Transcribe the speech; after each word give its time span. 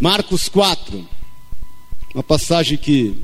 Marcos 0.00 0.48
4, 0.48 1.06
uma 2.14 2.22
passagem 2.22 2.78
que 2.78 3.14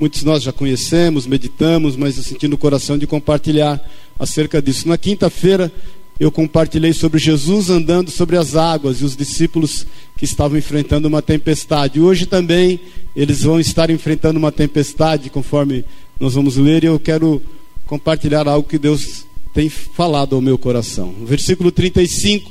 muitos 0.00 0.20
de 0.20 0.26
nós 0.26 0.42
já 0.42 0.50
conhecemos, 0.52 1.26
meditamos, 1.26 1.96
mas 1.96 2.16
eu 2.16 2.22
senti 2.22 2.48
no 2.48 2.56
coração 2.56 2.96
de 2.96 3.06
compartilhar 3.06 3.78
acerca 4.18 4.62
disso. 4.62 4.88
Na 4.88 4.96
quinta-feira 4.96 5.70
eu 6.18 6.32
compartilhei 6.32 6.94
sobre 6.94 7.18
Jesus 7.18 7.68
andando 7.68 8.10
sobre 8.10 8.38
as 8.38 8.56
águas 8.56 9.02
e 9.02 9.04
os 9.04 9.14
discípulos 9.14 9.86
que 10.16 10.24
estavam 10.24 10.56
enfrentando 10.56 11.08
uma 11.08 11.20
tempestade. 11.20 12.00
Hoje 12.00 12.24
também 12.24 12.80
eles 13.14 13.42
vão 13.42 13.60
estar 13.60 13.90
enfrentando 13.90 14.38
uma 14.38 14.50
tempestade, 14.50 15.28
conforme 15.28 15.84
nós 16.18 16.32
vamos 16.32 16.56
ler, 16.56 16.84
e 16.84 16.86
eu 16.86 16.98
quero 16.98 17.42
compartilhar 17.86 18.48
algo 18.48 18.66
que 18.66 18.78
Deus 18.78 19.26
tem 19.52 19.68
falado 19.68 20.34
ao 20.34 20.40
meu 20.40 20.56
coração. 20.56 21.14
Versículo 21.26 21.70
35, 21.70 22.50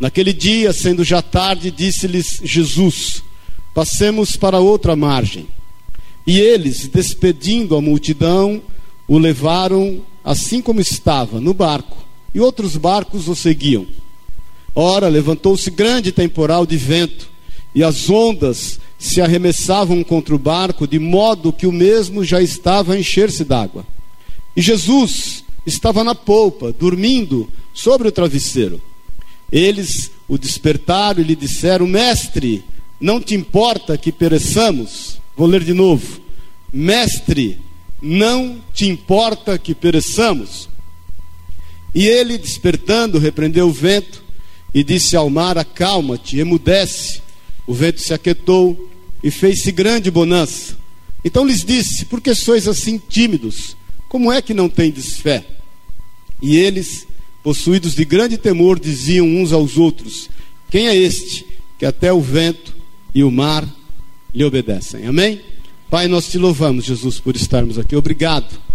naquele 0.00 0.32
dia, 0.32 0.72
sendo 0.72 1.04
já 1.04 1.22
tarde, 1.22 1.70
disse-lhes 1.70 2.40
Jesus: 2.42 3.22
Passemos 3.74 4.36
para 4.36 4.60
outra 4.60 4.96
margem. 4.96 5.46
E 6.26 6.40
eles, 6.40 6.88
despedindo 6.88 7.76
a 7.76 7.80
multidão, 7.80 8.60
o 9.06 9.18
levaram 9.18 10.02
assim 10.24 10.60
como 10.60 10.80
estava, 10.80 11.40
no 11.40 11.54
barco 11.54 11.96
e 12.36 12.40
outros 12.40 12.76
barcos 12.76 13.28
o 13.28 13.34
seguiam. 13.34 13.86
Ora, 14.74 15.08
levantou-se 15.08 15.70
grande 15.70 16.12
temporal 16.12 16.66
de 16.66 16.76
vento, 16.76 17.30
e 17.74 17.82
as 17.82 18.10
ondas 18.10 18.78
se 18.98 19.22
arremessavam 19.22 20.04
contra 20.04 20.34
o 20.34 20.38
barco, 20.38 20.86
de 20.86 20.98
modo 20.98 21.50
que 21.50 21.66
o 21.66 21.72
mesmo 21.72 22.22
já 22.22 22.42
estava 22.42 22.92
a 22.92 22.98
encher-se 22.98 23.42
d'água. 23.42 23.86
E 24.54 24.60
Jesus 24.60 25.44
estava 25.66 26.04
na 26.04 26.14
polpa, 26.14 26.74
dormindo 26.78 27.48
sobre 27.72 28.08
o 28.08 28.12
travesseiro. 28.12 28.82
Eles 29.50 30.10
o 30.28 30.36
despertaram 30.36 31.20
e 31.20 31.24
lhe 31.24 31.36
disseram: 31.36 31.86
Mestre, 31.86 32.64
não 33.00 33.20
te 33.20 33.34
importa 33.34 33.96
que 33.96 34.10
pereçamos? 34.10 35.20
Vou 35.36 35.46
ler 35.46 35.62
de 35.62 35.72
novo. 35.72 36.20
Mestre, 36.72 37.58
não 38.02 38.60
te 38.72 38.86
importa 38.86 39.58
que 39.58 39.74
pereçamos? 39.74 40.68
E 41.94 42.06
ele, 42.06 42.36
despertando, 42.36 43.18
repreendeu 43.18 43.68
o 43.68 43.72
vento 43.72 44.22
e 44.74 44.84
disse 44.84 45.16
ao 45.16 45.30
mar: 45.30 45.56
Acalma-te, 45.56 46.38
emudece. 46.38 47.22
O 47.66 47.74
vento 47.74 48.00
se 48.00 48.14
aquietou 48.14 48.90
e 49.22 49.30
fez-se 49.30 49.72
grande 49.72 50.10
bonança. 50.10 50.76
Então 51.24 51.44
lhes 51.46 51.64
disse: 51.64 52.04
Por 52.04 52.20
que 52.20 52.34
sois 52.34 52.68
assim 52.68 52.98
tímidos? 52.98 53.76
Como 54.08 54.30
é 54.30 54.40
que 54.40 54.54
não 54.54 54.68
tendes 54.68 55.16
fé? 55.18 55.44
E 56.40 56.56
eles, 56.56 57.06
possuídos 57.46 57.94
de 57.94 58.04
grande 58.04 58.36
temor, 58.36 58.76
diziam 58.76 59.24
uns 59.24 59.52
aos 59.52 59.78
outros: 59.78 60.28
Quem 60.68 60.88
é 60.88 60.96
este 60.96 61.46
que 61.78 61.86
até 61.86 62.12
o 62.12 62.20
vento 62.20 62.74
e 63.14 63.22
o 63.22 63.30
mar 63.30 63.64
lhe 64.34 64.42
obedecem? 64.42 65.06
Amém? 65.06 65.40
Pai, 65.88 66.08
nós 66.08 66.26
te 66.26 66.38
louvamos, 66.38 66.84
Jesus, 66.84 67.20
por 67.20 67.36
estarmos 67.36 67.78
aqui. 67.78 67.94
Obrigado 67.94 68.66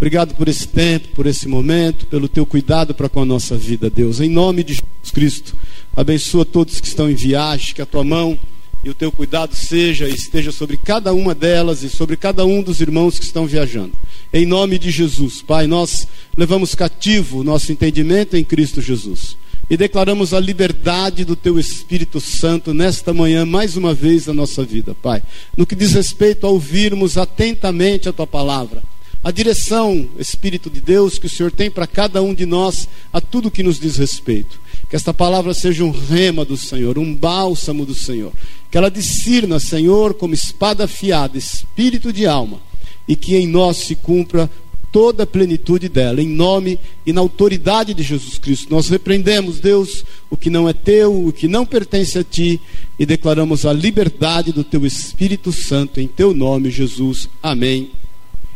Obrigado 0.00 0.34
por 0.34 0.48
esse 0.48 0.66
tempo, 0.66 1.08
por 1.08 1.26
esse 1.26 1.46
momento, 1.46 2.06
pelo 2.06 2.26
teu 2.26 2.46
cuidado 2.46 2.94
para 2.94 3.06
com 3.06 3.20
a 3.20 3.24
nossa 3.26 3.54
vida, 3.54 3.90
Deus. 3.90 4.18
Em 4.18 4.30
nome 4.30 4.64
de 4.64 4.72
Jesus 4.72 5.10
Cristo, 5.12 5.54
abençoa 5.94 6.42
todos 6.42 6.80
que 6.80 6.86
estão 6.86 7.10
em 7.10 7.14
viagem, 7.14 7.74
que 7.74 7.82
a 7.82 7.86
tua 7.86 8.02
mão 8.02 8.38
e 8.82 8.90
o 8.90 8.94
teu 8.94 9.12
cuidado 9.12 9.54
seja 9.54 10.08
e 10.08 10.14
esteja 10.14 10.50
sobre 10.50 10.76
cada 10.76 11.12
uma 11.12 11.34
delas 11.34 11.82
e 11.82 11.90
sobre 11.90 12.16
cada 12.16 12.44
um 12.46 12.62
dos 12.62 12.80
irmãos 12.80 13.18
que 13.18 13.24
estão 13.24 13.46
viajando. 13.46 13.92
Em 14.32 14.46
nome 14.46 14.78
de 14.78 14.90
Jesus, 14.90 15.42
Pai, 15.42 15.66
nós 15.66 16.08
levamos 16.36 16.74
cativo 16.74 17.40
o 17.40 17.44
nosso 17.44 17.70
entendimento 17.72 18.36
em 18.36 18.44
Cristo 18.44 18.80
Jesus 18.80 19.36
e 19.68 19.76
declaramos 19.76 20.34
a 20.34 20.40
liberdade 20.40 21.24
do 21.24 21.36
Teu 21.36 21.58
Espírito 21.58 22.20
Santo 22.20 22.74
nesta 22.74 23.12
manhã, 23.12 23.44
mais 23.44 23.76
uma 23.76 23.94
vez, 23.94 24.26
na 24.26 24.32
nossa 24.32 24.64
vida, 24.64 24.96
Pai. 25.00 25.22
No 25.56 25.66
que 25.66 25.76
diz 25.76 25.92
respeito 25.92 26.46
a 26.46 26.50
ouvirmos 26.50 27.16
atentamente 27.16 28.08
a 28.08 28.12
Tua 28.12 28.26
palavra 28.26 28.82
a 29.22 29.30
direção, 29.30 30.08
Espírito 30.18 30.70
de 30.70 30.80
Deus, 30.80 31.18
que 31.18 31.26
o 31.26 31.30
Senhor 31.30 31.52
tem 31.52 31.70
para 31.70 31.86
cada 31.86 32.22
um 32.22 32.32
de 32.32 32.46
nós, 32.46 32.88
a 33.12 33.20
tudo 33.20 33.50
que 33.50 33.62
nos 33.62 33.78
diz 33.78 33.96
respeito. 33.96 34.58
Que 34.90 34.96
esta 34.96 35.14
palavra 35.14 35.54
seja 35.54 35.84
um 35.84 35.92
rema 35.92 36.44
do 36.44 36.56
Senhor, 36.56 36.98
um 36.98 37.14
bálsamo 37.14 37.86
do 37.86 37.94
Senhor. 37.94 38.32
Que 38.68 38.76
ela 38.76 38.90
discirna, 38.90 39.60
Senhor, 39.60 40.14
como 40.14 40.34
espada 40.34 40.84
afiada, 40.84 41.38
espírito 41.38 42.12
de 42.12 42.26
alma, 42.26 42.60
e 43.06 43.14
que 43.14 43.36
em 43.36 43.46
nós 43.46 43.76
se 43.76 43.94
cumpra 43.94 44.50
toda 44.92 45.22
a 45.22 45.26
plenitude 45.26 45.88
dela, 45.88 46.20
em 46.20 46.28
nome 46.28 46.76
e 47.06 47.12
na 47.12 47.20
autoridade 47.20 47.94
de 47.94 48.02
Jesus 48.02 48.36
Cristo. 48.38 48.68
Nós 48.68 48.88
repreendemos, 48.88 49.60
Deus, 49.60 50.04
o 50.28 50.36
que 50.36 50.50
não 50.50 50.68
é 50.68 50.72
teu, 50.72 51.28
o 51.28 51.32
que 51.32 51.46
não 51.46 51.64
pertence 51.64 52.18
a 52.18 52.24
ti, 52.24 52.60
e 52.98 53.06
declaramos 53.06 53.64
a 53.64 53.72
liberdade 53.72 54.50
do 54.50 54.64
teu 54.64 54.84
Espírito 54.84 55.52
Santo, 55.52 56.00
em 56.00 56.08
teu 56.08 56.34
nome, 56.34 56.68
Jesus. 56.68 57.28
Amém 57.40 57.92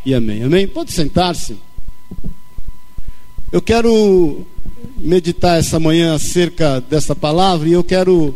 e 0.04 0.12
amém. 0.12 0.42
Amém? 0.42 0.66
Pode 0.66 0.90
sentar-se. 0.90 1.56
Eu 3.52 3.62
quero 3.62 4.46
meditar 4.96 5.58
essa 5.58 5.78
manhã 5.78 6.14
acerca 6.14 6.80
dessa 6.80 7.14
palavra 7.14 7.68
e 7.68 7.72
eu 7.72 7.84
quero 7.84 8.34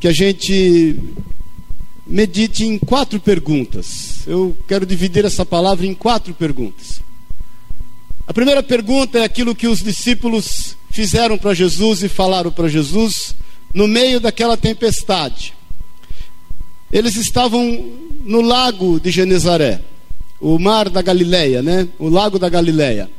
que 0.00 0.08
a 0.08 0.12
gente 0.12 0.98
medite 2.06 2.64
em 2.64 2.78
quatro 2.78 3.20
perguntas. 3.20 4.26
Eu 4.26 4.56
quero 4.66 4.84
dividir 4.84 5.24
essa 5.24 5.44
palavra 5.44 5.86
em 5.86 5.94
quatro 5.94 6.34
perguntas. 6.34 7.00
A 8.26 8.34
primeira 8.34 8.62
pergunta 8.62 9.18
é 9.18 9.24
aquilo 9.24 9.54
que 9.54 9.68
os 9.68 9.80
discípulos 9.80 10.76
fizeram 10.90 11.38
para 11.38 11.54
Jesus 11.54 12.02
e 12.02 12.08
falaram 12.08 12.50
para 12.50 12.68
Jesus 12.68 13.36
no 13.72 13.86
meio 13.86 14.18
daquela 14.18 14.56
tempestade. 14.56 15.54
Eles 16.92 17.16
estavam 17.16 17.92
no 18.24 18.40
lago 18.40 18.98
de 18.98 19.10
Genezaré 19.10 19.80
o 20.40 20.58
mar 20.58 20.88
da 20.88 21.02
Galileia, 21.02 21.62
né? 21.62 21.88
O 21.98 22.08
lago 22.08 22.38
da 22.38 22.48
Galileia. 22.48 23.10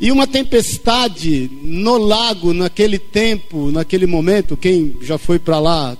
E 0.00 0.10
uma 0.10 0.26
tempestade 0.26 1.50
no 1.62 1.98
lago 1.98 2.54
naquele 2.54 2.98
tempo, 2.98 3.70
naquele 3.70 4.06
momento, 4.06 4.56
quem 4.56 4.96
já 5.02 5.18
foi 5.18 5.38
para 5.38 5.60
lá 5.60 5.94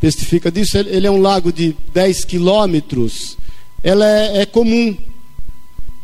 testifica 0.00 0.52
disso, 0.52 0.78
ele 0.78 1.06
é 1.06 1.10
um 1.10 1.20
lago 1.20 1.52
de 1.52 1.74
10 1.92 2.24
quilômetros, 2.26 3.36
ela 3.82 4.06
é, 4.06 4.42
é 4.42 4.46
comum, 4.46 4.96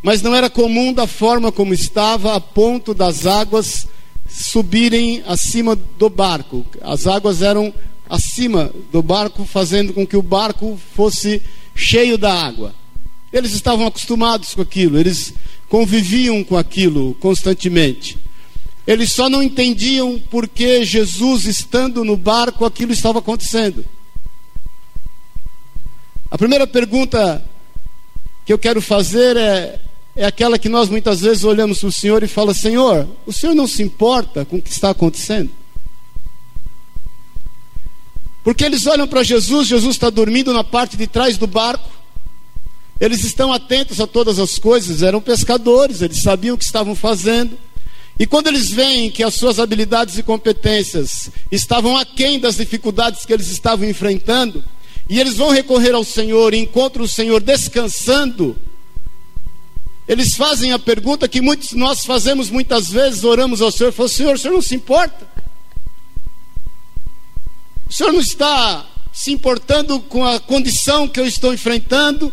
mas 0.03 0.21
não 0.21 0.35
era 0.35 0.49
comum 0.49 0.91
da 0.91 1.07
forma 1.07 1.53
como 1.53 1.73
estava, 1.73 2.35
a 2.35 2.41
ponto 2.41 2.93
das 2.93 3.25
águas 3.25 3.87
subirem 4.27 5.23
acima 5.25 5.75
do 5.75 6.09
barco. 6.09 6.65
As 6.81 7.07
águas 7.07 7.41
eram 7.41 7.73
acima 8.09 8.71
do 8.91 9.01
barco, 9.01 9.45
fazendo 9.45 9.93
com 9.93 10.05
que 10.05 10.17
o 10.17 10.21
barco 10.21 10.77
fosse 10.93 11.41
cheio 11.75 12.17
da 12.17 12.33
água. 12.33 12.73
Eles 13.31 13.53
estavam 13.53 13.87
acostumados 13.87 14.53
com 14.53 14.61
aquilo, 14.61 14.97
eles 14.97 15.33
conviviam 15.71 16.43
com 16.43 16.57
aquilo 16.57 17.15
constantemente. 17.21 18.17
Eles 18.85 19.13
só 19.13 19.29
não 19.29 19.41
entendiam 19.41 20.21
porque 20.29 20.83
Jesus, 20.83 21.45
estando 21.45 22.03
no 22.03 22.17
barco, 22.17 22.65
aquilo 22.65 22.91
estava 22.91 23.19
acontecendo. 23.19 23.85
A 26.29 26.37
primeira 26.37 26.67
pergunta 26.67 27.41
que 28.45 28.51
eu 28.51 28.59
quero 28.59 28.81
fazer 28.81 29.37
é, 29.37 29.79
é 30.13 30.25
aquela 30.25 30.59
que 30.59 30.67
nós 30.67 30.89
muitas 30.89 31.21
vezes 31.21 31.45
olhamos 31.45 31.79
para 31.79 31.87
o 31.87 31.91
Senhor 31.91 32.21
e 32.21 32.27
fala: 32.27 32.53
Senhor, 32.53 33.07
o 33.25 33.31
Senhor 33.31 33.55
não 33.55 33.65
se 33.65 33.81
importa 33.81 34.43
com 34.43 34.57
o 34.57 34.61
que 34.61 34.71
está 34.71 34.89
acontecendo? 34.89 35.51
Porque 38.43 38.65
eles 38.65 38.85
olham 38.87 39.07
para 39.07 39.23
Jesus, 39.23 39.69
Jesus 39.69 39.95
está 39.95 40.09
dormindo 40.09 40.51
na 40.51 40.65
parte 40.65 40.97
de 40.97 41.07
trás 41.07 41.37
do 41.37 41.47
barco. 41.47 42.00
Eles 43.01 43.23
estão 43.23 43.51
atentos 43.51 43.99
a 43.99 44.05
todas 44.05 44.37
as 44.37 44.59
coisas, 44.59 45.01
eram 45.01 45.19
pescadores, 45.19 46.03
eles 46.03 46.21
sabiam 46.21 46.53
o 46.53 46.57
que 46.57 46.63
estavam 46.63 46.93
fazendo. 46.93 47.57
E 48.19 48.27
quando 48.27 48.45
eles 48.45 48.69
veem 48.69 49.09
que 49.09 49.23
as 49.23 49.33
suas 49.33 49.59
habilidades 49.59 50.19
e 50.19 50.23
competências 50.23 51.31
estavam 51.51 51.97
aquém 51.97 52.39
das 52.39 52.57
dificuldades 52.57 53.25
que 53.25 53.33
eles 53.33 53.49
estavam 53.49 53.89
enfrentando, 53.89 54.63
e 55.09 55.19
eles 55.19 55.35
vão 55.35 55.49
recorrer 55.49 55.95
ao 55.95 56.03
Senhor 56.03 56.53
e 56.53 56.59
encontram 56.59 57.03
o 57.03 57.07
Senhor 57.07 57.41
descansando, 57.41 58.55
eles 60.07 60.35
fazem 60.35 60.71
a 60.71 60.77
pergunta 60.77 61.27
que 61.27 61.41
muitos 61.41 61.71
nós 61.71 62.05
fazemos 62.05 62.51
muitas 62.51 62.89
vezes, 62.89 63.23
oramos 63.23 63.63
ao 63.63 63.71
Senhor, 63.71 63.91
falamos, 63.91 64.15
Senhor, 64.15 64.35
o 64.35 64.37
Senhor 64.37 64.53
não 64.53 64.61
se 64.61 64.75
importa? 64.75 65.27
O 67.89 67.93
Senhor 67.93 68.13
não 68.13 68.21
está 68.21 68.85
se 69.11 69.31
importando 69.31 69.99
com 70.01 70.23
a 70.23 70.39
condição 70.39 71.07
que 71.07 71.19
eu 71.19 71.25
estou 71.25 71.51
enfrentando? 71.51 72.31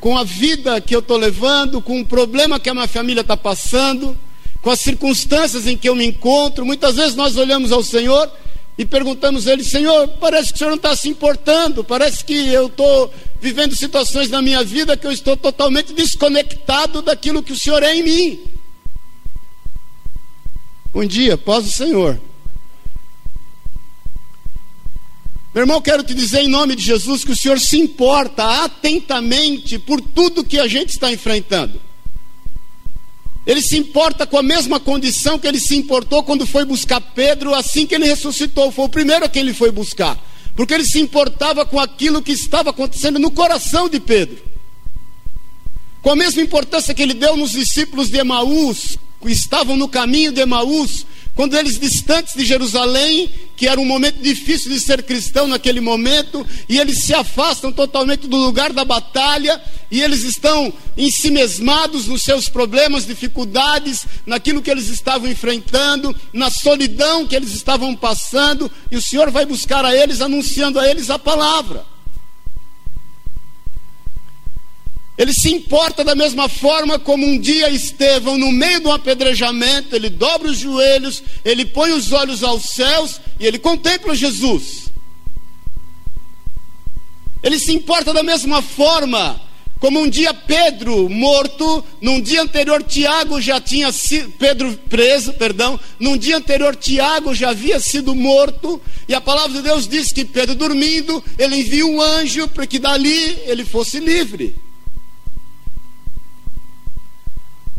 Com 0.00 0.16
a 0.16 0.24
vida 0.24 0.80
que 0.80 0.96
eu 0.96 1.00
estou 1.00 1.18
levando, 1.18 1.80
com 1.82 2.00
o 2.00 2.06
problema 2.06 2.58
que 2.58 2.70
a 2.70 2.74
minha 2.74 2.88
família 2.88 3.20
está 3.20 3.36
passando, 3.36 4.16
com 4.62 4.70
as 4.70 4.80
circunstâncias 4.80 5.66
em 5.66 5.76
que 5.76 5.88
eu 5.88 5.94
me 5.94 6.06
encontro. 6.06 6.64
Muitas 6.64 6.96
vezes 6.96 7.14
nós 7.14 7.36
olhamos 7.36 7.70
ao 7.70 7.82
Senhor 7.82 8.30
e 8.78 8.86
perguntamos 8.86 9.46
a 9.46 9.52
Ele: 9.52 9.62
Senhor, 9.62 10.08
parece 10.20 10.48
que 10.48 10.54
o 10.54 10.58
Senhor 10.58 10.70
não 10.70 10.76
está 10.76 10.96
se 10.96 11.08
importando, 11.08 11.84
parece 11.84 12.24
que 12.24 12.48
eu 12.48 12.66
estou 12.66 13.12
vivendo 13.40 13.76
situações 13.76 14.30
na 14.30 14.40
minha 14.40 14.64
vida 14.64 14.96
que 14.96 15.06
eu 15.06 15.12
estou 15.12 15.36
totalmente 15.36 15.92
desconectado 15.92 17.02
daquilo 17.02 17.42
que 17.42 17.52
o 17.52 17.58
Senhor 17.58 17.82
é 17.82 17.94
em 17.94 18.02
mim. 18.02 18.40
Um 20.94 21.06
dia, 21.06 21.34
após 21.34 21.66
o 21.66 21.70
Senhor, 21.70 22.20
Meu 25.52 25.62
irmão, 25.64 25.82
quero 25.82 26.04
te 26.04 26.14
dizer 26.14 26.42
em 26.42 26.48
nome 26.48 26.76
de 26.76 26.82
Jesus 26.82 27.24
que 27.24 27.32
o 27.32 27.36
Senhor 27.36 27.58
se 27.58 27.76
importa 27.76 28.64
atentamente 28.64 29.80
por 29.80 30.00
tudo 30.00 30.44
que 30.44 30.60
a 30.60 30.68
gente 30.68 30.90
está 30.90 31.12
enfrentando. 31.12 31.80
Ele 33.44 33.60
se 33.60 33.76
importa 33.76 34.28
com 34.28 34.38
a 34.38 34.44
mesma 34.44 34.78
condição 34.78 35.40
que 35.40 35.48
ele 35.48 35.58
se 35.58 35.74
importou 35.74 36.22
quando 36.22 36.46
foi 36.46 36.64
buscar 36.64 37.00
Pedro 37.00 37.52
assim 37.52 37.84
que 37.84 37.96
ele 37.96 38.06
ressuscitou. 38.06 38.70
Foi 38.70 38.84
o 38.84 38.88
primeiro 38.88 39.24
a 39.24 39.28
quem 39.28 39.42
ele 39.42 39.52
foi 39.52 39.72
buscar. 39.72 40.16
Porque 40.54 40.72
ele 40.72 40.84
se 40.84 41.00
importava 41.00 41.66
com 41.66 41.80
aquilo 41.80 42.22
que 42.22 42.30
estava 42.30 42.70
acontecendo 42.70 43.18
no 43.18 43.32
coração 43.32 43.88
de 43.88 43.98
Pedro. 43.98 44.38
Com 46.00 46.10
a 46.10 46.16
mesma 46.16 46.42
importância 46.42 46.94
que 46.94 47.02
ele 47.02 47.14
deu 47.14 47.36
nos 47.36 47.50
discípulos 47.52 48.08
de 48.08 48.18
Emaús, 48.18 48.96
que 49.20 49.32
estavam 49.32 49.76
no 49.76 49.88
caminho 49.88 50.30
de 50.30 50.40
Emaús, 50.40 51.04
quando 51.40 51.56
eles 51.56 51.80
distantes 51.80 52.34
de 52.34 52.44
Jerusalém, 52.44 53.32
que 53.56 53.66
era 53.66 53.80
um 53.80 53.84
momento 53.86 54.20
difícil 54.20 54.70
de 54.70 54.78
ser 54.78 55.02
cristão 55.02 55.46
naquele 55.46 55.80
momento, 55.80 56.46
e 56.68 56.78
eles 56.78 57.04
se 57.04 57.14
afastam 57.14 57.72
totalmente 57.72 58.26
do 58.26 58.36
lugar 58.36 58.74
da 58.74 58.84
batalha, 58.84 59.58
e 59.90 60.02
eles 60.02 60.22
estão 60.22 60.70
ensimesmados 60.98 62.06
nos 62.06 62.20
seus 62.24 62.50
problemas, 62.50 63.06
dificuldades, 63.06 64.04
naquilo 64.26 64.60
que 64.60 64.70
eles 64.70 64.88
estavam 64.88 65.30
enfrentando, 65.30 66.14
na 66.30 66.50
solidão 66.50 67.26
que 67.26 67.34
eles 67.34 67.54
estavam 67.54 67.96
passando, 67.96 68.70
e 68.90 68.98
o 68.98 69.02
Senhor 69.02 69.30
vai 69.30 69.46
buscar 69.46 69.82
a 69.82 69.96
eles, 69.96 70.20
anunciando 70.20 70.78
a 70.78 70.86
eles 70.86 71.08
a 71.08 71.18
palavra. 71.18 71.86
Ele 75.20 75.34
se 75.34 75.50
importa 75.50 76.02
da 76.02 76.14
mesma 76.14 76.48
forma 76.48 76.98
como 76.98 77.26
um 77.26 77.38
dia 77.38 77.68
Estevão, 77.68 78.38
no 78.38 78.50
meio 78.50 78.80
de 78.80 78.86
um 78.86 78.92
apedrejamento, 78.92 79.94
ele 79.94 80.08
dobra 80.08 80.48
os 80.48 80.56
joelhos, 80.56 81.22
ele 81.44 81.66
põe 81.66 81.92
os 81.92 82.10
olhos 82.10 82.42
aos 82.42 82.70
céus 82.70 83.20
e 83.38 83.44
ele 83.44 83.58
contempla 83.58 84.14
Jesus. 84.14 84.90
Ele 87.42 87.58
se 87.58 87.70
importa 87.70 88.14
da 88.14 88.22
mesma 88.22 88.62
forma 88.62 89.38
como 89.78 90.00
um 90.00 90.08
dia 90.08 90.32
Pedro 90.32 91.06
morto, 91.10 91.84
num 92.00 92.18
dia 92.18 92.40
anterior 92.40 92.82
Tiago 92.82 93.42
já 93.42 93.60
tinha 93.60 93.92
sido 93.92 94.30
Pedro 94.38 94.72
preso, 94.88 95.34
perdão, 95.34 95.78
num 95.98 96.16
dia 96.16 96.38
anterior 96.38 96.74
Tiago 96.74 97.34
já 97.34 97.50
havia 97.50 97.78
sido 97.78 98.14
morto, 98.14 98.80
e 99.06 99.14
a 99.14 99.20
palavra 99.20 99.58
de 99.58 99.62
Deus 99.68 99.86
diz 99.86 100.12
que 100.12 100.24
Pedro 100.24 100.54
dormindo, 100.54 101.22
ele 101.38 101.56
envia 101.56 101.84
um 101.84 102.00
anjo 102.00 102.48
para 102.48 102.66
que 102.66 102.78
dali 102.78 103.38
ele 103.44 103.66
fosse 103.66 104.00
livre. 104.00 104.69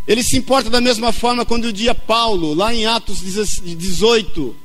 Ele 0.07 0.23
se 0.23 0.37
importa 0.37 0.69
da 0.69 0.81
mesma 0.81 1.11
forma 1.11 1.45
quando 1.45 1.65
o 1.65 1.73
dia 1.73 1.93
Paulo, 1.93 2.53
lá 2.53 2.73
em 2.73 2.85
Atos 2.85 3.19
18, 3.21 4.55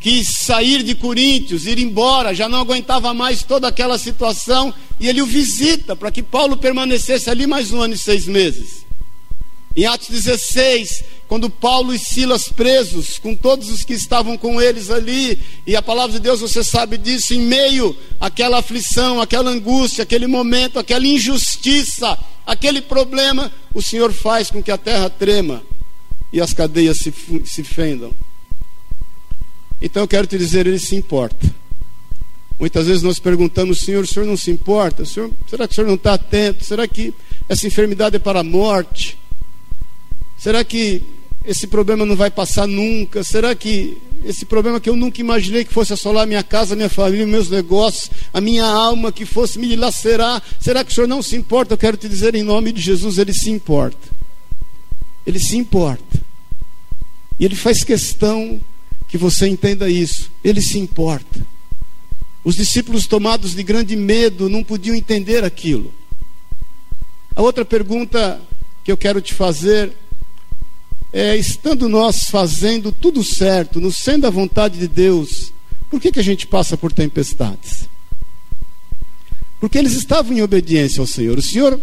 quis 0.00 0.28
sair 0.28 0.82
de 0.82 0.94
Coríntios, 0.94 1.66
ir 1.66 1.78
embora, 1.78 2.34
já 2.34 2.48
não 2.48 2.58
aguentava 2.60 3.14
mais 3.14 3.42
toda 3.42 3.68
aquela 3.68 3.98
situação, 3.98 4.72
e 5.00 5.08
ele 5.08 5.22
o 5.22 5.26
visita 5.26 5.96
para 5.96 6.10
que 6.10 6.22
Paulo 6.22 6.56
permanecesse 6.56 7.30
ali 7.30 7.46
mais 7.46 7.72
um 7.72 7.80
ano 7.80 7.94
e 7.94 7.98
seis 7.98 8.26
meses. 8.26 8.83
Em 9.76 9.86
Atos 9.86 10.08
16, 10.08 11.02
quando 11.26 11.50
Paulo 11.50 11.92
e 11.92 11.98
Silas 11.98 12.48
presos, 12.48 13.18
com 13.18 13.34
todos 13.34 13.68
os 13.70 13.84
que 13.84 13.92
estavam 13.92 14.38
com 14.38 14.62
eles 14.62 14.88
ali, 14.88 15.38
e 15.66 15.74
a 15.74 15.82
palavra 15.82 16.12
de 16.12 16.20
Deus, 16.20 16.40
você 16.40 16.62
sabe 16.62 16.96
disso, 16.96 17.34
em 17.34 17.40
meio 17.40 17.96
àquela 18.20 18.58
aflição, 18.58 19.20
aquela 19.20 19.50
angústia, 19.50 20.02
aquele 20.02 20.28
momento, 20.28 20.78
aquela 20.78 21.04
injustiça, 21.04 22.16
aquele 22.46 22.80
problema, 22.80 23.50
o 23.74 23.82
Senhor 23.82 24.12
faz 24.12 24.48
com 24.48 24.62
que 24.62 24.70
a 24.70 24.78
terra 24.78 25.10
trema 25.10 25.62
e 26.32 26.40
as 26.40 26.52
cadeias 26.52 26.98
se, 26.98 27.12
se 27.44 27.64
fendam. 27.64 28.12
Então 29.82 30.04
eu 30.04 30.08
quero 30.08 30.26
te 30.26 30.38
dizer, 30.38 30.68
ele 30.68 30.78
se 30.78 30.94
importa. 30.94 31.52
Muitas 32.60 32.86
vezes 32.86 33.02
nós 33.02 33.18
perguntamos, 33.18 33.80
Senhor, 33.80 34.04
o 34.04 34.06
Senhor 34.06 34.24
não 34.24 34.36
se 34.36 34.52
importa? 34.52 35.04
Senhor, 35.04 35.32
será 35.48 35.66
que 35.66 35.72
o 35.72 35.74
Senhor 35.74 35.88
não 35.88 35.96
está 35.96 36.14
atento? 36.14 36.64
Será 36.64 36.86
que 36.86 37.12
essa 37.48 37.66
enfermidade 37.66 38.14
é 38.14 38.18
para 38.20 38.40
a 38.40 38.44
morte? 38.44 39.18
Será 40.44 40.62
que 40.62 41.02
esse 41.46 41.66
problema 41.66 42.04
não 42.04 42.14
vai 42.14 42.30
passar 42.30 42.66
nunca? 42.66 43.24
Será 43.24 43.54
que 43.54 43.96
esse 44.26 44.44
problema 44.44 44.78
que 44.78 44.90
eu 44.90 44.94
nunca 44.94 45.18
imaginei 45.18 45.64
que 45.64 45.72
fosse 45.72 45.94
assolar 45.94 46.26
minha 46.26 46.42
casa, 46.42 46.76
minha 46.76 46.90
família, 46.90 47.26
meus 47.26 47.48
negócios, 47.48 48.10
a 48.30 48.42
minha 48.42 48.66
alma, 48.66 49.10
que 49.10 49.24
fosse 49.24 49.58
me 49.58 49.66
dilacerar. 49.66 50.42
Será 50.60 50.84
que 50.84 50.92
o 50.92 50.94
Senhor 50.94 51.06
não 51.06 51.22
se 51.22 51.34
importa? 51.34 51.72
Eu 51.72 51.78
quero 51.78 51.96
te 51.96 52.10
dizer 52.10 52.34
em 52.34 52.42
nome 52.42 52.72
de 52.72 52.82
Jesus, 52.82 53.16
Ele 53.16 53.32
se 53.32 53.50
importa. 53.50 54.06
Ele 55.26 55.38
se 55.38 55.56
importa. 55.56 56.22
E 57.40 57.46
Ele 57.46 57.56
faz 57.56 57.82
questão 57.82 58.60
que 59.08 59.16
você 59.16 59.48
entenda 59.48 59.88
isso. 59.88 60.30
Ele 60.44 60.60
se 60.60 60.78
importa. 60.78 61.40
Os 62.44 62.56
discípulos 62.56 63.06
tomados 63.06 63.54
de 63.54 63.62
grande 63.62 63.96
medo 63.96 64.50
não 64.50 64.62
podiam 64.62 64.94
entender 64.94 65.42
aquilo. 65.42 65.90
A 67.34 67.40
outra 67.40 67.64
pergunta 67.64 68.42
que 68.84 68.92
eu 68.92 68.96
quero 68.98 69.22
te 69.22 69.32
fazer 69.32 70.04
é, 71.14 71.36
estando 71.36 71.88
nós 71.88 72.24
fazendo 72.28 72.90
tudo 72.90 73.22
certo, 73.22 73.80
no 73.80 73.92
sendo 73.92 74.22
da 74.22 74.30
vontade 74.30 74.80
de 74.80 74.88
Deus, 74.88 75.52
por 75.88 76.00
que, 76.00 76.10
que 76.10 76.18
a 76.18 76.24
gente 76.24 76.44
passa 76.44 76.76
por 76.76 76.92
tempestades? 76.92 77.88
Porque 79.60 79.78
eles 79.78 79.92
estavam 79.92 80.36
em 80.36 80.42
obediência 80.42 81.00
ao 81.00 81.06
Senhor. 81.06 81.38
O 81.38 81.42
Senhor 81.42 81.80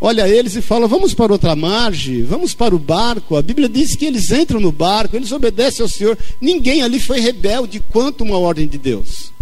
olha 0.00 0.28
eles 0.28 0.56
e 0.56 0.60
fala: 0.60 0.88
Vamos 0.88 1.14
para 1.14 1.32
outra 1.32 1.54
margem, 1.54 2.24
vamos 2.24 2.54
para 2.54 2.74
o 2.74 2.78
barco. 2.78 3.36
A 3.36 3.42
Bíblia 3.42 3.68
diz 3.68 3.94
que 3.94 4.04
eles 4.04 4.32
entram 4.32 4.58
no 4.58 4.72
barco, 4.72 5.14
eles 5.14 5.30
obedecem 5.30 5.84
ao 5.84 5.88
Senhor. 5.88 6.18
Ninguém 6.40 6.82
ali 6.82 6.98
foi 6.98 7.20
rebelde 7.20 7.78
quanto 7.88 8.24
uma 8.24 8.36
ordem 8.36 8.66
de 8.66 8.78
Deus. 8.78 9.32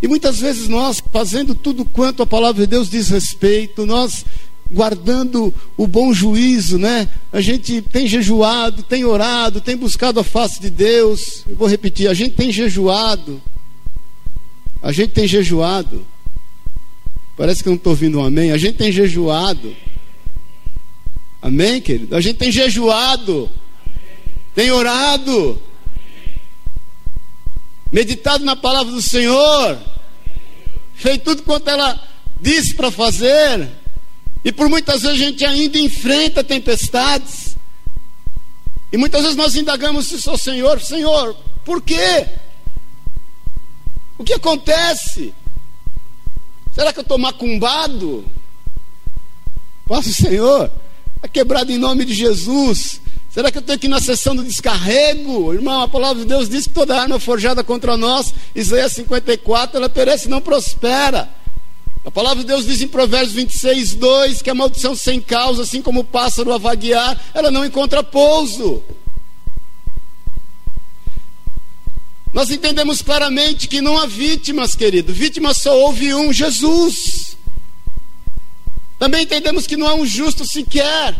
E 0.00 0.08
muitas 0.08 0.38
vezes 0.38 0.68
nós, 0.68 1.02
fazendo 1.12 1.54
tudo 1.54 1.84
quanto 1.84 2.22
a 2.22 2.26
palavra 2.26 2.62
de 2.62 2.66
Deus 2.66 2.88
diz 2.88 3.10
respeito, 3.10 3.84
nós 3.84 4.24
guardando 4.70 5.52
o 5.76 5.86
bom 5.86 6.12
juízo, 6.12 6.78
né? 6.78 7.08
A 7.32 7.40
gente 7.40 7.80
tem 7.82 8.06
jejuado, 8.06 8.82
tem 8.82 9.04
orado, 9.04 9.60
tem 9.60 9.76
buscado 9.76 10.20
a 10.20 10.24
face 10.24 10.60
de 10.60 10.70
Deus. 10.70 11.44
Eu 11.48 11.56
vou 11.56 11.68
repetir, 11.68 12.08
a 12.08 12.14
gente 12.14 12.34
tem 12.34 12.52
jejuado. 12.52 13.40
A 14.82 14.92
gente 14.92 15.10
tem 15.10 15.26
jejuado. 15.26 16.06
Parece 17.36 17.62
que 17.62 17.68
eu 17.68 17.72
não 17.72 17.76
estou 17.76 17.92
ouvindo 17.92 18.18
um 18.18 18.24
amém. 18.24 18.52
A 18.52 18.58
gente 18.58 18.76
tem 18.76 18.92
jejuado. 18.92 19.74
Amém, 21.40 21.80
querido? 21.80 22.14
A 22.14 22.20
gente 22.20 22.36
tem 22.36 22.50
jejuado. 22.50 23.50
Tem 24.54 24.70
orado. 24.70 25.60
Meditado 27.90 28.44
na 28.44 28.56
palavra 28.56 28.92
do 28.92 29.00
Senhor. 29.00 29.78
Feito 30.94 31.24
tudo 31.24 31.42
quanto 31.42 31.70
ela 31.70 32.00
disse 32.40 32.74
para 32.74 32.90
fazer. 32.90 33.68
E 34.44 34.52
por 34.52 34.68
muitas 34.68 35.02
vezes 35.02 35.20
a 35.20 35.24
gente 35.24 35.44
ainda 35.44 35.78
enfrenta 35.78 36.44
tempestades. 36.44 37.56
E 38.92 38.96
muitas 38.96 39.22
vezes 39.22 39.36
nós 39.36 39.56
indagamos 39.56 40.10
isso 40.10 40.30
ao 40.30 40.38
Senhor: 40.38 40.80
Senhor, 40.80 41.36
por 41.64 41.82
quê? 41.82 42.26
O 44.16 44.24
que 44.24 44.32
acontece? 44.32 45.34
Será 46.74 46.92
que 46.92 46.98
eu 46.98 47.02
estou 47.02 47.18
macumbado? 47.18 48.24
Posso, 49.86 50.12
Senhor? 50.12 50.70
Está 51.16 51.28
quebrado 51.28 51.72
em 51.72 51.78
nome 51.78 52.04
de 52.04 52.14
Jesus. 52.14 53.00
Será 53.30 53.50
que 53.50 53.58
eu 53.58 53.62
tenho 53.62 53.78
que 53.78 53.86
ir 53.86 53.90
na 53.90 54.00
sessão 54.00 54.34
do 54.34 54.42
descarrego? 54.42 55.52
Irmão, 55.52 55.82
a 55.82 55.88
palavra 55.88 56.22
de 56.22 56.28
Deus 56.28 56.48
diz 56.48 56.66
que 56.66 56.72
toda 56.72 57.00
arma 57.00 57.20
forjada 57.20 57.62
contra 57.62 57.96
nós, 57.96 58.34
Isaías 58.54 58.92
54, 58.92 59.76
ela 59.76 59.88
perece 59.88 60.26
e 60.26 60.30
não 60.30 60.40
prospera. 60.40 61.28
A 62.08 62.10
palavra 62.10 62.42
de 62.42 62.46
Deus 62.46 62.64
diz 62.64 62.80
em 62.80 62.88
Provérbios 62.88 63.34
26, 63.34 63.94
2 63.96 64.40
que 64.40 64.48
a 64.48 64.54
maldição 64.54 64.96
sem 64.96 65.20
causa, 65.20 65.64
assim 65.64 65.82
como 65.82 66.00
o 66.00 66.04
pássaro 66.04 66.54
a 66.54 66.56
vaguear, 66.56 67.20
ela 67.34 67.50
não 67.50 67.66
encontra 67.66 68.02
pouso. 68.02 68.82
Nós 72.32 72.50
entendemos 72.50 73.02
claramente 73.02 73.68
que 73.68 73.82
não 73.82 73.98
há 73.98 74.06
vítimas, 74.06 74.74
querido. 74.74 75.12
Vítimas 75.12 75.58
só 75.58 75.78
houve 75.78 76.14
um, 76.14 76.32
Jesus. 76.32 77.36
Também 78.98 79.24
entendemos 79.24 79.66
que 79.66 79.76
não 79.76 79.86
há 79.86 79.94
um 79.94 80.06
justo 80.06 80.46
sequer. 80.46 81.14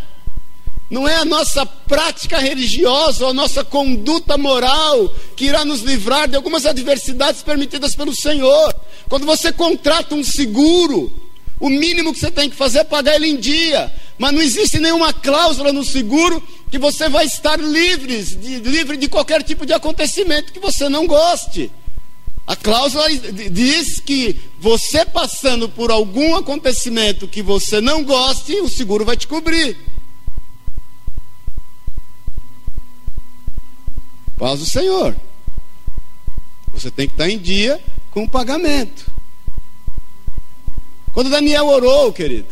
Não 0.91 1.07
é 1.07 1.17
a 1.17 1.25
nossa 1.25 1.67
prática 1.67 2.39
religiosa 2.39 3.25
ou 3.25 3.31
a 3.31 3.35
nossa 3.35 3.63
conduta 3.63 4.39
moral 4.39 5.15
que 5.37 5.45
irá 5.45 5.65
nos 5.65 5.83
livrar 5.83 6.29
de 6.29 6.37
algumas 6.37 6.65
adversidades 6.65 7.43
permitidas 7.43 7.95
pelo 7.95 8.15
Senhor. 8.15 8.75
Quando 9.09 9.27
você 9.27 9.53
contrata 9.53 10.15
um 10.15 10.25
seguro, 10.25 11.13
o 11.61 11.69
mínimo 11.69 12.13
que 12.13 12.21
você 12.21 12.31
tem 12.31 12.49
que 12.49 12.57
fazer 12.57 12.79
é 12.81 12.85
pagar 12.85 13.17
ele 13.17 13.29
em 13.29 13.37
dia. 13.37 13.93
Mas 14.19 14.33
não 14.33 14.41
existe 14.41 14.79
nenhuma 14.79 15.13
cláusula 15.13 15.73
no 15.73 15.85
seguro 15.85 16.43
que 16.71 16.79
você 16.79 17.09
vai 17.09 17.27
estar 17.27 17.59
livre 17.61 18.23
de, 18.23 18.59
livre 18.61 18.97
de 18.97 19.09
qualquer 19.09 19.43
tipo 19.43 19.67
de 19.67 19.75
acontecimento 19.75 20.53
que 20.53 20.59
você 20.59 20.89
não 20.89 21.07
goste. 21.07 21.71
A 22.47 22.57
cláusula 22.57 23.07
diz 23.51 24.01
que 24.01 24.41
você 24.59 25.05
passando 25.05 25.69
por 25.69 25.91
algum 25.91 26.35
acontecimento 26.35 27.29
que 27.29 27.43
você 27.43 27.79
não 27.79 28.03
goste, 28.03 28.55
o 28.63 28.71
seguro 28.71 29.05
vai 29.05 29.19
te 29.19 29.27
cobrir. 29.27 29.77
Paz 34.39 34.61
do 34.61 34.67
Senhor. 34.67 35.17
Você 36.73 36.93
tem 36.93 37.09
que 37.09 37.15
estar 37.15 37.29
em 37.29 37.39
dia 37.39 37.81
com 38.13 38.23
o 38.23 38.29
pagamento. 38.29 39.11
Quando 41.13 41.29
Daniel 41.29 41.67
orou, 41.67 42.13
querido, 42.13 42.47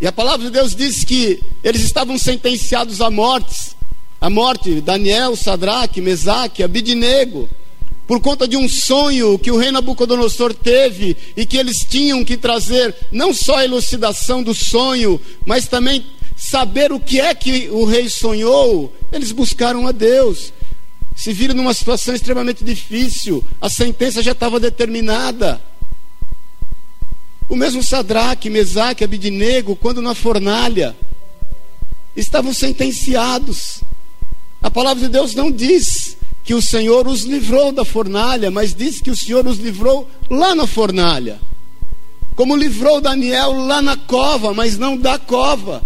e 0.00 0.06
a 0.06 0.12
palavra 0.12 0.46
de 0.46 0.52
Deus 0.52 0.74
diz 0.74 1.04
que 1.04 1.42
eles 1.62 1.82
estavam 1.82 2.16
sentenciados 2.16 3.02
à 3.02 3.10
morte, 3.10 3.76
a 4.18 4.30
morte, 4.30 4.80
Daniel, 4.80 5.36
Sadraque, 5.36 6.00
Mesaque, 6.00 6.62
Abidnego, 6.62 7.48
por 8.06 8.20
conta 8.20 8.48
de 8.48 8.56
um 8.56 8.68
sonho 8.68 9.38
que 9.38 9.50
o 9.50 9.58
rei 9.58 9.70
Nabucodonosor 9.70 10.54
teve 10.54 11.16
e 11.36 11.44
que 11.44 11.58
eles 11.58 11.80
tinham 11.80 12.24
que 12.24 12.36
trazer 12.36 12.94
não 13.12 13.34
só 13.34 13.56
a 13.56 13.64
elucidação 13.64 14.42
do 14.42 14.54
sonho, 14.54 15.20
mas 15.44 15.68
também 15.68 16.04
saber 16.34 16.92
o 16.92 16.98
que 16.98 17.20
é 17.20 17.34
que 17.34 17.68
o 17.70 17.84
rei 17.84 18.08
sonhou, 18.08 18.92
eles 19.12 19.32
buscaram 19.32 19.86
a 19.86 19.92
Deus. 19.92 20.52
Se 21.16 21.32
viram 21.32 21.54
numa 21.54 21.74
situação 21.74 22.14
extremamente 22.14 22.64
difícil, 22.64 23.44
a 23.60 23.68
sentença 23.68 24.22
já 24.22 24.32
estava 24.32 24.58
determinada. 24.58 25.60
O 27.48 27.56
mesmo 27.56 27.82
Sadraque, 27.82 28.48
Mesaque, 28.48 29.04
Abidnego, 29.04 29.76
quando 29.76 30.00
na 30.00 30.14
fornalha, 30.14 30.96
estavam 32.16 32.52
sentenciados. 32.54 33.82
A 34.62 34.70
palavra 34.70 35.02
de 35.02 35.08
Deus 35.08 35.34
não 35.34 35.50
diz 35.50 36.16
que 36.44 36.54
o 36.54 36.62
Senhor 36.62 37.06
os 37.06 37.22
livrou 37.22 37.72
da 37.72 37.84
fornalha, 37.84 38.50
mas 38.50 38.74
diz 38.74 39.00
que 39.00 39.10
o 39.10 39.16
Senhor 39.16 39.46
os 39.46 39.58
livrou 39.58 40.08
lá 40.30 40.54
na 40.54 40.66
fornalha. 40.66 41.40
Como 42.34 42.56
livrou 42.56 43.00
Daniel 43.00 43.52
lá 43.52 43.82
na 43.82 43.96
cova, 43.96 44.54
mas 44.54 44.78
não 44.78 44.96
da 44.96 45.18
cova. 45.18 45.82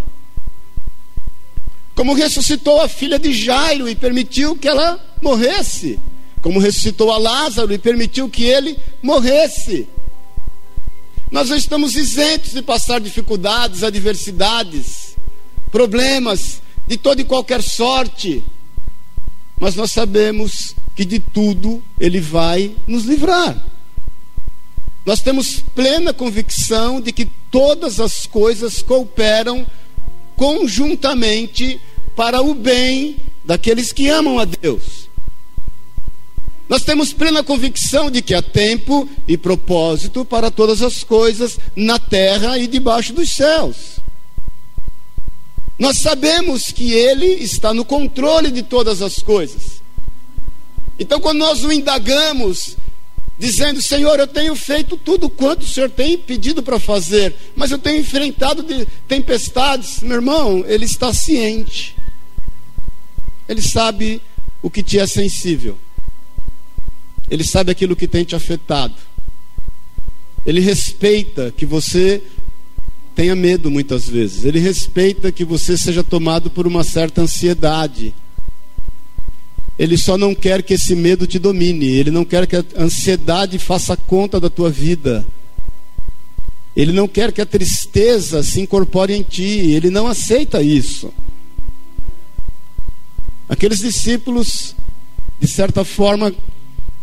Como 1.97 2.13
ressuscitou 2.13 2.79
a 2.79 2.87
filha 2.87 3.19
de 3.19 3.33
Jairo 3.33 3.89
e 3.89 3.95
permitiu 3.95 4.55
que 4.55 4.69
ela 4.69 4.97
morresse. 5.21 5.99
Como 6.41 6.59
ressuscitou 6.59 7.11
a 7.11 7.17
Lázaro 7.17 7.73
e 7.73 7.77
permitiu 7.77 8.29
que 8.29 8.45
ele 8.45 8.79
morresse. 9.03 9.85
Nós 11.29 11.49
não 11.49 11.57
estamos 11.57 11.97
isentos 11.97 12.53
de 12.53 12.61
passar 12.61 13.01
dificuldades, 13.01 13.83
adversidades, 13.83 15.17
problemas 15.69 16.61
de 16.87 16.95
toda 16.95 17.19
e 17.19 17.25
qualquer 17.25 17.61
sorte 17.61 18.41
mas 19.59 19.75
nós 19.75 19.91
sabemos 19.91 20.75
que 20.95 21.03
de 21.03 21.19
tudo 21.19 21.83
Ele 21.99 22.19
vai 22.19 22.75
nos 22.87 23.05
livrar. 23.05 23.63
Nós 25.05 25.21
temos 25.21 25.61
plena 25.73 26.13
convicção 26.13 27.01
de 27.01 27.11
que 27.11 27.25
todas 27.49 27.99
as 27.99 28.25
coisas 28.25 28.81
cooperam 28.81 29.65
conjuntamente 30.37 31.81
para 32.15 32.41
o 32.41 32.53
bem 32.53 33.17
daqueles 33.43 33.91
que 33.91 34.07
amam 34.07 34.39
a 34.39 34.45
Deus. 34.45 35.09
Nós 36.69 36.83
temos 36.83 37.11
plena 37.11 37.43
convicção 37.43 38.11
de 38.11 38.21
que 38.21 38.33
há 38.33 38.41
tempo 38.41 39.09
e 39.27 39.37
propósito 39.37 40.23
para 40.23 40.51
todas 40.51 40.81
as 40.81 41.03
coisas 41.03 41.57
na 41.75 41.97
terra 41.97 42.57
e 42.57 42.67
debaixo 42.67 43.13
dos 43.13 43.31
céus. 43.31 43.99
Nós 45.79 45.99
sabemos 45.99 46.71
que 46.71 46.91
Ele 46.93 47.25
está 47.25 47.73
no 47.73 47.85
controle 47.85 48.51
de 48.51 48.63
todas 48.63 49.01
as 49.01 49.19
coisas. 49.19 49.81
Então, 50.99 51.19
quando 51.19 51.37
nós 51.37 51.63
o 51.63 51.71
indagamos, 51.71 52.75
dizendo: 53.37 53.81
Senhor, 53.81 54.19
eu 54.19 54.27
tenho 54.27 54.55
feito 54.55 54.97
tudo 54.97 55.29
quanto 55.29 55.61
o 55.61 55.67
Senhor 55.67 55.89
tem 55.89 56.17
pedido 56.17 56.63
para 56.63 56.79
fazer, 56.79 57.35
mas 57.55 57.71
eu 57.71 57.77
tenho 57.77 57.99
enfrentado 57.99 58.65
tempestades, 59.07 60.01
meu 60.01 60.15
irmão, 60.15 60.63
Ele 60.67 60.85
está 60.85 61.13
ciente, 61.13 61.95
Ele 63.47 63.61
sabe 63.61 64.21
o 64.61 64.69
que 64.69 64.83
te 64.83 64.99
é 64.99 65.05
sensível, 65.05 65.77
Ele 67.29 67.43
sabe 67.43 67.71
aquilo 67.71 67.95
que 67.95 68.07
tem 68.07 68.23
te 68.23 68.35
afetado, 68.35 68.95
Ele 70.45 70.59
respeita 70.59 71.53
que 71.55 71.65
você 71.65 72.21
tenha 73.17 73.35
medo 73.35 73.71
muitas 73.71 74.07
vezes. 74.07 74.45
Ele 74.45 74.59
respeita 74.59 75.31
que 75.31 75.43
você 75.43 75.75
seja 75.75 76.03
tomado 76.03 76.51
por 76.51 76.67
uma 76.67 76.83
certa 76.83 77.23
ansiedade. 77.23 78.13
Ele 79.77 79.97
só 79.97 80.17
não 80.17 80.33
quer 80.33 80.63
que 80.63 80.73
esse 80.73 80.95
medo 80.95 81.27
te 81.27 81.37
domine. 81.37 81.85
Ele 81.85 82.09
não 82.09 82.25
quer 82.25 82.47
que 82.47 82.55
a 82.55 82.65
ansiedade 82.77 83.59
faça 83.59 83.95
conta 83.95 84.39
da 84.39 84.49
tua 84.49 84.69
vida. 84.69 85.25
Ele 86.75 86.91
não 86.91 87.07
quer 87.07 87.31
que 87.31 87.41
a 87.41 87.45
tristeza 87.45 88.41
se 88.43 88.59
incorpore 88.59 89.13
em 89.13 89.23
ti. 89.23 89.71
Ele 89.71 89.89
não 89.89 90.07
aceita 90.07 90.61
isso. 90.61 91.13
Aqueles 93.47 93.79
discípulos, 93.79 94.75
de 95.39 95.47
certa 95.47 95.85
forma, 95.85 96.33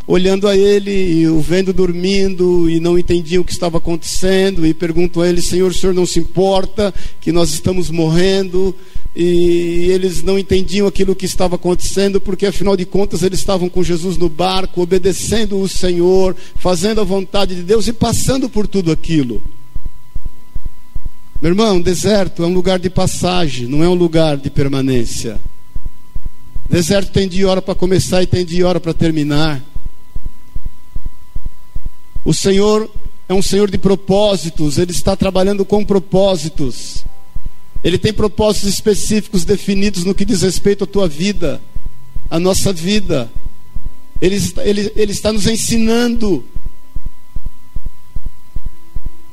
olhando 0.06 0.46
a 0.46 0.56
ele 0.56 1.20
e 1.20 1.28
o 1.28 1.40
vendo 1.40 1.72
dormindo 1.72 2.68
e 2.68 2.78
não 2.78 2.98
entendiam 2.98 3.42
o 3.42 3.44
que 3.44 3.52
estava 3.52 3.78
acontecendo 3.78 4.66
e 4.66 4.74
perguntam 4.74 5.22
a 5.22 5.28
ele: 5.28 5.40
Senhor, 5.40 5.70
o 5.70 5.74
senhor 5.74 5.94
não 5.94 6.06
se 6.06 6.18
importa 6.18 6.92
que 7.20 7.32
nós 7.32 7.50
estamos 7.50 7.90
morrendo? 7.90 8.74
E 9.16 9.90
eles 9.92 10.24
não 10.24 10.36
entendiam 10.36 10.88
aquilo 10.88 11.14
que 11.14 11.24
estava 11.24 11.54
acontecendo, 11.54 12.20
porque 12.20 12.46
afinal 12.46 12.76
de 12.76 12.84
contas 12.84 13.22
eles 13.22 13.38
estavam 13.38 13.68
com 13.68 13.82
Jesus 13.82 14.18
no 14.18 14.28
barco, 14.28 14.82
obedecendo 14.82 15.60
o 15.60 15.68
Senhor, 15.68 16.34
fazendo 16.56 17.00
a 17.00 17.04
vontade 17.04 17.54
de 17.54 17.62
Deus 17.62 17.86
e 17.86 17.92
passando 17.92 18.48
por 18.48 18.66
tudo 18.66 18.90
aquilo. 18.90 19.40
Meu 21.40 21.52
irmão, 21.52 21.80
deserto 21.80 22.42
é 22.42 22.46
um 22.46 22.52
lugar 22.52 22.80
de 22.80 22.90
passagem, 22.90 23.68
não 23.68 23.84
é 23.84 23.88
um 23.88 23.94
lugar 23.94 24.36
de 24.36 24.50
permanência. 24.50 25.40
Deserto 26.68 27.12
tem 27.12 27.28
de 27.28 27.44
hora 27.44 27.62
para 27.62 27.74
começar 27.74 28.22
e 28.22 28.26
tem 28.26 28.44
de 28.44 28.64
hora 28.64 28.80
para 28.80 28.94
terminar. 28.94 29.62
O 32.24 32.32
Senhor 32.32 32.90
é 33.28 33.34
um 33.34 33.42
Senhor 33.42 33.70
de 33.70 33.78
propósitos, 33.78 34.78
Ele 34.78 34.92
está 34.92 35.14
trabalhando 35.14 35.64
com 35.64 35.84
propósitos. 35.84 37.04
Ele 37.82 37.98
tem 37.98 38.14
propósitos 38.14 38.70
específicos 38.70 39.44
definidos 39.44 40.04
no 40.04 40.14
que 40.14 40.24
diz 40.24 40.40
respeito 40.40 40.84
à 40.84 40.86
tua 40.86 41.06
vida, 41.06 41.60
à 42.30 42.40
nossa 42.40 42.72
vida. 42.72 43.30
Ele, 44.22 44.38
ele, 44.62 44.92
ele 44.96 45.12
está 45.12 45.30
nos 45.30 45.46
ensinando. 45.46 46.42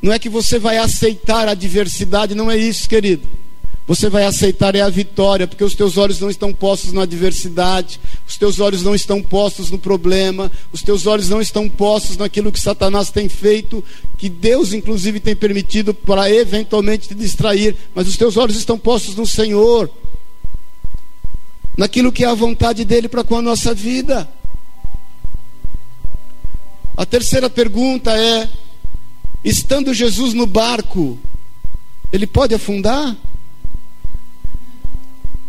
Não 0.02 0.12
é 0.12 0.18
que 0.18 0.28
você 0.28 0.58
vai 0.58 0.76
aceitar 0.76 1.48
a 1.48 1.54
diversidade, 1.54 2.34
não 2.34 2.50
é 2.50 2.56
isso, 2.56 2.86
querido. 2.88 3.26
Você 3.86 4.08
vai 4.08 4.24
aceitar 4.24 4.76
é 4.76 4.80
a 4.80 4.88
vitória, 4.88 5.46
porque 5.46 5.64
os 5.64 5.74
teus 5.74 5.96
olhos 5.96 6.20
não 6.20 6.30
estão 6.30 6.52
postos 6.52 6.92
na 6.92 7.02
adversidade, 7.02 8.00
os 8.28 8.36
teus 8.36 8.60
olhos 8.60 8.82
não 8.82 8.94
estão 8.94 9.20
postos 9.20 9.72
no 9.72 9.78
problema, 9.78 10.52
os 10.72 10.82
teus 10.82 11.04
olhos 11.06 11.28
não 11.28 11.40
estão 11.40 11.68
postos 11.68 12.16
naquilo 12.16 12.52
que 12.52 12.60
Satanás 12.60 13.10
tem 13.10 13.28
feito, 13.28 13.84
que 14.16 14.28
Deus 14.28 14.72
inclusive 14.72 15.18
tem 15.18 15.34
permitido 15.34 15.92
para 15.92 16.30
eventualmente 16.30 17.08
te 17.08 17.14
distrair, 17.14 17.76
mas 17.92 18.06
os 18.06 18.16
teus 18.16 18.36
olhos 18.36 18.56
estão 18.56 18.78
postos 18.78 19.16
no 19.16 19.26
Senhor, 19.26 19.90
naquilo 21.76 22.12
que 22.12 22.24
é 22.24 22.28
a 22.28 22.34
vontade 22.34 22.84
dele 22.84 23.08
para 23.08 23.24
com 23.24 23.36
a 23.36 23.42
nossa 23.42 23.74
vida. 23.74 24.28
A 26.96 27.04
terceira 27.04 27.50
pergunta 27.50 28.16
é: 28.16 28.48
estando 29.44 29.92
Jesus 29.92 30.34
no 30.34 30.46
barco, 30.46 31.18
ele 32.12 32.28
pode 32.28 32.54
afundar? 32.54 33.16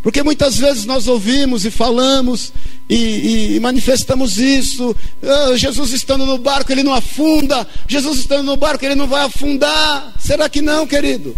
Porque 0.03 0.21
muitas 0.21 0.57
vezes 0.57 0.83
nós 0.83 1.07
ouvimos 1.07 1.63
e 1.63 1.71
falamos 1.71 2.51
e, 2.89 3.55
e 3.55 3.59
manifestamos 3.61 4.37
isso. 4.37 4.93
Oh, 5.21 5.55
Jesus 5.55 5.93
estando 5.93 6.25
no 6.25 6.37
barco, 6.37 6.73
ele 6.73 6.83
não 6.83 6.93
afunda. 6.93 7.65
Jesus 7.87 8.19
estando 8.19 8.43
no 8.43 8.57
barco, 8.57 8.83
ele 8.83 8.95
não 8.95 9.07
vai 9.07 9.23
afundar. 9.23 10.13
Será 10.19 10.49
que 10.49 10.61
não, 10.61 10.85
querido? 10.85 11.37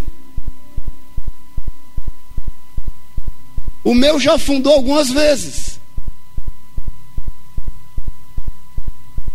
O 3.84 3.94
meu 3.94 4.20
já 4.20 4.34
afundou 4.34 4.74
algumas 4.74 5.12
vezes. 5.12 5.80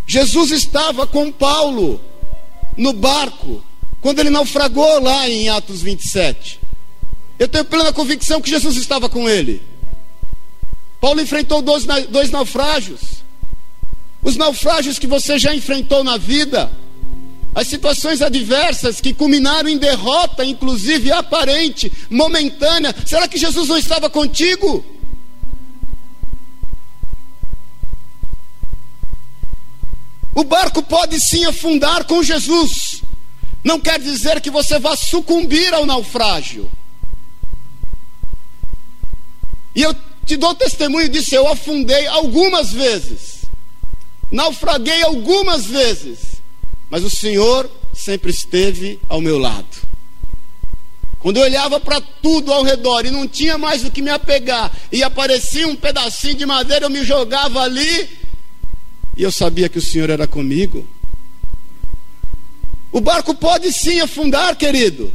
Jesus 0.09 0.51
estava 0.51 1.07
com 1.07 1.31
Paulo 1.31 2.01
no 2.77 2.93
barco, 2.93 3.63
quando 4.01 4.19
ele 4.19 4.29
naufragou 4.29 5.01
lá 5.01 5.29
em 5.29 5.49
Atos 5.49 5.83
27. 5.83 6.60
Eu 7.41 7.49
tenho 7.49 7.65
plena 7.65 7.91
convicção 7.91 8.39
que 8.39 8.51
Jesus 8.51 8.77
estava 8.77 9.09
com 9.09 9.27
ele. 9.27 9.63
Paulo 11.01 11.23
enfrentou 11.23 11.63
dois, 11.63 11.87
dois 12.11 12.31
naufrágios. 12.31 13.01
Os 14.23 14.37
naufrágios 14.37 14.99
que 14.99 15.07
você 15.07 15.39
já 15.39 15.55
enfrentou 15.55 16.05
na 16.05 16.19
vida, 16.19 16.71
as 17.55 17.67
situações 17.67 18.21
adversas 18.21 19.01
que 19.01 19.15
culminaram 19.15 19.71
em 19.71 19.79
derrota, 19.79 20.45
inclusive 20.45 21.11
aparente, 21.11 21.91
momentânea. 22.11 22.95
Será 23.07 23.27
que 23.27 23.39
Jesus 23.39 23.71
não 23.71 23.79
estava 23.79 24.11
contigo? 24.11 24.85
O 30.35 30.45
barco 30.45 30.83
pode 30.83 31.19
sim 31.19 31.47
afundar 31.47 32.05
com 32.05 32.23
Jesus. 32.23 33.03
Não 33.65 33.81
quer 33.81 33.99
dizer 33.99 34.43
que 34.43 34.51
você 34.51 34.79
vá 34.79 34.95
sucumbir 34.95 35.73
ao 35.73 35.87
naufrágio. 35.87 36.71
E 39.75 39.83
eu 39.83 39.95
te 40.27 40.37
dou 40.37 40.55
testemunho 40.55 41.09
disso, 41.09 41.35
eu 41.35 41.49
afundei 41.49 42.07
algumas 42.07 42.73
vezes. 42.73 43.41
naufraguei 44.31 45.03
algumas 45.03 45.67
vezes, 45.67 46.41
mas 46.89 47.03
o 47.03 47.11
Senhor 47.11 47.69
sempre 47.93 48.31
esteve 48.31 49.01
ao 49.09 49.21
meu 49.21 49.39
lado. 49.39 49.91
Quando 51.19 51.37
eu 51.37 51.43
olhava 51.43 51.79
para 51.81 52.01
tudo 52.01 52.53
ao 52.53 52.63
redor 52.63 53.05
e 53.05 53.11
não 53.11 53.29
tinha 53.29 53.59
mais 53.59 53.85
o 53.85 53.91
que 53.91 54.01
me 54.01 54.11
apegar, 54.11 54.73
e 54.91 55.03
aparecia 55.03 55.69
um 55.69 55.77
pedacinho 55.77 56.35
de 56.35 56.47
madeira, 56.47 56.87
eu 56.87 56.91
me 56.91 57.05
jogava 57.05 57.61
ali, 57.61 58.09
e 59.17 59.23
eu 59.23 59.31
sabia 59.31 59.69
que 59.69 59.79
o 59.79 59.83
Senhor 59.83 60.09
era 60.09 60.27
comigo. 60.27 60.89
O 62.91 63.01
barco 63.01 63.35
pode 63.35 63.73
sim 63.73 64.01
afundar, 64.01 64.57
querido. 64.57 65.13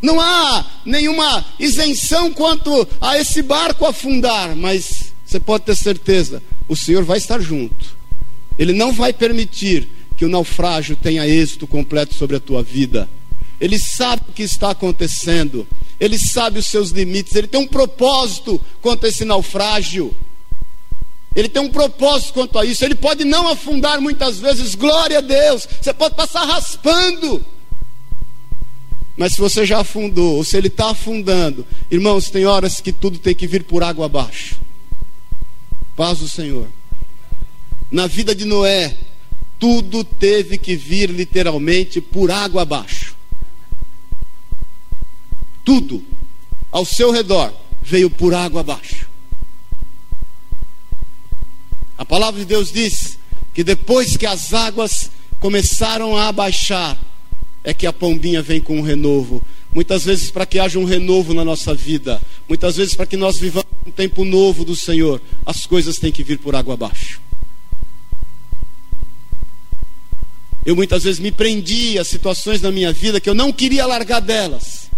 Não 0.00 0.20
há 0.20 0.64
nenhuma 0.84 1.44
isenção 1.58 2.32
quanto 2.32 2.86
a 3.00 3.18
esse 3.18 3.42
barco 3.42 3.84
afundar, 3.84 4.54
mas 4.54 5.12
você 5.24 5.40
pode 5.40 5.64
ter 5.64 5.76
certeza, 5.76 6.42
o 6.68 6.76
Senhor 6.76 7.04
vai 7.04 7.18
estar 7.18 7.40
junto. 7.40 7.96
Ele 8.58 8.72
não 8.72 8.92
vai 8.92 9.12
permitir 9.12 9.88
que 10.16 10.24
o 10.24 10.28
naufrágio 10.28 10.96
tenha 10.96 11.26
êxito 11.26 11.66
completo 11.66 12.14
sobre 12.14 12.36
a 12.36 12.40
tua 12.40 12.62
vida. 12.62 13.08
Ele 13.60 13.78
sabe 13.78 14.22
o 14.28 14.32
que 14.32 14.42
está 14.42 14.70
acontecendo, 14.70 15.66
ele 15.98 16.18
sabe 16.18 16.60
os 16.60 16.66
seus 16.66 16.90
limites, 16.90 17.34
ele 17.34 17.48
tem 17.48 17.60
um 17.60 17.66
propósito 17.66 18.60
quanto 18.80 19.04
a 19.04 19.08
esse 19.08 19.24
naufrágio. 19.24 20.14
Ele 21.34 21.48
tem 21.48 21.62
um 21.62 21.70
propósito 21.70 22.32
quanto 22.32 22.58
a 22.58 22.64
isso. 22.64 22.84
Ele 22.84 22.94
pode 22.94 23.24
não 23.24 23.46
afundar 23.48 24.00
muitas 24.00 24.38
vezes, 24.38 24.74
glória 24.74 25.18
a 25.18 25.20
Deus. 25.20 25.68
Você 25.80 25.92
pode 25.92 26.14
passar 26.14 26.44
raspando. 26.44 27.44
Mas 29.18 29.32
se 29.32 29.40
você 29.40 29.66
já 29.66 29.80
afundou, 29.80 30.36
ou 30.36 30.44
se 30.44 30.56
ele 30.56 30.68
está 30.68 30.92
afundando, 30.92 31.66
irmãos, 31.90 32.30
tem 32.30 32.46
horas 32.46 32.80
que 32.80 32.92
tudo 32.92 33.18
tem 33.18 33.34
que 33.34 33.48
vir 33.48 33.64
por 33.64 33.82
água 33.82 34.06
abaixo. 34.06 34.60
Paz 35.96 36.20
do 36.20 36.28
Senhor. 36.28 36.68
Na 37.90 38.06
vida 38.06 38.32
de 38.32 38.44
Noé, 38.44 38.96
tudo 39.58 40.04
teve 40.04 40.56
que 40.56 40.76
vir 40.76 41.10
literalmente 41.10 42.00
por 42.00 42.30
água 42.30 42.62
abaixo. 42.62 43.16
Tudo 45.64 46.00
ao 46.70 46.84
seu 46.84 47.10
redor 47.10 47.52
veio 47.82 48.08
por 48.08 48.32
água 48.32 48.60
abaixo. 48.60 49.08
A 51.98 52.04
palavra 52.04 52.38
de 52.38 52.46
Deus 52.46 52.70
diz 52.70 53.18
que 53.52 53.64
depois 53.64 54.16
que 54.16 54.26
as 54.26 54.54
águas 54.54 55.10
começaram 55.40 56.16
a 56.16 56.28
abaixar, 56.28 56.96
é 57.68 57.74
que 57.74 57.86
a 57.86 57.92
pombinha 57.92 58.40
vem 58.40 58.60
com 58.60 58.78
um 58.78 58.82
renovo. 58.82 59.42
Muitas 59.74 60.04
vezes 60.04 60.30
para 60.30 60.46
que 60.46 60.58
haja 60.58 60.78
um 60.78 60.84
renovo 60.84 61.34
na 61.34 61.44
nossa 61.44 61.74
vida, 61.74 62.20
muitas 62.48 62.76
vezes 62.76 62.94
para 62.94 63.04
que 63.04 63.16
nós 63.16 63.36
vivamos 63.36 63.68
um 63.86 63.90
tempo 63.90 64.24
novo 64.24 64.64
do 64.64 64.74
Senhor, 64.74 65.20
as 65.44 65.66
coisas 65.66 65.98
têm 65.98 66.10
que 66.10 66.22
vir 66.22 66.38
por 66.38 66.54
água 66.54 66.74
abaixo. 66.74 67.20
Eu 70.64 70.74
muitas 70.74 71.04
vezes 71.04 71.20
me 71.20 71.30
prendi 71.30 71.98
a 71.98 72.04
situações 72.04 72.62
na 72.62 72.70
minha 72.70 72.92
vida 72.92 73.20
que 73.20 73.28
eu 73.28 73.34
não 73.34 73.52
queria 73.52 73.86
largar 73.86 74.20
delas. 74.20 74.88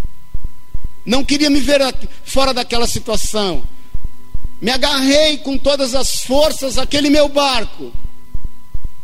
Não 1.04 1.24
queria 1.24 1.50
me 1.50 1.60
ver 1.60 1.80
fora 2.24 2.52
daquela 2.52 2.86
situação 2.86 3.64
me 4.60 4.70
agarrei 4.70 5.38
com 5.38 5.56
todas 5.56 5.94
as 5.94 6.22
forças 6.24 6.76
àquele 6.76 7.08
meu 7.08 7.28
barco. 7.28 7.92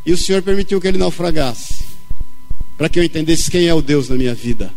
E 0.04 0.12
o 0.12 0.18
Senhor 0.18 0.42
permitiu 0.42 0.80
que 0.80 0.86
ele 0.86 0.98
naufragasse, 0.98 1.84
para 2.76 2.88
que 2.88 2.98
eu 2.98 3.04
entendesse 3.04 3.50
quem 3.50 3.66
é 3.66 3.74
o 3.74 3.82
Deus 3.82 4.08
na 4.08 4.16
minha 4.16 4.34
vida, 4.34 4.72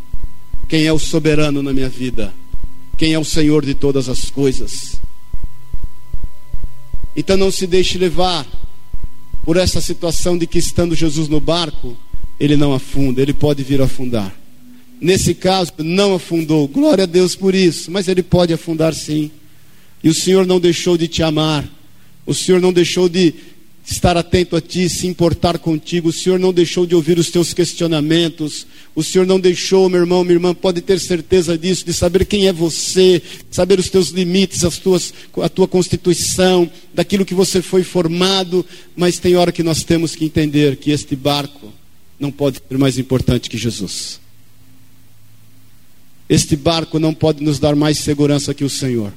quem 0.67 0.85
é 0.85 0.93
o 0.93 0.99
soberano 0.99 1.61
na 1.61 1.73
minha 1.73 1.89
vida, 1.89 2.33
quem 2.97 3.13
é 3.13 3.19
o 3.19 3.25
Senhor 3.25 3.65
de 3.65 3.73
todas 3.73 4.07
as 4.07 4.29
coisas. 4.29 5.01
Então 7.15 7.35
não 7.35 7.51
se 7.51 7.67
deixe 7.67 7.97
levar 7.97 8.47
por 9.43 9.57
essa 9.57 9.81
situação 9.81 10.37
de 10.37 10.45
que 10.45 10.59
estando 10.59 10.95
Jesus 10.95 11.27
no 11.27 11.39
barco, 11.39 11.97
ele 12.39 12.55
não 12.55 12.73
afunda, 12.73 13.21
ele 13.21 13.33
pode 13.33 13.63
vir 13.63 13.81
afundar. 13.81 14.33
Nesse 15.01 15.33
caso, 15.33 15.73
não 15.79 16.13
afundou, 16.13 16.67
glória 16.67 17.03
a 17.05 17.07
Deus 17.07 17.35
por 17.35 17.55
isso, 17.55 17.89
mas 17.89 18.07
ele 18.07 18.21
pode 18.21 18.53
afundar 18.53 18.93
sim. 18.93 19.31
E 20.03 20.09
o 20.09 20.13
Senhor 20.13 20.45
não 20.45 20.59
deixou 20.59 20.97
de 20.97 21.07
te 21.07 21.23
amar. 21.23 21.67
O 22.25 22.33
Senhor 22.33 22.61
não 22.61 22.71
deixou 22.71 23.09
de 23.09 23.33
estar 23.91 24.15
atento 24.17 24.55
a 24.55 24.61
ti, 24.61 24.89
se 24.89 25.07
importar 25.07 25.57
contigo. 25.57 26.09
O 26.09 26.13
Senhor 26.13 26.39
não 26.39 26.53
deixou 26.53 26.85
de 26.85 26.95
ouvir 26.95 27.17
os 27.17 27.29
teus 27.29 27.53
questionamentos. 27.53 28.67
O 28.95 29.03
Senhor 29.03 29.25
não 29.25 29.39
deixou, 29.39 29.89
meu 29.89 30.01
irmão, 30.01 30.23
minha 30.23 30.35
irmã, 30.35 30.53
pode 30.53 30.81
ter 30.81 30.99
certeza 30.99 31.57
disso, 31.57 31.85
de 31.85 31.93
saber 31.93 32.25
quem 32.25 32.47
é 32.47 32.53
você, 32.53 33.21
saber 33.49 33.79
os 33.79 33.89
teus 33.89 34.09
limites, 34.09 34.63
as 34.63 34.77
tuas, 34.77 35.13
a 35.41 35.49
tua 35.49 35.67
constituição, 35.67 36.69
daquilo 36.93 37.25
que 37.25 37.33
você 37.33 37.61
foi 37.61 37.83
formado. 37.83 38.65
Mas 38.95 39.19
tem 39.19 39.35
hora 39.35 39.51
que 39.51 39.63
nós 39.63 39.83
temos 39.83 40.15
que 40.15 40.25
entender 40.25 40.77
que 40.77 40.91
este 40.91 41.15
barco 41.15 41.73
não 42.19 42.31
pode 42.31 42.61
ser 42.67 42.77
mais 42.77 42.97
importante 42.97 43.49
que 43.49 43.57
Jesus. 43.57 44.19
Este 46.29 46.55
barco 46.55 46.99
não 46.99 47.13
pode 47.13 47.43
nos 47.43 47.57
dar 47.57 47.75
mais 47.75 47.97
segurança 47.99 48.53
que 48.53 48.63
o 48.63 48.69
Senhor. 48.69 49.11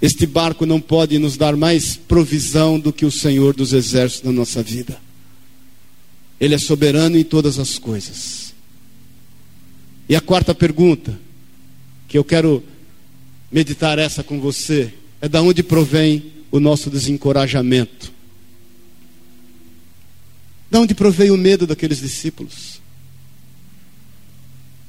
Este 0.00 0.26
barco 0.26 0.64
não 0.64 0.80
pode 0.80 1.18
nos 1.18 1.36
dar 1.36 1.56
mais 1.56 1.96
provisão 1.96 2.80
do 2.80 2.92
que 2.92 3.04
o 3.04 3.10
Senhor 3.10 3.54
dos 3.54 3.72
exércitos 3.72 4.24
na 4.24 4.32
nossa 4.32 4.62
vida. 4.62 4.98
Ele 6.40 6.54
é 6.54 6.58
soberano 6.58 7.18
em 7.18 7.24
todas 7.24 7.58
as 7.58 7.78
coisas. 7.78 8.54
E 10.08 10.16
a 10.16 10.20
quarta 10.20 10.54
pergunta, 10.54 11.18
que 12.08 12.16
eu 12.16 12.24
quero 12.24 12.64
meditar 13.52 13.98
essa 13.98 14.22
com 14.22 14.40
você, 14.40 14.92
é 15.20 15.28
da 15.28 15.42
onde 15.42 15.62
provém 15.62 16.32
o 16.50 16.58
nosso 16.58 16.88
desencorajamento? 16.88 18.10
Da 20.70 20.80
onde 20.80 20.94
provém 20.94 21.30
o 21.30 21.36
medo 21.36 21.66
daqueles 21.66 22.00
discípulos? 22.00 22.80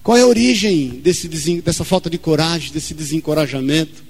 Qual 0.01 0.17
é 0.17 0.21
a 0.21 0.27
origem 0.27 1.01
desse, 1.03 1.27
dessa 1.61 1.83
falta 1.83 2.09
de 2.09 2.17
coragem, 2.17 2.71
desse 2.71 2.93
desencorajamento? 2.93 4.03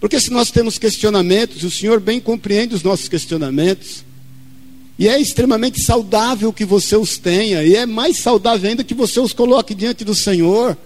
Porque 0.00 0.20
se 0.20 0.30
nós 0.30 0.50
temos 0.50 0.78
questionamentos, 0.78 1.62
o 1.62 1.70
Senhor 1.70 2.00
bem 2.00 2.20
compreende 2.20 2.74
os 2.74 2.82
nossos 2.82 3.08
questionamentos, 3.08 4.04
e 4.98 5.08
é 5.08 5.20
extremamente 5.20 5.82
saudável 5.82 6.52
que 6.52 6.64
você 6.64 6.96
os 6.96 7.18
tenha, 7.18 7.62
e 7.62 7.76
é 7.76 7.84
mais 7.84 8.18
saudável 8.18 8.68
ainda 8.68 8.84
que 8.84 8.94
você 8.94 9.20
os 9.20 9.32
coloque 9.32 9.74
diante 9.74 10.04
do 10.04 10.14
Senhor. 10.14 10.76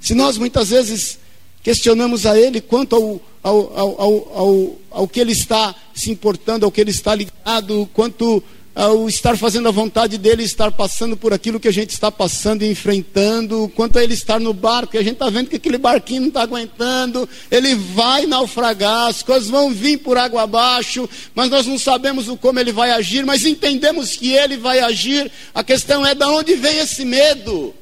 Se 0.00 0.14
nós 0.14 0.36
muitas 0.36 0.68
vezes 0.68 1.18
questionamos 1.62 2.26
a 2.26 2.38
Ele 2.38 2.60
quanto 2.60 2.94
ao, 2.94 3.22
ao, 3.42 3.80
ao, 3.80 4.38
ao, 4.38 4.78
ao, 4.90 5.08
que 5.08 5.18
Ele 5.18 5.32
está 5.32 5.74
se 5.94 6.10
importando, 6.10 6.66
ao 6.66 6.70
que 6.70 6.80
Ele 6.80 6.90
está 6.90 7.14
ligado, 7.14 7.88
quanto 7.94 8.42
ao 8.74 9.08
estar 9.08 9.38
fazendo 9.38 9.68
a 9.68 9.70
vontade 9.70 10.18
dele, 10.18 10.42
estar 10.42 10.72
passando 10.72 11.16
por 11.16 11.32
aquilo 11.32 11.60
que 11.60 11.68
a 11.68 11.72
gente 11.72 11.90
está 11.90 12.10
passando 12.10 12.62
e 12.62 12.70
enfrentando, 12.70 13.70
quanto 13.76 13.98
a 13.98 14.02
ele 14.02 14.14
estar 14.14 14.40
no 14.40 14.52
barco, 14.52 14.96
e 14.96 14.98
a 14.98 15.02
gente 15.02 15.12
está 15.12 15.30
vendo 15.30 15.48
que 15.48 15.56
aquele 15.56 15.78
barquinho 15.78 16.22
não 16.22 16.28
está 16.28 16.42
aguentando, 16.42 17.28
ele 17.50 17.76
vai 17.76 18.26
naufragar, 18.26 19.06
as 19.06 19.22
coisas 19.22 19.48
vão 19.48 19.70
vir 19.70 19.98
por 19.98 20.18
água 20.18 20.42
abaixo, 20.42 21.08
mas 21.34 21.48
nós 21.48 21.66
não 21.66 21.78
sabemos 21.78 22.28
o 22.28 22.36
como 22.36 22.58
ele 22.58 22.72
vai 22.72 22.90
agir, 22.90 23.24
mas 23.24 23.44
entendemos 23.44 24.16
que 24.16 24.32
ele 24.32 24.56
vai 24.56 24.80
agir. 24.80 25.30
A 25.54 25.62
questão 25.62 26.04
é 26.04 26.14
de 26.14 26.24
onde 26.24 26.56
vem 26.56 26.78
esse 26.78 27.04
medo? 27.04 27.72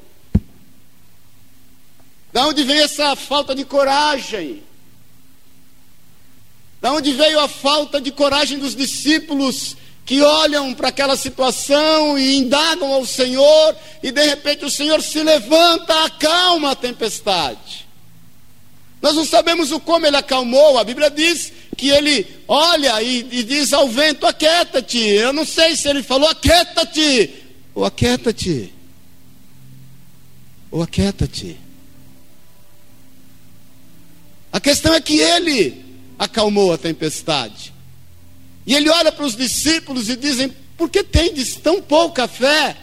Da 2.31 2.45
onde 2.45 2.63
vem 2.63 2.79
essa 2.79 3.15
falta 3.15 3.55
de 3.55 3.65
coragem? 3.65 4.61
Da 6.79 6.93
onde 6.93 7.13
veio 7.13 7.39
a 7.39 7.47
falta 7.47 7.99
de 7.99 8.11
coragem 8.11 8.59
dos 8.59 8.75
discípulos 8.75 9.75
que 10.05 10.21
olham 10.21 10.73
para 10.73 10.89
aquela 10.89 11.15
situação 11.15 12.17
e 12.17 12.37
indagam 12.37 12.91
ao 12.91 13.05
Senhor, 13.05 13.75
e 14.01 14.11
de 14.11 14.25
repente 14.25 14.65
o 14.65 14.69
Senhor 14.69 15.01
se 15.01 15.23
levanta, 15.23 16.03
acalma 16.03 16.71
a 16.71 16.75
tempestade. 16.75 17.87
Nós 19.01 19.15
não 19.15 19.25
sabemos 19.25 19.71
o 19.71 19.79
como 19.79 20.05
ele 20.05 20.17
acalmou, 20.17 20.77
a 20.77 20.83
Bíblia 20.83 21.09
diz 21.09 21.51
que 21.75 21.89
ele 21.89 22.25
olha 22.47 23.01
e, 23.01 23.27
e 23.31 23.43
diz 23.43 23.73
ao 23.73 23.87
vento: 23.89 24.25
aquieta-te. 24.25 24.99
Eu 24.99 25.33
não 25.33 25.45
sei 25.45 25.75
se 25.75 25.87
ele 25.89 26.01
falou 26.03 26.29
aquieta-te, 26.29 27.29
ou 27.75 27.83
aquieta-te, 27.83 28.73
ou 30.71 30.81
aquieta-te. 30.81 31.57
A 34.51 34.59
questão 34.59 34.93
é 34.93 35.01
que 35.01 35.19
ele 35.19 35.83
acalmou 36.17 36.71
a 36.71 36.77
tempestade. 36.77 37.73
E 38.65 38.73
ele 38.73 38.89
olha 38.89 39.11
para 39.11 39.25
os 39.25 39.35
discípulos 39.35 40.09
e 40.09 40.15
dizem: 40.15 40.53
Por 40.77 40.89
que 40.89 41.03
tendes 41.03 41.55
tão 41.55 41.81
pouca 41.81 42.27
fé? 42.27 42.77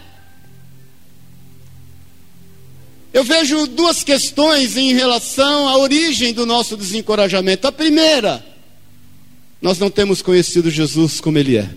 Eu 3.12 3.24
vejo 3.24 3.66
duas 3.66 4.04
questões 4.04 4.76
em 4.76 4.94
relação 4.94 5.66
à 5.66 5.76
origem 5.76 6.32
do 6.32 6.46
nosso 6.46 6.76
desencorajamento. 6.76 7.66
A 7.66 7.72
primeira, 7.72 8.44
nós 9.60 9.78
não 9.78 9.90
temos 9.90 10.22
conhecido 10.22 10.70
Jesus 10.70 11.20
como 11.20 11.36
Ele 11.36 11.56
é. 11.56 11.68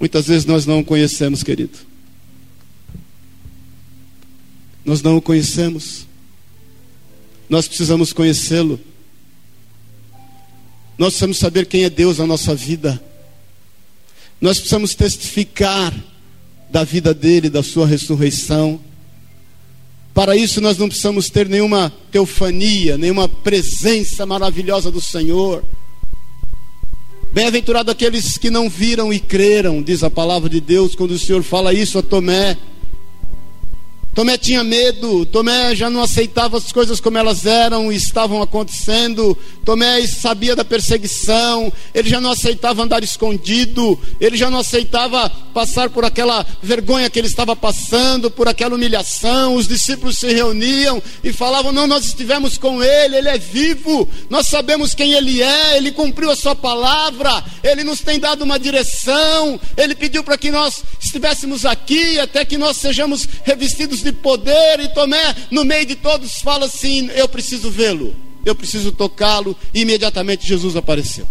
Muitas 0.00 0.26
vezes 0.26 0.44
nós 0.44 0.66
não 0.66 0.80
o 0.80 0.84
conhecemos, 0.84 1.42
querido. 1.42 1.78
Nós 4.84 5.00
não 5.00 5.16
o 5.16 5.22
conhecemos. 5.22 6.06
Nós 7.48 7.68
precisamos 7.68 8.12
conhecê-lo. 8.12 8.80
Nós 10.98 11.08
precisamos 11.10 11.38
saber 11.38 11.66
quem 11.66 11.84
é 11.84 11.90
Deus 11.90 12.18
na 12.18 12.26
nossa 12.26 12.54
vida. 12.54 13.00
Nós 14.40 14.58
precisamos 14.58 14.94
testificar 14.94 15.92
da 16.70 16.84
vida 16.84 17.12
dele, 17.12 17.50
da 17.50 17.62
sua 17.62 17.86
ressurreição. 17.86 18.80
Para 20.14 20.34
isso, 20.34 20.60
nós 20.60 20.78
não 20.78 20.88
precisamos 20.88 21.28
ter 21.28 21.48
nenhuma 21.48 21.92
teofania, 22.10 22.96
nenhuma 22.96 23.28
presença 23.28 24.24
maravilhosa 24.24 24.90
do 24.90 25.00
Senhor. 25.00 25.62
Bem-aventurado 27.32 27.90
aqueles 27.90 28.38
que 28.38 28.48
não 28.48 28.70
viram 28.70 29.12
e 29.12 29.20
creram, 29.20 29.82
diz 29.82 30.02
a 30.02 30.08
palavra 30.08 30.48
de 30.48 30.58
Deus, 30.58 30.94
quando 30.94 31.10
o 31.10 31.18
Senhor 31.18 31.42
fala 31.42 31.74
isso 31.74 31.98
a 31.98 32.02
Tomé. 32.02 32.56
Tomé 34.16 34.38
tinha 34.38 34.64
medo, 34.64 35.26
Tomé 35.26 35.76
já 35.76 35.90
não 35.90 36.00
aceitava 36.00 36.56
as 36.56 36.72
coisas 36.72 37.00
como 37.00 37.18
elas 37.18 37.44
eram 37.44 37.92
e 37.92 37.96
estavam 37.96 38.40
acontecendo. 38.40 39.36
Tomé 39.62 40.06
sabia 40.06 40.56
da 40.56 40.64
perseguição, 40.64 41.70
ele 41.94 42.08
já 42.08 42.18
não 42.18 42.30
aceitava 42.30 42.82
andar 42.82 43.04
escondido, 43.04 44.00
ele 44.18 44.34
já 44.34 44.48
não 44.48 44.60
aceitava 44.60 45.28
passar 45.52 45.90
por 45.90 46.02
aquela 46.02 46.46
vergonha 46.62 47.10
que 47.10 47.18
ele 47.18 47.28
estava 47.28 47.54
passando, 47.54 48.30
por 48.30 48.48
aquela 48.48 48.74
humilhação. 48.74 49.54
Os 49.54 49.68
discípulos 49.68 50.18
se 50.18 50.32
reuniam 50.32 51.02
e 51.22 51.30
falavam: 51.30 51.70
Não, 51.70 51.86
nós 51.86 52.06
estivemos 52.06 52.56
com 52.56 52.82
ele, 52.82 53.16
ele 53.16 53.28
é 53.28 53.36
vivo, 53.36 54.08
nós 54.30 54.48
sabemos 54.48 54.94
quem 54.94 55.12
ele 55.12 55.42
é, 55.42 55.76
ele 55.76 55.92
cumpriu 55.92 56.30
a 56.30 56.36
sua 56.36 56.54
palavra, 56.54 57.44
ele 57.62 57.84
nos 57.84 58.00
tem 58.00 58.18
dado 58.18 58.44
uma 58.44 58.58
direção, 58.58 59.60
ele 59.76 59.94
pediu 59.94 60.24
para 60.24 60.38
que 60.38 60.50
nós 60.50 60.82
estivéssemos 60.98 61.66
aqui 61.66 62.18
até 62.18 62.46
que 62.46 62.56
nós 62.56 62.78
sejamos 62.78 63.28
revestidos 63.44 64.05
de 64.06 64.12
poder, 64.12 64.80
e 64.80 64.88
Tomé, 64.88 65.34
no 65.50 65.64
meio 65.64 65.84
de 65.84 65.96
todos, 65.96 66.40
fala 66.40 66.66
assim: 66.66 67.10
Eu 67.14 67.28
preciso 67.28 67.70
vê-lo, 67.70 68.14
eu 68.44 68.54
preciso 68.54 68.92
tocá-lo. 68.92 69.56
E 69.74 69.80
imediatamente 69.80 70.46
Jesus 70.46 70.76
apareceu. 70.76 71.26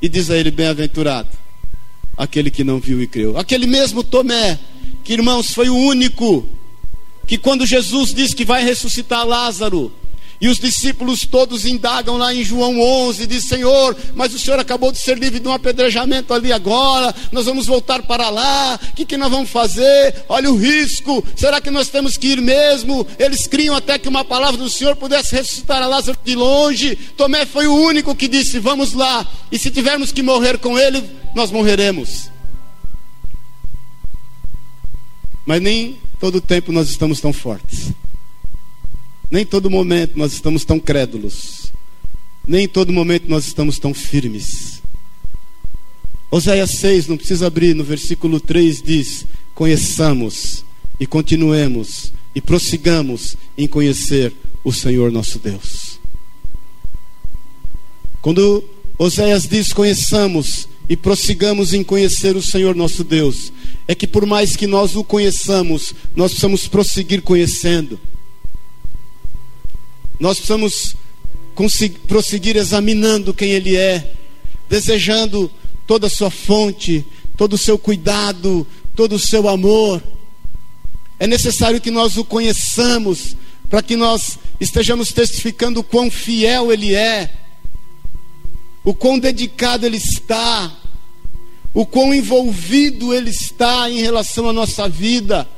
E 0.00 0.08
diz 0.08 0.30
a 0.30 0.36
ele: 0.36 0.50
Bem-aventurado, 0.50 1.28
aquele 2.16 2.50
que 2.50 2.64
não 2.64 2.78
viu 2.78 3.02
e 3.02 3.06
creu. 3.06 3.36
Aquele 3.36 3.66
mesmo 3.66 4.02
Tomé, 4.02 4.58
que 5.04 5.12
irmãos, 5.12 5.52
foi 5.52 5.68
o 5.68 5.76
único 5.76 6.48
que, 7.26 7.36
quando 7.36 7.66
Jesus 7.66 8.14
disse 8.14 8.34
que 8.34 8.44
vai 8.44 8.64
ressuscitar 8.64 9.26
Lázaro, 9.26 9.92
e 10.40 10.48
os 10.48 10.58
discípulos 10.58 11.26
todos 11.26 11.64
indagam 11.64 12.16
lá 12.16 12.34
em 12.34 12.44
João 12.44 12.80
11, 12.80 13.26
diz: 13.26 13.44
Senhor, 13.44 13.96
mas 14.14 14.34
o 14.34 14.38
Senhor 14.38 14.58
acabou 14.58 14.92
de 14.92 14.98
ser 14.98 15.18
livre 15.18 15.40
de 15.40 15.48
um 15.48 15.52
apedrejamento 15.52 16.34
ali 16.34 16.52
agora, 16.52 17.14
nós 17.32 17.46
vamos 17.46 17.66
voltar 17.66 18.02
para 18.02 18.28
lá, 18.28 18.78
o 18.90 18.94
que, 18.94 19.04
que 19.04 19.16
nós 19.16 19.30
vamos 19.30 19.50
fazer? 19.50 20.24
Olha 20.28 20.50
o 20.50 20.56
risco, 20.56 21.24
será 21.34 21.60
que 21.60 21.70
nós 21.70 21.88
temos 21.88 22.16
que 22.16 22.28
ir 22.28 22.40
mesmo? 22.40 23.06
Eles 23.18 23.46
criam 23.46 23.74
até 23.74 23.98
que 23.98 24.08
uma 24.08 24.24
palavra 24.24 24.58
do 24.58 24.70
Senhor 24.70 24.96
pudesse 24.96 25.34
ressuscitar 25.34 25.82
a 25.82 25.86
Lázaro 25.86 26.18
de 26.24 26.34
longe. 26.34 26.96
Tomé 27.16 27.46
foi 27.46 27.66
o 27.66 27.74
único 27.74 28.14
que 28.14 28.28
disse: 28.28 28.58
Vamos 28.58 28.92
lá, 28.92 29.26
e 29.50 29.58
se 29.58 29.70
tivermos 29.70 30.12
que 30.12 30.22
morrer 30.22 30.58
com 30.58 30.78
ele, 30.78 31.02
nós 31.34 31.50
morreremos. 31.50 32.30
Mas 35.46 35.62
nem 35.62 35.96
todo 36.18 36.40
tempo 36.40 36.72
nós 36.72 36.88
estamos 36.88 37.20
tão 37.20 37.32
fortes. 37.32 37.92
Nem 39.30 39.44
todo 39.44 39.70
momento 39.70 40.18
nós 40.18 40.32
estamos 40.32 40.64
tão 40.64 40.78
crédulos. 40.78 41.72
Nem 42.46 42.64
em 42.64 42.68
todo 42.68 42.92
momento 42.92 43.28
nós 43.28 43.46
estamos 43.46 43.78
tão 43.78 43.92
firmes. 43.92 44.80
Oséias 46.30 46.72
6, 46.72 47.08
não 47.08 47.16
precisa 47.16 47.46
abrir, 47.46 47.74
no 47.74 47.84
versículo 47.84 48.38
3 48.38 48.82
diz: 48.82 49.26
Conheçamos 49.54 50.64
e 51.00 51.06
continuemos 51.06 52.12
e 52.34 52.40
prossigamos 52.40 53.36
em 53.56 53.66
conhecer 53.66 54.32
o 54.62 54.72
Senhor 54.72 55.10
nosso 55.10 55.38
Deus. 55.38 55.98
Quando 58.20 58.64
Oséias 58.98 59.46
diz: 59.48 59.72
Conheçamos 59.72 60.68
e 60.88 60.96
prossigamos 60.96 61.72
em 61.72 61.82
conhecer 61.82 62.36
o 62.36 62.42
Senhor 62.42 62.74
nosso 62.74 63.02
Deus, 63.02 63.52
é 63.88 63.94
que 63.94 64.06
por 64.06 64.26
mais 64.26 64.56
que 64.56 64.66
nós 64.66 64.94
o 64.96 65.04
conheçamos, 65.04 65.94
nós 66.14 66.32
precisamos 66.32 66.68
prosseguir 66.68 67.22
conhecendo. 67.22 67.98
Nós 70.18 70.38
precisamos 70.38 70.96
prosseguir 72.06 72.56
examinando 72.56 73.34
quem 73.34 73.50
Ele 73.50 73.76
é, 73.76 74.12
desejando 74.68 75.50
toda 75.86 76.06
a 76.06 76.10
sua 76.10 76.30
fonte, 76.30 77.04
todo 77.36 77.54
o 77.54 77.58
seu 77.58 77.78
cuidado, 77.78 78.66
todo 78.94 79.14
o 79.14 79.18
seu 79.18 79.48
amor. 79.48 80.02
É 81.18 81.26
necessário 81.26 81.80
que 81.80 81.90
nós 81.90 82.16
o 82.16 82.24
conheçamos, 82.24 83.36
para 83.70 83.82
que 83.82 83.96
nós 83.96 84.38
estejamos 84.60 85.12
testificando 85.12 85.80
o 85.80 85.84
quão 85.84 86.10
fiel 86.10 86.72
Ele 86.72 86.94
é, 86.94 87.32
o 88.84 88.94
quão 88.94 89.18
dedicado 89.18 89.86
Ele 89.86 89.96
está, 89.96 90.74
o 91.74 91.84
quão 91.84 92.14
envolvido 92.14 93.12
Ele 93.12 93.30
está 93.30 93.90
em 93.90 94.00
relação 94.00 94.48
à 94.48 94.52
nossa 94.52 94.88
vida, 94.88 95.48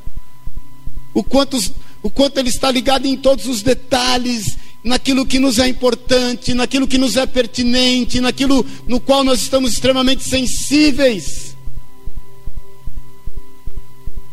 o 1.15 1.23
quantos 1.23 1.73
o 2.03 2.11
quanto 2.11 2.39
Ele 2.39 2.49
está 2.49 2.71
ligado 2.71 3.07
em 3.07 3.17
todos 3.17 3.47
os 3.47 3.63
detalhes, 3.63 4.57
naquilo 4.83 5.27
que 5.27 5.39
nos 5.39 5.59
é 5.59 5.69
importante, 5.69 6.55
naquilo 6.55 6.87
que 6.87 6.99
nos 6.99 7.17
é 7.17 7.27
pertinente, 7.27 8.21
naquilo 8.21 8.65
no 8.87 9.01
qual 9.01 9.25
nós 9.25 9.43
estamos 9.43 9.73
extremamente 9.73 10.23
sensíveis. 10.25 11.57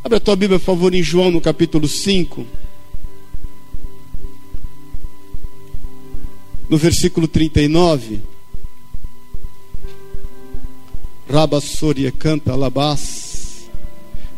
Abre 0.03 0.17
a 0.17 0.21
tua 0.21 0.35
Bíblia, 0.35 0.59
por 0.59 0.65
favor, 0.65 0.93
em 0.93 1.01
João, 1.01 1.31
no 1.31 1.41
capítulo 1.41 1.87
5. 1.87 2.45
No 6.69 6.77
versículo 6.77 7.27
39. 7.27 8.21
Rabassoria 11.27 12.11
canta 12.11 12.51
alabás. 12.51 13.67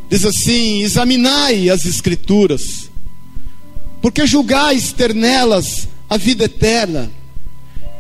Diz 0.10 0.24
assim: 0.24 0.84
Examinai 0.84 1.70
as 1.70 1.86
Escrituras 1.86 2.87
porque 4.02 4.26
julgais 4.26 4.92
ter 4.92 5.14
nelas 5.14 5.88
a 6.10 6.18
vida 6.18 6.46
eterna, 6.46 7.12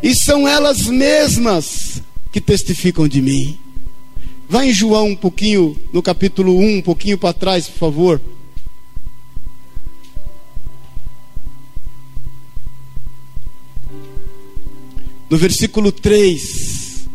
e 0.01 0.13
são 0.15 0.47
elas 0.47 0.87
mesmas 0.87 2.01
que 2.31 2.39
testificam 2.39 3.07
de 3.07 3.21
mim. 3.21 3.57
Vai 4.47 4.69
em 4.69 4.73
João 4.73 5.09
um 5.09 5.15
pouquinho, 5.15 5.75
no 5.91 6.01
capítulo 6.01 6.57
1, 6.57 6.77
um 6.77 6.81
pouquinho 6.81 7.17
para 7.17 7.33
trás, 7.33 7.67
por 7.67 7.79
favor. 7.79 8.21
No 15.29 15.37
versículo 15.37 15.91
3. 15.91 17.07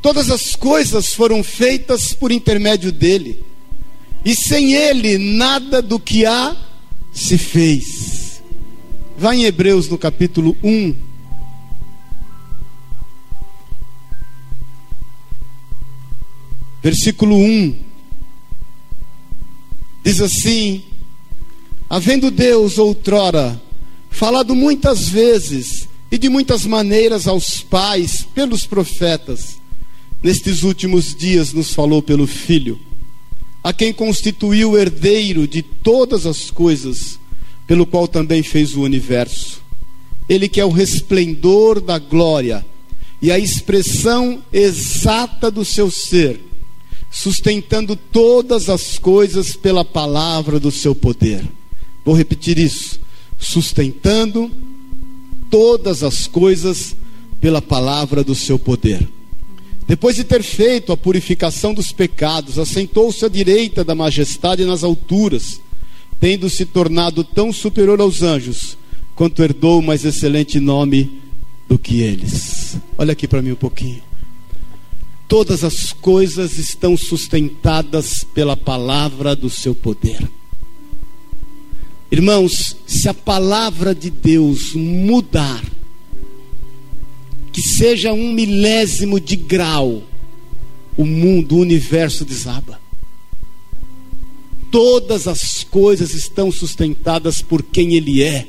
Todas 0.00 0.30
as 0.30 0.56
coisas 0.56 1.14
foram 1.14 1.44
feitas 1.44 2.12
por 2.12 2.32
intermédio 2.32 2.90
dele 2.90 3.44
e 4.24 4.34
sem 4.34 4.74
ele, 4.74 5.18
nada 5.18 5.82
do 5.82 5.98
que 5.98 6.24
há 6.26 6.56
se 7.12 7.36
fez. 7.36 8.42
Vai 9.16 9.36
em 9.36 9.44
Hebreus 9.44 9.88
no 9.88 9.98
capítulo 9.98 10.56
1. 10.62 10.94
Versículo 16.82 17.36
1. 17.36 17.78
Diz 20.02 20.20
assim: 20.20 20.82
Havendo 21.88 22.30
Deus 22.30 22.78
outrora 22.78 23.60
falado 24.10 24.54
muitas 24.54 25.08
vezes 25.08 25.88
e 26.10 26.18
de 26.18 26.28
muitas 26.28 26.66
maneiras 26.66 27.26
aos 27.28 27.60
pais 27.60 28.26
pelos 28.34 28.66
profetas, 28.66 29.58
nestes 30.22 30.62
últimos 30.62 31.14
dias 31.14 31.52
nos 31.52 31.72
falou 31.72 32.02
pelo 32.02 32.26
Filho 32.26 32.91
a 33.62 33.72
quem 33.72 33.92
constituiu 33.92 34.72
o 34.72 34.78
herdeiro 34.78 35.46
de 35.46 35.62
todas 35.62 36.26
as 36.26 36.50
coisas, 36.50 37.18
pelo 37.66 37.86
qual 37.86 38.08
também 38.08 38.42
fez 38.42 38.74
o 38.74 38.82
universo. 38.82 39.62
Ele 40.28 40.48
que 40.48 40.60
é 40.60 40.64
o 40.64 40.70
resplendor 40.70 41.80
da 41.80 41.98
glória 41.98 42.64
e 43.20 43.30
a 43.30 43.38
expressão 43.38 44.42
exata 44.52 45.50
do 45.50 45.64
seu 45.64 45.90
ser, 45.90 46.40
sustentando 47.10 47.94
todas 47.94 48.68
as 48.68 48.98
coisas 48.98 49.54
pela 49.54 49.84
palavra 49.84 50.58
do 50.58 50.70
seu 50.70 50.94
poder. 50.94 51.44
Vou 52.04 52.16
repetir 52.16 52.58
isso: 52.58 52.98
sustentando 53.38 54.50
todas 55.50 56.02
as 56.02 56.26
coisas 56.26 56.96
pela 57.40 57.62
palavra 57.62 58.24
do 58.24 58.34
seu 58.34 58.58
poder. 58.58 59.06
Depois 59.86 60.16
de 60.16 60.24
ter 60.24 60.42
feito 60.42 60.92
a 60.92 60.96
purificação 60.96 61.74
dos 61.74 61.92
pecados, 61.92 62.58
assentou-se 62.58 63.24
à 63.24 63.28
direita 63.28 63.84
da 63.84 63.94
majestade 63.94 64.64
nas 64.64 64.84
alturas, 64.84 65.60
tendo 66.20 66.48
se 66.48 66.64
tornado 66.64 67.24
tão 67.24 67.52
superior 67.52 68.00
aos 68.00 68.22
anjos, 68.22 68.78
quanto 69.14 69.42
herdou 69.42 69.80
o 69.80 69.82
mais 69.82 70.04
excelente 70.04 70.60
nome 70.60 71.20
do 71.68 71.78
que 71.78 72.00
eles. 72.00 72.76
Olha 72.96 73.12
aqui 73.12 73.26
para 73.26 73.42
mim 73.42 73.52
um 73.52 73.56
pouquinho. 73.56 74.02
Todas 75.26 75.64
as 75.64 75.92
coisas 75.92 76.58
estão 76.58 76.96
sustentadas 76.96 78.24
pela 78.34 78.56
palavra 78.56 79.34
do 79.34 79.48
seu 79.48 79.74
poder. 79.74 80.28
Irmãos, 82.10 82.76
se 82.86 83.08
a 83.08 83.14
palavra 83.14 83.94
de 83.94 84.10
Deus 84.10 84.74
mudar, 84.74 85.64
que 87.52 87.60
seja 87.60 88.12
um 88.12 88.32
milésimo 88.32 89.20
de 89.20 89.36
grau, 89.36 90.02
o 90.96 91.04
mundo, 91.04 91.56
o 91.56 91.60
universo 91.60 92.24
desaba. 92.24 92.80
Todas 94.70 95.28
as 95.28 95.62
coisas 95.62 96.14
estão 96.14 96.50
sustentadas 96.50 97.42
por 97.42 97.62
quem 97.62 97.94
Ele 97.94 98.22
é, 98.22 98.46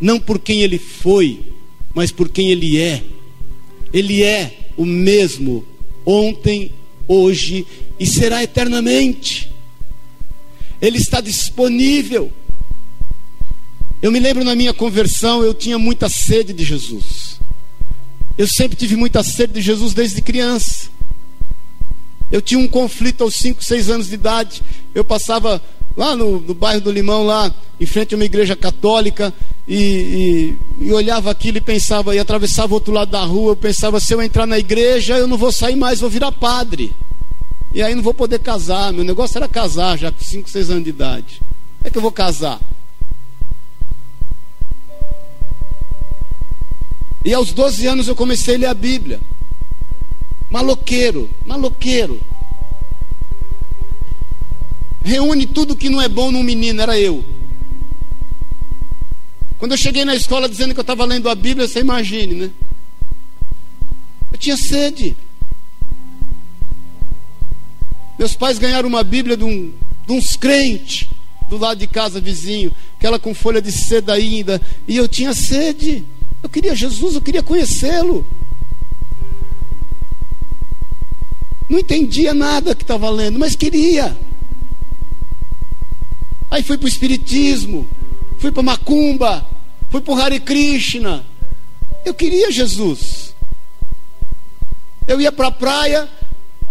não 0.00 0.18
por 0.18 0.38
quem 0.38 0.62
Ele 0.62 0.78
foi, 0.78 1.40
mas 1.94 2.10
por 2.10 2.30
quem 2.30 2.50
Ele 2.50 2.78
é. 2.78 3.04
Ele 3.92 4.22
é 4.22 4.70
o 4.76 4.86
mesmo 4.86 5.66
ontem, 6.06 6.72
hoje 7.06 7.66
e 7.98 8.06
será 8.06 8.42
eternamente. 8.42 9.50
Ele 10.80 10.96
está 10.96 11.20
disponível. 11.20 12.32
Eu 14.00 14.10
me 14.10 14.18
lembro 14.18 14.42
na 14.44 14.54
minha 14.54 14.72
conversão, 14.72 15.42
eu 15.42 15.52
tinha 15.52 15.78
muita 15.78 16.08
sede 16.08 16.54
de 16.54 16.64
Jesus. 16.64 17.29
Eu 18.38 18.46
sempre 18.46 18.76
tive 18.76 18.96
muita 18.96 19.22
sede 19.22 19.54
de 19.54 19.60
Jesus 19.60 19.92
desde 19.92 20.22
criança. 20.22 20.88
Eu 22.30 22.40
tinha 22.40 22.60
um 22.60 22.68
conflito 22.68 23.24
aos 23.24 23.34
5, 23.34 23.62
6 23.62 23.90
anos 23.90 24.08
de 24.08 24.14
idade. 24.14 24.62
Eu 24.94 25.04
passava 25.04 25.60
lá 25.96 26.14
no, 26.14 26.40
no, 26.40 26.54
bairro 26.54 26.80
do 26.80 26.90
Limão, 26.90 27.24
lá 27.24 27.52
em 27.80 27.86
frente 27.86 28.14
a 28.14 28.16
uma 28.16 28.24
igreja 28.24 28.54
católica, 28.54 29.34
e, 29.66 30.56
e, 30.80 30.86
e, 30.86 30.92
olhava 30.92 31.30
aquilo 31.30 31.58
e 31.58 31.60
pensava, 31.60 32.14
e 32.14 32.18
atravessava 32.18 32.72
o 32.72 32.74
outro 32.74 32.92
lado 32.92 33.10
da 33.10 33.22
rua, 33.22 33.52
eu 33.52 33.56
pensava, 33.56 34.00
se 34.00 34.12
eu 34.12 34.22
entrar 34.22 34.46
na 34.46 34.58
igreja, 34.58 35.16
eu 35.18 35.26
não 35.26 35.36
vou 35.36 35.50
sair 35.52 35.76
mais, 35.76 36.00
vou 36.00 36.10
virar 36.10 36.32
padre. 36.32 36.92
E 37.72 37.82
aí 37.82 37.94
não 37.94 38.02
vou 38.02 38.14
poder 38.14 38.40
casar. 38.40 38.92
Meu 38.92 39.04
negócio 39.04 39.36
era 39.36 39.48
casar 39.48 39.96
já 39.96 40.10
com 40.10 40.22
5, 40.22 40.50
6 40.50 40.70
anos 40.70 40.84
de 40.84 40.90
idade. 40.90 41.40
Como 41.78 41.84
é 41.84 41.90
que 41.90 41.98
eu 41.98 42.02
vou 42.02 42.12
casar? 42.12 42.60
E 47.24 47.34
aos 47.34 47.52
12 47.52 47.86
anos 47.86 48.08
eu 48.08 48.16
comecei 48.16 48.54
a 48.54 48.58
ler 48.58 48.66
a 48.66 48.74
Bíblia. 48.74 49.20
Maloqueiro, 50.48 51.30
maloqueiro. 51.44 52.20
Reúne 55.02 55.46
tudo 55.46 55.76
que 55.76 55.90
não 55.90 56.00
é 56.00 56.08
bom 56.08 56.30
num 56.30 56.42
menino, 56.42 56.80
era 56.80 56.98
eu. 56.98 57.24
Quando 59.58 59.72
eu 59.72 59.78
cheguei 59.78 60.04
na 60.04 60.14
escola 60.14 60.48
dizendo 60.48 60.72
que 60.72 60.80
eu 60.80 60.82
estava 60.82 61.04
lendo 61.04 61.28
a 61.28 61.34
Bíblia, 61.34 61.68
você 61.68 61.80
imagine, 61.80 62.34
né? 62.34 62.50
Eu 64.32 64.38
tinha 64.38 64.56
sede. 64.56 65.16
Meus 68.18 68.34
pais 68.34 68.58
ganharam 68.58 68.88
uma 68.88 69.04
Bíblia 69.04 69.36
de, 69.36 69.44
um, 69.44 69.72
de 70.06 70.12
uns 70.12 70.36
crentes 70.36 71.08
do 71.48 71.58
lado 71.58 71.78
de 71.78 71.86
casa 71.86 72.20
vizinho, 72.20 72.72
aquela 72.96 73.18
com 73.18 73.34
folha 73.34 73.60
de 73.60 73.72
seda 73.72 74.14
ainda, 74.14 74.60
e 74.86 74.96
eu 74.96 75.08
tinha 75.08 75.34
sede. 75.34 76.04
Eu 76.42 76.48
queria 76.48 76.74
Jesus, 76.74 77.14
eu 77.14 77.20
queria 77.20 77.42
conhecê-lo. 77.42 78.26
Não 81.68 81.78
entendia 81.78 82.34
nada 82.34 82.74
que 82.74 82.82
estava 82.82 83.08
lendo, 83.10 83.38
mas 83.38 83.54
queria. 83.54 84.16
Aí 86.50 86.62
fui 86.62 86.76
para 86.76 86.86
o 86.86 86.88
Espiritismo, 86.88 87.88
fui 88.38 88.50
para 88.50 88.62
Macumba, 88.62 89.46
fui 89.88 90.00
para 90.00 90.12
o 90.12 90.20
Hare 90.20 90.40
Krishna. 90.40 91.24
Eu 92.04 92.12
queria 92.12 92.50
Jesus. 92.50 93.34
Eu 95.06 95.20
ia 95.20 95.30
para 95.30 95.48
a 95.48 95.52
praia 95.52 96.08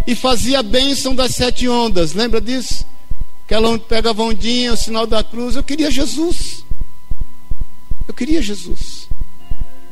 e 0.06 0.16
fazia 0.16 0.60
a 0.60 0.64
bênção 0.64 1.14
das 1.14 1.36
sete 1.36 1.68
ondas, 1.68 2.14
lembra 2.14 2.42
disso? 2.42 2.86
Aquela 3.46 3.70
onde 3.70 3.84
pega 3.86 4.12
a 4.12 4.14
ondinha, 4.14 4.74
o 4.74 4.78
sinal 4.78 5.08
da 5.08 5.24
cruz. 5.24 5.56
Eu 5.56 5.64
queria 5.64 5.90
Jesus. 5.90 6.64
Eu 8.08 8.14
queria 8.14 8.42
Jesus. 8.42 9.09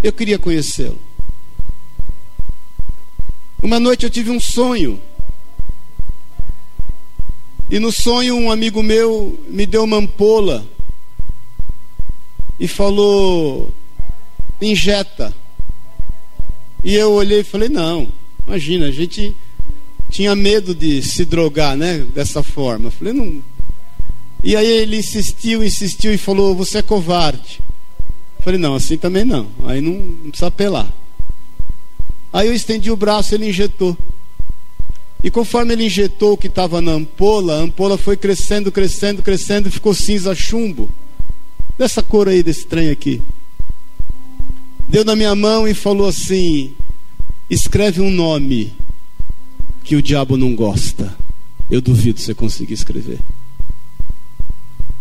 Eu 0.03 0.13
queria 0.13 0.37
conhecê-lo. 0.37 0.99
Uma 3.61 3.79
noite 3.79 4.05
eu 4.05 4.09
tive 4.09 4.29
um 4.29 4.39
sonho. 4.39 5.01
E 7.69 7.79
no 7.79 7.91
sonho 7.91 8.35
um 8.35 8.51
amigo 8.51 8.81
meu 8.81 9.37
me 9.47 9.65
deu 9.65 9.83
uma 9.83 9.97
ampola 9.97 10.65
e 12.59 12.67
falou: 12.67 13.73
injeta. 14.61 15.33
E 16.83 16.93
eu 16.93 17.11
olhei 17.13 17.41
e 17.41 17.43
falei: 17.43 17.67
não, 17.67 18.07
imagina, 18.45 18.85
a 18.85 18.91
gente 18.91 19.35
tinha 20.09 20.35
medo 20.35 20.73
de 20.73 21.01
se 21.01 21.25
drogar, 21.25 21.75
né? 21.75 22.05
Dessa 22.13 22.43
forma. 22.43 22.87
Eu 22.87 22.91
falei: 22.91 23.13
não. 23.13 23.43
E 24.43 24.55
aí 24.55 24.67
ele 24.67 24.97
insistiu, 24.97 25.63
insistiu 25.63 26.13
e 26.13 26.17
falou: 26.17 26.55
você 26.55 26.77
é 26.77 26.81
covarde. 26.83 27.59
Falei: 28.39 28.59
não, 28.59 28.75
assim 28.75 28.97
também 28.97 29.25
não. 29.25 29.47
Aí 29.65 29.81
não, 29.81 29.93
não 29.93 30.29
precisa 30.29 30.47
apelar. 30.47 30.91
Aí 32.31 32.47
eu 32.47 32.53
estendi 32.53 32.91
o 32.91 32.95
braço, 32.95 33.33
ele 33.33 33.49
injetou. 33.49 33.97
E 35.23 35.31
conforme 35.31 35.73
ele 35.73 35.85
injetou 35.85 36.33
o 36.33 36.37
que 36.37 36.47
estava 36.47 36.81
na 36.81 36.91
ampola, 36.91 37.55
a 37.55 37.61
ampola 37.61 37.97
foi 37.97 38.15
crescendo, 38.15 38.71
crescendo, 38.71 39.23
crescendo 39.23 39.67
e 39.67 39.71
ficou 39.71 39.93
cinza 39.93 40.35
chumbo. 40.35 40.89
Dessa 41.77 42.03
cor 42.03 42.27
aí, 42.27 42.43
desse 42.43 42.65
trem 42.65 42.89
aqui. 42.89 43.21
Deu 44.87 45.03
na 45.03 45.15
minha 45.15 45.35
mão 45.35 45.67
e 45.67 45.73
falou 45.73 46.07
assim: 46.07 46.73
escreve 47.49 48.01
um 48.01 48.11
nome 48.11 48.73
que 49.83 49.95
o 49.95 50.01
diabo 50.01 50.37
não 50.37 50.55
gosta. 50.55 51.17
Eu 51.69 51.81
duvido 51.81 52.19
você 52.19 52.33
conseguir 52.33 52.73
escrever. 52.73 53.19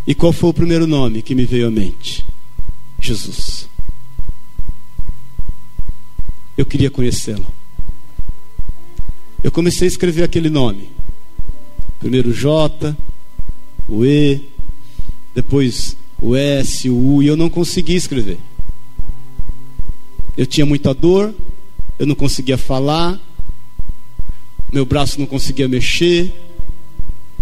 E 0.07 0.15
qual 0.15 0.33
foi 0.33 0.51
o 0.51 0.55
primeiro 0.55 0.87
nome 0.87 1.23
que 1.23 1.35
me 1.35 1.45
veio 1.45 1.67
à 1.67 1.71
mente? 1.71 2.25
Jesus. 3.01 3.69
Eu 6.57 6.65
queria 6.65 6.91
conhecê-lo. 6.91 7.47
Eu 9.43 9.53
comecei 9.53 9.87
a 9.87 9.91
escrever 9.91 10.25
aquele 10.25 10.51
nome. 10.51 10.91
Primeiro 11.99 12.33
J, 12.33 12.97
o 13.89 14.05
E, 14.05 14.49
depois 15.35 15.97
o 16.21 16.35
S, 16.35 16.89
o 16.89 16.97
U, 16.97 17.23
e 17.23 17.27
eu 17.27 17.37
não 17.37 17.49
conseguia 17.49 17.97
escrever. 17.97 18.39
Eu 20.37 20.47
tinha 20.47 20.67
muita 20.67 20.95
dor, 20.95 21.35
eu 21.99 22.07
não 22.07 22.15
conseguia 22.15 22.59
falar, 22.59 23.21
meu 24.73 24.85
braço 24.85 25.19
não 25.19 25.27
conseguia 25.27 25.69
mexer, 25.69 26.33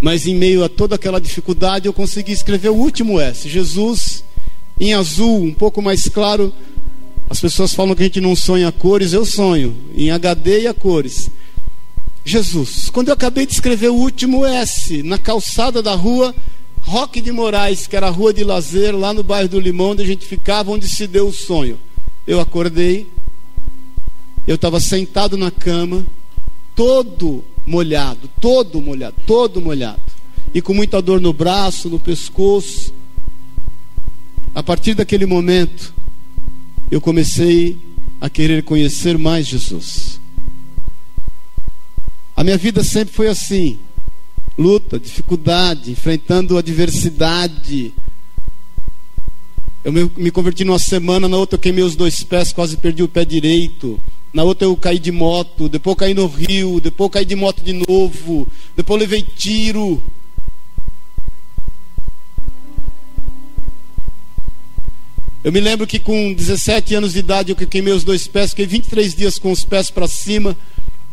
mas 0.01 0.27
em 0.27 0.35
meio 0.35 0.63
a 0.63 0.69
toda 0.69 0.95
aquela 0.97 1.21
dificuldade 1.21 1.87
eu 1.87 1.93
consegui 1.93 2.33
escrever 2.33 2.69
o 2.69 2.77
último 2.77 3.19
S, 3.19 3.49
Jesus, 3.49 4.25
em 4.79 4.93
azul, 4.93 5.43
um 5.43 5.55
pouco 5.55 5.81
mais 5.81 6.09
claro, 6.09 6.53
as 7.29 7.41
pessoas 7.41 7.75
falam 7.75 7.95
que 7.95 8.03
a 8.03 8.07
gente 8.07 8.21
não 8.21 8.37
sonha 8.37 8.71
cores, 8.71 9.13
eu 9.13 9.25
sonho 9.25 9.75
em 9.95 10.11
HD 10.11 10.63
e 10.63 10.67
a 10.67 10.75
cores. 10.75 11.31
Jesus, 12.25 12.89
quando 12.91 13.09
eu 13.09 13.15
acabei 13.15 13.47
de 13.47 13.53
escrever 13.53 13.91
o 13.91 13.97
último 13.97 14.47
S 14.47 15.03
na 15.03 15.19
calçada 15.19 15.83
da 15.83 15.95
rua 15.95 16.35
Roque 16.81 17.21
de 17.21 17.33
Moraes, 17.33 17.87
que 17.87 17.97
era 17.97 18.09
a 18.09 18.11
rua 18.11 18.33
de 18.33 18.45
lazer 18.45 18.95
lá 18.95 19.13
no 19.13 19.23
bairro 19.23 19.49
do 19.49 19.61
Limão, 19.61 19.91
onde 19.91 20.03
a 20.03 20.07
gente 20.07 20.27
ficava, 20.27 20.71
onde 20.71 20.89
se 20.89 21.07
deu 21.07 21.29
o 21.29 21.33
sonho. 21.33 21.79
Eu 22.27 22.41
acordei, 22.41 23.07
eu 24.47 24.55
estava 24.55 24.81
sentado 24.81 25.37
na 25.37 25.51
cama, 25.51 26.05
todo 26.75 27.43
molhado, 27.67 28.29
todo 28.41 28.81
molhado, 28.81 29.17
todo 29.27 29.61
molhado, 29.61 30.01
e 30.53 30.61
com 30.61 30.75
muita 30.75 31.01
dor 31.01 31.21
no 31.21 31.33
braço, 31.33 31.89
no 31.89 31.99
pescoço. 31.99 32.93
A 34.55 34.63
partir 34.63 34.95
daquele 34.95 35.27
momento, 35.27 35.93
eu 36.89 37.01
comecei 37.01 37.77
a 38.21 38.31
querer 38.31 38.63
conhecer 38.63 39.19
mais 39.19 39.49
Jesus. 39.49 40.21
A 42.37 42.45
minha 42.45 42.57
vida 42.57 42.85
sempre 42.85 43.13
foi 43.13 43.27
assim: 43.27 43.81
luta, 44.57 44.99
dificuldade, 44.99 45.91
enfrentando 45.91 46.57
adversidade. 46.57 47.93
Eu 49.83 49.93
me, 49.93 50.31
converti 50.31 50.65
numa 50.65 50.79
semana, 50.79 51.29
na 51.29 51.37
outra 51.37 51.57
eu 51.57 51.61
queimei 51.61 51.85
os 51.85 51.97
dois 51.97 52.23
pés, 52.23 52.53
quase 52.53 52.77
perdi 52.77 53.03
o 53.03 53.09
pé 53.09 53.25
direito. 53.25 54.01
Na 54.33 54.45
outra 54.45 54.67
eu 54.67 54.77
caí 54.77 54.99
de 54.99 55.13
moto, 55.13 55.69
depois 55.69 55.97
caí 55.97 56.15
no 56.15 56.27
rio, 56.27 56.81
depois 56.81 57.11
caí 57.11 57.25
de 57.25 57.37
moto 57.37 57.63
de 57.63 57.73
novo, 57.73 58.49
depois 58.77 59.01
levei 59.01 59.23
tiro. 59.23 60.03
Eu 65.45 65.53
me 65.53 65.61
lembro 65.61 65.87
que 65.87 65.99
com 65.99 66.33
17 66.33 66.95
anos 66.95 67.13
de 67.13 67.19
idade 67.19 67.51
eu 67.53 67.57
queimei 67.57 67.93
os 67.93 68.03
dois 68.03 68.27
pés, 68.27 68.51
fiquei 68.51 68.67
23 68.67 69.15
dias 69.15 69.39
com 69.39 69.53
os 69.53 69.63
pés 69.63 69.91
para 69.91 70.09
cima, 70.09 70.57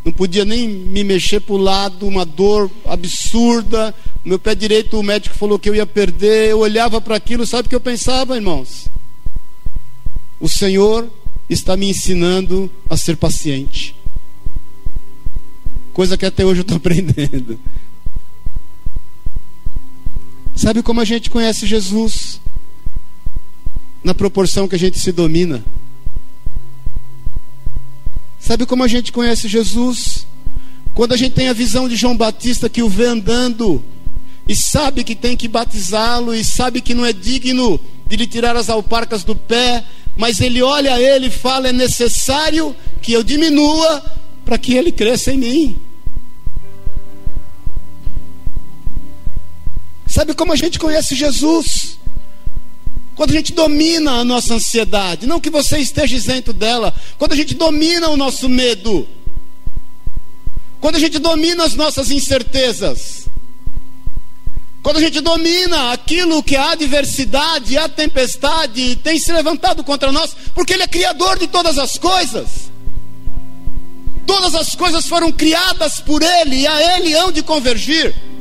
não 0.02 0.10
podia 0.10 0.42
nem 0.42 0.66
me 0.66 1.04
mexer 1.04 1.40
para 1.40 1.54
o 1.54 1.58
lado, 1.58 2.08
uma 2.08 2.24
dor 2.24 2.70
absurda. 2.86 3.94
O 4.24 4.28
meu 4.30 4.38
pé 4.38 4.54
direito, 4.54 4.98
o 4.98 5.02
médico 5.02 5.36
falou 5.36 5.58
que 5.58 5.68
eu 5.68 5.74
ia 5.74 5.86
perder. 5.86 6.48
Eu 6.48 6.60
olhava 6.60 6.98
para 6.98 7.14
aquilo, 7.14 7.46
sabe 7.46 7.66
o 7.66 7.68
que 7.68 7.74
eu 7.74 7.80
pensava, 7.80 8.34
irmãos? 8.34 8.88
O 10.40 10.48
Senhor 10.48 11.08
está 11.48 11.76
me 11.76 11.90
ensinando 11.90 12.70
a 12.88 12.96
ser 12.96 13.16
paciente. 13.16 13.94
Coisa 15.92 16.16
que 16.16 16.24
até 16.24 16.44
hoje 16.44 16.60
eu 16.60 16.62
estou 16.62 16.78
aprendendo. 16.78 17.60
Sabe 20.56 20.82
como 20.82 21.00
a 21.00 21.04
gente 21.04 21.28
conhece 21.28 21.66
Jesus? 21.66 22.40
Na 24.02 24.14
proporção 24.14 24.66
que 24.66 24.74
a 24.74 24.78
gente 24.78 24.98
se 24.98 25.12
domina. 25.12 25.64
Sabe 28.38 28.66
como 28.66 28.82
a 28.82 28.88
gente 28.88 29.12
conhece 29.12 29.46
Jesus? 29.46 30.26
Quando 30.94 31.12
a 31.12 31.16
gente 31.16 31.32
tem 31.32 31.48
a 31.48 31.52
visão 31.52 31.88
de 31.88 31.96
João 31.96 32.16
Batista 32.16 32.68
que 32.68 32.82
o 32.82 32.88
vê 32.88 33.06
andando 33.06 33.82
e 34.46 34.54
sabe 34.54 35.04
que 35.04 35.14
tem 35.14 35.36
que 35.36 35.48
batizá-lo 35.48 36.34
e 36.34 36.44
sabe 36.44 36.80
que 36.80 36.94
não 36.94 37.06
é 37.06 37.12
digno 37.12 37.80
de 38.08 38.16
lhe 38.16 38.26
tirar 38.26 38.56
as 38.56 38.68
alparcas 38.68 39.24
do 39.24 39.34
pé, 39.34 39.84
mas 40.16 40.40
ele 40.40 40.60
olha 40.60 40.94
a 40.94 41.00
ele 41.00 41.28
e 41.28 41.30
fala: 41.30 41.68
é 41.68 41.72
necessário 41.72 42.74
que 43.00 43.12
eu 43.12 43.22
diminua 43.22 44.04
para 44.44 44.58
que 44.58 44.74
ele 44.74 44.92
cresça 44.92 45.32
em 45.32 45.38
mim. 45.38 45.80
Sabe 50.06 50.34
como 50.34 50.52
a 50.52 50.56
gente 50.56 50.78
conhece 50.78 51.14
Jesus? 51.14 51.98
Quando 53.14 53.30
a 53.30 53.34
gente 53.34 53.52
domina 53.52 54.12
a 54.12 54.24
nossa 54.24 54.54
ansiedade, 54.54 55.26
não 55.26 55.40
que 55.40 55.50
você 55.50 55.78
esteja 55.78 56.16
isento 56.16 56.52
dela, 56.52 56.94
quando 57.18 57.32
a 57.32 57.36
gente 57.36 57.54
domina 57.54 58.08
o 58.08 58.16
nosso 58.16 58.48
medo, 58.48 59.06
quando 60.80 60.96
a 60.96 60.98
gente 60.98 61.18
domina 61.18 61.64
as 61.64 61.74
nossas 61.74 62.10
incertezas, 62.10 63.28
quando 64.82 64.96
a 64.96 65.00
gente 65.00 65.20
domina 65.20 65.92
aquilo 65.92 66.42
que 66.42 66.56
a 66.56 66.72
adversidade, 66.72 67.78
a 67.78 67.88
tempestade 67.88 68.96
tem 68.96 69.18
se 69.18 69.32
levantado 69.32 69.84
contra 69.84 70.10
nós, 70.10 70.34
porque 70.54 70.72
Ele 70.72 70.82
é 70.82 70.88
criador 70.88 71.38
de 71.38 71.46
todas 71.46 71.78
as 71.78 71.96
coisas. 71.96 72.72
Todas 74.26 74.54
as 74.54 74.74
coisas 74.74 75.06
foram 75.06 75.30
criadas 75.30 76.00
por 76.00 76.22
Ele 76.22 76.62
e 76.62 76.66
a 76.66 76.96
Ele 76.96 77.14
hão 77.14 77.30
de 77.30 77.42
convergir. 77.42 78.31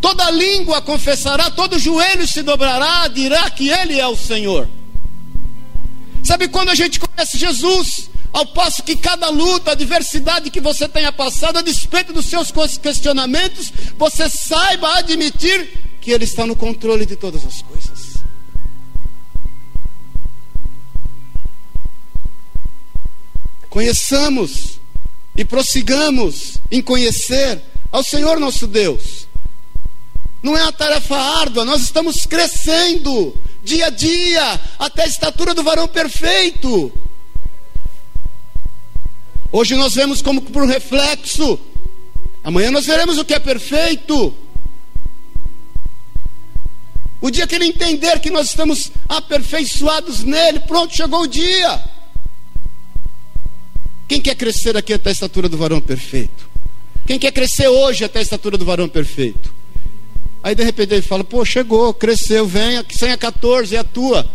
Toda 0.00 0.30
língua 0.30 0.80
confessará, 0.80 1.50
todo 1.50 1.78
joelho 1.78 2.26
se 2.26 2.42
dobrará, 2.42 3.06
dirá 3.08 3.50
que 3.50 3.68
Ele 3.68 4.00
é 4.00 4.06
o 4.06 4.16
Senhor. 4.16 4.68
Sabe 6.24 6.48
quando 6.48 6.70
a 6.70 6.74
gente 6.74 6.98
conhece 6.98 7.36
Jesus? 7.36 8.10
Ao 8.32 8.46
passo 8.46 8.82
que 8.82 8.96
cada 8.96 9.28
luta, 9.28 9.72
adversidade 9.72 10.50
que 10.50 10.60
você 10.60 10.88
tenha 10.88 11.12
passado, 11.12 11.58
a 11.58 11.62
despeito 11.62 12.12
dos 12.12 12.26
seus 12.26 12.52
questionamentos, 12.78 13.72
você 13.98 14.28
saiba 14.28 14.98
admitir 14.98 15.68
que 16.00 16.12
Ele 16.12 16.24
está 16.24 16.46
no 16.46 16.56
controle 16.56 17.04
de 17.04 17.16
todas 17.16 17.44
as 17.44 17.60
coisas. 17.60 18.10
Conheçamos 23.68 24.80
e 25.36 25.44
prossigamos 25.44 26.58
em 26.70 26.80
conhecer 26.82 27.62
ao 27.92 28.02
Senhor 28.02 28.40
nosso 28.40 28.66
Deus. 28.66 29.29
Não 30.42 30.56
é 30.56 30.62
uma 30.62 30.72
tarefa 30.72 31.16
árdua, 31.16 31.64
nós 31.64 31.82
estamos 31.82 32.24
crescendo 32.24 33.34
dia 33.62 33.86
a 33.86 33.90
dia 33.90 34.60
até 34.78 35.02
a 35.02 35.06
estatura 35.06 35.54
do 35.54 35.62
varão 35.62 35.86
perfeito. 35.86 36.92
Hoje 39.52 39.74
nós 39.74 39.94
vemos 39.94 40.22
como 40.22 40.40
por 40.42 40.66
reflexo. 40.66 41.58
Amanhã 42.42 42.70
nós 42.70 42.86
veremos 42.86 43.18
o 43.18 43.24
que 43.24 43.34
é 43.34 43.38
perfeito. 43.38 44.34
O 47.20 47.30
dia 47.30 47.46
que 47.46 47.54
ele 47.54 47.66
entender 47.66 48.18
que 48.20 48.30
nós 48.30 48.48
estamos 48.48 48.90
aperfeiçoados 49.08 50.24
nele, 50.24 50.60
pronto, 50.60 50.96
chegou 50.96 51.22
o 51.22 51.26
dia. 51.26 51.84
Quem 54.08 54.22
quer 54.22 54.34
crescer 54.34 54.76
aqui 54.76 54.94
até 54.94 55.10
a 55.10 55.12
estatura 55.12 55.48
do 55.48 55.58
varão 55.58 55.80
perfeito? 55.80 56.48
Quem 57.06 57.18
quer 57.18 57.32
crescer 57.32 57.68
hoje 57.68 58.04
até 58.04 58.20
a 58.20 58.22
estatura 58.22 58.56
do 58.56 58.64
varão 58.64 58.88
perfeito? 58.88 59.59
Aí 60.42 60.54
de 60.54 60.64
repente 60.64 60.94
ele 60.94 61.02
fala: 61.02 61.22
pô, 61.22 61.44
chegou, 61.44 61.92
cresceu, 61.92 62.46
venha, 62.46 62.84
senha 62.90 63.16
14 63.16 63.76
é 63.76 63.78
a 63.78 63.84
tua. 63.84 64.28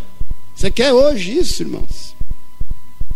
Você 0.56 0.72
quer 0.72 0.94
hoje 0.94 1.38
isso, 1.38 1.64
irmãos? 1.64 2.16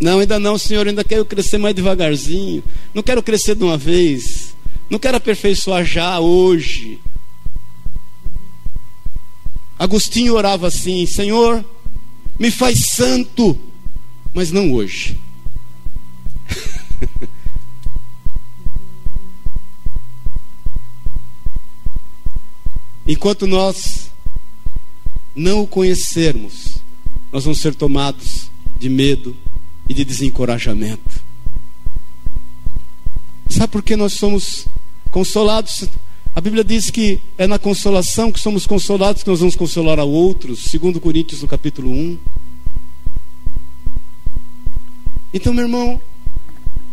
Não, 0.00 0.18
ainda 0.18 0.38
não, 0.38 0.56
Senhor, 0.56 0.86
ainda 0.86 1.04
quero 1.04 1.24
crescer 1.24 1.58
mais 1.58 1.74
devagarzinho. 1.74 2.64
Não 2.94 3.02
quero 3.02 3.22
crescer 3.22 3.54
de 3.54 3.62
uma 3.62 3.76
vez. 3.76 4.54
Não 4.88 4.98
quero 4.98 5.18
aperfeiçoar 5.18 5.84
já 5.84 6.18
hoje. 6.18 6.98
Agostinho 9.78 10.34
orava 10.34 10.66
assim: 10.66 11.06
Senhor, 11.06 11.64
me 12.38 12.50
faz 12.50 12.90
santo, 12.94 13.58
mas 14.34 14.50
não 14.50 14.72
hoje. 14.72 15.16
Enquanto 23.06 23.46
nós 23.46 24.10
não 25.34 25.62
o 25.62 25.66
conhecermos, 25.66 26.78
nós 27.32 27.44
vamos 27.44 27.60
ser 27.60 27.74
tomados 27.74 28.50
de 28.78 28.88
medo, 28.88 29.36
e 29.90 29.94
de 29.94 30.04
desencorajamento. 30.04 31.20
Sabe 33.48 33.72
por 33.72 33.82
que 33.82 33.96
nós 33.96 34.12
somos 34.12 34.68
consolados? 35.10 35.88
A 36.32 36.40
Bíblia 36.40 36.62
diz 36.62 36.90
que 36.90 37.20
é 37.36 37.44
na 37.48 37.58
consolação 37.58 38.30
que 38.30 38.38
somos 38.38 38.68
consolados 38.68 39.24
que 39.24 39.28
nós 39.28 39.40
vamos 39.40 39.56
consolar 39.56 39.98
a 39.98 40.04
outros, 40.04 40.66
segundo 40.66 41.00
Coríntios 41.00 41.42
no 41.42 41.48
capítulo 41.48 41.90
1. 41.90 42.18
Então, 45.34 45.52
meu 45.52 45.64
irmão, 45.64 46.00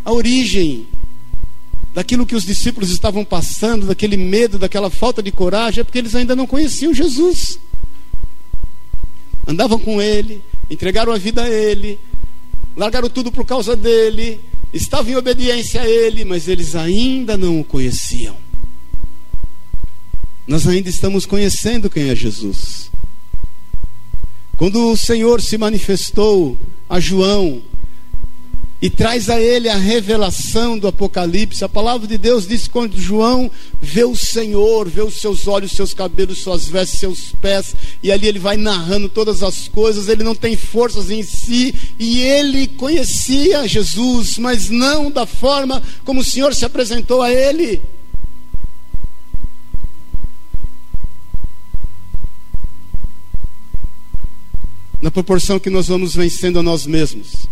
a 0.03 0.11
origem 0.11 0.87
daquilo 1.97 2.27
que 2.27 2.35
os 2.35 2.45
discípulos 2.45 2.91
estavam 2.91 3.25
passando, 3.25 3.87
daquele 3.87 4.15
medo, 4.15 4.59
daquela 4.59 4.87
falta 4.87 5.23
de 5.23 5.31
coragem, 5.31 5.81
é 5.81 5.83
porque 5.83 5.97
eles 5.97 6.13
ainda 6.13 6.35
não 6.35 6.45
conheciam 6.45 6.93
Jesus. 6.93 7.57
Andavam 9.47 9.79
com 9.79 9.99
ele, 9.99 10.43
entregaram 10.69 11.11
a 11.11 11.17
vida 11.17 11.41
a 11.41 11.49
ele, 11.49 11.99
largaram 12.75 13.09
tudo 13.09 13.31
por 13.31 13.47
causa 13.47 13.75
dele, 13.75 14.39
estavam 14.71 15.11
em 15.11 15.15
obediência 15.15 15.81
a 15.81 15.89
ele, 15.89 16.23
mas 16.23 16.47
eles 16.47 16.75
ainda 16.75 17.35
não 17.35 17.61
o 17.61 17.63
conheciam. 17.63 18.37
Nós 20.45 20.67
ainda 20.67 20.89
estamos 20.89 21.25
conhecendo 21.25 21.89
quem 21.89 22.09
é 22.11 22.15
Jesus. 22.15 22.91
Quando 24.55 24.91
o 24.91 24.95
Senhor 24.95 25.41
se 25.41 25.57
manifestou 25.57 26.55
a 26.87 26.99
João 26.99 27.63
e 28.81 28.89
traz 28.89 29.29
a 29.29 29.41
ele 29.41 29.67
a 29.67 29.75
revelação 29.75 30.77
do 30.77 30.87
Apocalipse. 30.87 31.63
A 31.63 31.69
palavra 31.69 32.07
de 32.07 32.17
Deus 32.17 32.47
diz 32.47 32.67
quando 32.67 32.99
João 32.99 33.49
vê 33.81 34.03
o 34.03 34.15
Senhor, 34.15 34.87
vê 34.87 35.01
os 35.01 35.19
seus 35.19 35.47
olhos, 35.47 35.71
seus 35.71 35.93
cabelos, 35.93 36.39
suas 36.39 36.67
vestes, 36.67 36.99
seus 36.99 37.31
pés, 37.41 37.75
e 38.03 38.11
ali 38.11 38.27
ele 38.27 38.39
vai 38.39 38.55
narrando 38.55 39.09
todas 39.09 39.41
as 39.41 39.67
coisas, 39.67 40.07
ele 40.07 40.23
não 40.23 40.35
tem 40.35 40.55
forças 40.55 41.09
em 41.09 41.23
si, 41.23 41.73
e 41.97 42.21
ele 42.21 42.67
conhecia 42.67 43.67
Jesus, 43.67 44.37
mas 44.37 44.69
não 44.69 45.09
da 45.09 45.25
forma 45.25 45.81
como 46.05 46.21
o 46.21 46.23
Senhor 46.23 46.53
se 46.53 46.65
apresentou 46.65 47.21
a 47.21 47.31
ele. 47.31 47.81
Na 55.01 55.11
proporção 55.11 55.59
que 55.59 55.69
nós 55.69 55.87
vamos 55.87 56.15
vencendo 56.15 56.59
a 56.59 56.63
nós 56.63 56.85
mesmos 56.85 57.47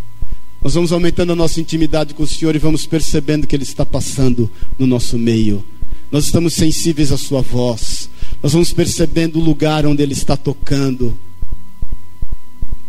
nós 0.65 0.73
vamos 0.73 0.91
aumentando 0.91 1.31
a 1.31 1.35
nossa 1.35 1.61
intimidade 1.61 2.15
com 2.15 2.23
o 2.23 2.27
Senhor 2.27 2.55
e 2.55 2.57
vamos 2.57 2.87
percebendo 2.87 3.45
que 3.45 3.55
Ele 3.55 3.61
está 3.61 3.85
passando 3.85 4.49
no 4.79 4.87
nosso 4.87 5.15
meio. 5.15 5.63
Nós 6.11 6.25
estamos 6.25 6.55
sensíveis 6.55 7.11
à 7.11 7.19
Sua 7.19 7.39
voz. 7.39 8.09
Nós 8.41 8.53
vamos 8.53 8.73
percebendo 8.73 9.37
o 9.37 9.43
lugar 9.43 9.85
onde 9.85 10.01
Ele 10.01 10.13
está 10.13 10.35
tocando. 10.35 11.15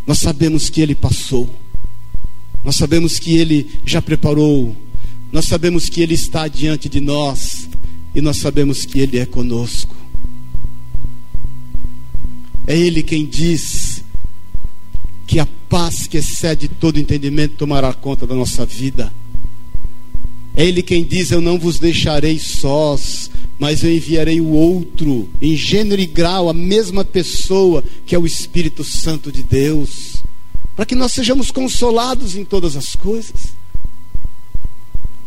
Nós 0.07 0.17
sabemos 0.17 0.71
que 0.71 0.81
Ele 0.81 0.95
passou. 0.95 1.47
Nós 2.63 2.75
sabemos 2.75 3.19
que 3.19 3.37
Ele 3.37 3.69
já 3.85 4.01
preparou. 4.01 4.75
Nós 5.31 5.45
sabemos 5.45 5.87
que 5.87 6.01
Ele 6.01 6.15
está 6.15 6.47
diante 6.47 6.89
de 6.89 6.99
nós. 6.99 7.69
E 8.15 8.21
nós 8.21 8.37
sabemos 8.37 8.85
que 8.85 8.99
Ele 8.99 9.19
é 9.19 9.25
conosco. 9.27 9.95
É 12.65 12.75
Ele 12.75 13.03
quem 13.03 13.23
diz 13.23 14.03
que 15.27 15.39
a 15.39 15.47
paz 15.69 16.07
que 16.07 16.17
excede 16.17 16.67
todo 16.67 16.99
entendimento 16.99 17.55
tomará 17.55 17.93
conta 17.93 18.25
da 18.25 18.35
nossa 18.35 18.65
vida. 18.65 19.11
É 20.55 20.65
Ele 20.65 20.81
quem 20.81 21.03
diz: 21.03 21.31
Eu 21.31 21.41
não 21.41 21.59
vos 21.59 21.79
deixarei 21.79 22.39
sós, 22.39 23.29
mas 23.59 23.83
eu 23.83 23.93
enviarei 23.93 24.41
o 24.41 24.49
outro, 24.49 25.29
em 25.41 25.55
gênero 25.55 26.01
e 26.01 26.05
grau, 26.05 26.49
a 26.49 26.53
mesma 26.53 27.03
pessoa, 27.03 27.83
que 28.05 28.15
é 28.15 28.19
o 28.19 28.25
Espírito 28.25 28.83
Santo 28.83 29.31
de 29.31 29.43
Deus, 29.43 30.23
para 30.75 30.85
que 30.85 30.95
nós 30.95 31.13
sejamos 31.13 31.51
consolados 31.51 32.35
em 32.35 32.45
todas 32.45 32.75
as 32.75 32.95
coisas. 32.95 33.56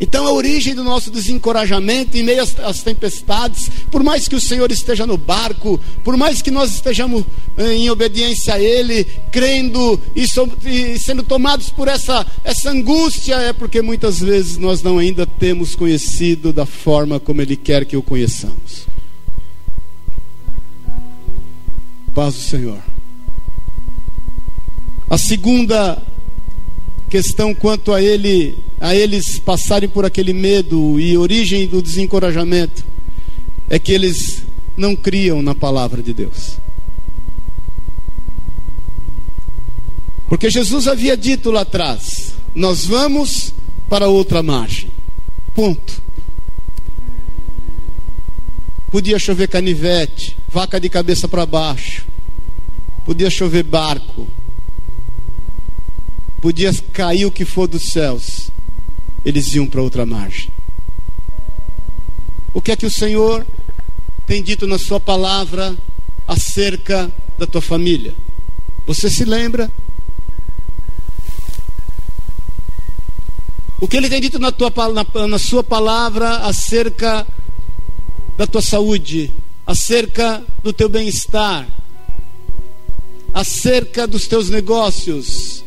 Então, 0.01 0.27
a 0.27 0.33
origem 0.33 0.75
do 0.75 0.83
nosso 0.83 1.11
desencorajamento 1.11 2.17
em 2.17 2.23
meio 2.23 2.43
às, 2.43 2.59
às, 2.59 2.83
tempestades, 2.83 3.71
por 3.91 4.03
mais 4.03 4.27
que 4.27 4.35
o 4.35 4.41
Senhor 4.41 4.71
esteja 4.73 5.07
no 5.07 5.19
barco, 5.19 5.79
por 6.03 6.17
mais 6.17 6.41
que 6.41 6.51
nós 6.51 6.75
estejamos 6.75 7.25
eh, 7.59 7.75
em 7.75 7.91
obediência 7.91 8.55
a 8.55 8.61
Ele, 8.61 9.05
crendo 9.31 10.01
e, 10.17 10.27
so, 10.27 10.49
e, 10.65 10.99
sendo 10.99 11.23
tomados 11.23 11.69
por 11.69 11.87
essa, 11.87 12.27
essa 12.43 12.71
angústia, 12.71 13.35
é 13.37 13.53
porque 13.53 13.83
muitas 13.83 14.21
vezes 14.21 14.57
nós 14.57 14.83
não 14.83 14.97
ainda 14.97 15.27
temos 15.27 15.75
conhecido 15.75 16.51
da 16.51 16.65
forma 16.65 17.21
como 17.21 17.43
Ele 17.43 17.57
quer 17.57 17.85
que 17.85 17.97
o 17.97 18.03
conheçamos. 18.03 18.89
paz 22.15 22.35
do 22.35 22.41
Senhor. 22.41 22.79
A 25.09 25.17
segunda 25.17 26.03
questão 27.11 27.53
quanto 27.53 27.93
a 27.93 28.01
ele, 28.01 28.57
a 28.81 28.95
eles 28.95 29.39
passarem 29.41 29.89
por 29.89 30.05
aquele 30.05 30.33
medo 30.33 30.99
e 31.01 31.19
origem 31.19 31.67
do 31.67 31.83
desencorajamento 31.83 32.85
é 33.69 33.79
que 33.79 33.93
eles 33.93 34.45
não 34.77 34.95
criam 34.95 35.43
na 35.43 35.55
palavra 35.55 36.03
de 36.03 36.15
Deus. 36.15 36.59
Porque 40.29 40.49
Jesus 40.49 40.87
havia 40.87 41.17
dito 41.17 41.51
lá 41.51 41.63
atrás: 41.63 42.35
nós 42.55 42.87
vamos 42.87 43.53
para 43.89 44.09
outra 44.09 44.43
margem. 44.43 44.89
Ponto. 45.53 46.01
Podia 48.93 49.19
chover 49.19 49.49
canivete, 49.49 50.37
vaca 50.49 50.81
de 50.81 50.89
cabeça 50.89 51.27
para 51.27 51.45
baixo. 51.45 52.07
Podia 53.05 53.31
chover 53.31 53.65
barco. 53.65 54.29
Podia 56.41 56.73
cair 56.93 57.27
o 57.27 57.31
que 57.31 57.45
for 57.45 57.67
dos 57.67 57.91
céus. 57.91 58.51
Eles 59.25 59.55
iam 59.55 59.67
para 59.67 59.83
outra 59.83 60.07
margem. 60.07 60.51
O 62.55 62.61
que 62.61 62.73
é 62.73 62.77
que 62.77 62.87
o 62.87 62.91
Senhor 62.91 63.47
tem 64.27 64.43
dito 64.43 64.67
na 64.67 64.79
Sua 64.79 64.99
palavra 64.99 65.77
acerca 66.27 67.13
da 67.39 67.47
tua 67.47 67.61
família? 67.61 68.15
Você 68.87 69.11
se 69.11 69.25
lembra? 69.25 69.71
O 73.81 73.89
que 73.89 73.97
ele 73.97 74.11
tem 74.11 74.21
dito 74.21 74.39
na, 74.39 74.53
tua, 74.53 74.71
na, 74.93 75.27
na 75.27 75.39
sua 75.39 75.65
palavra 75.65 76.39
acerca 76.39 77.27
da 78.37 78.47
tua 78.47 78.61
saúde, 78.61 79.35
acerca 79.67 80.43
do 80.63 80.71
teu 80.71 80.87
bem-estar, 80.87 81.67
acerca 83.33 84.07
dos 84.07 84.27
teus 84.27 84.51
negócios. 84.51 85.65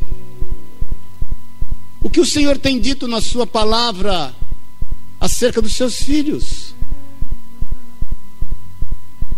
O 2.03 2.09
que 2.09 2.19
o 2.19 2.25
Senhor 2.25 2.57
tem 2.57 2.79
dito 2.79 3.07
na 3.07 3.21
sua 3.21 3.47
palavra 3.47 4.35
acerca 5.21 5.61
dos 5.61 5.73
seus 5.73 5.95
filhos? 5.95 6.75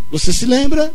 Você 0.09 0.33
se 0.33 0.47
lembra? 0.47 0.91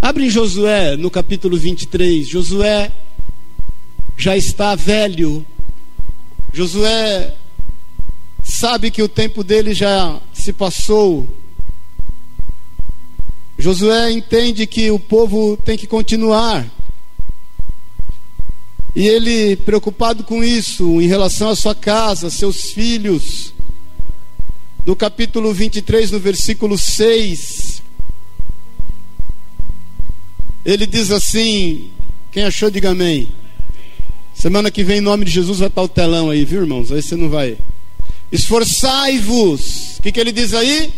Abre 0.00 0.24
em 0.24 0.30
Josué, 0.30 0.96
no 0.96 1.10
capítulo 1.10 1.58
23. 1.58 2.26
Josué 2.26 2.90
já 4.16 4.34
está 4.36 4.74
velho. 4.74 5.44
Josué 6.52 7.36
sabe 8.42 8.90
que 8.90 9.02
o 9.02 9.08
tempo 9.08 9.44
dele 9.44 9.74
já 9.74 10.18
se 10.32 10.52
passou. 10.52 11.28
Josué 13.60 14.10
entende 14.10 14.66
que 14.66 14.90
o 14.90 14.98
povo 14.98 15.56
tem 15.58 15.76
que 15.76 15.86
continuar. 15.86 16.66
E 18.96 19.06
ele, 19.06 19.54
preocupado 19.56 20.24
com 20.24 20.42
isso, 20.42 21.00
em 21.00 21.06
relação 21.06 21.50
à 21.50 21.54
sua 21.54 21.74
casa, 21.74 22.30
seus 22.30 22.72
filhos, 22.72 23.52
no 24.86 24.96
capítulo 24.96 25.52
23, 25.52 26.10
no 26.10 26.18
versículo 26.18 26.78
6, 26.78 27.82
ele 30.64 30.86
diz 30.86 31.10
assim: 31.10 31.90
quem 32.32 32.44
achou, 32.44 32.70
diga 32.70 32.90
amém. 32.90 33.28
Semana 34.34 34.70
que 34.70 34.82
vem, 34.82 34.98
em 34.98 35.02
nome 35.02 35.26
de 35.26 35.32
Jesus, 35.32 35.58
vai 35.58 35.68
estar 35.68 35.82
o 35.82 35.88
telão 35.88 36.30
aí, 36.30 36.46
viu, 36.46 36.62
irmãos? 36.62 36.90
Aí 36.90 37.02
você 37.02 37.14
não 37.14 37.28
vai. 37.28 37.58
Esforçai-vos. 38.32 39.98
O 39.98 40.02
que, 40.02 40.12
que 40.12 40.18
ele 40.18 40.32
diz 40.32 40.54
aí? 40.54 40.90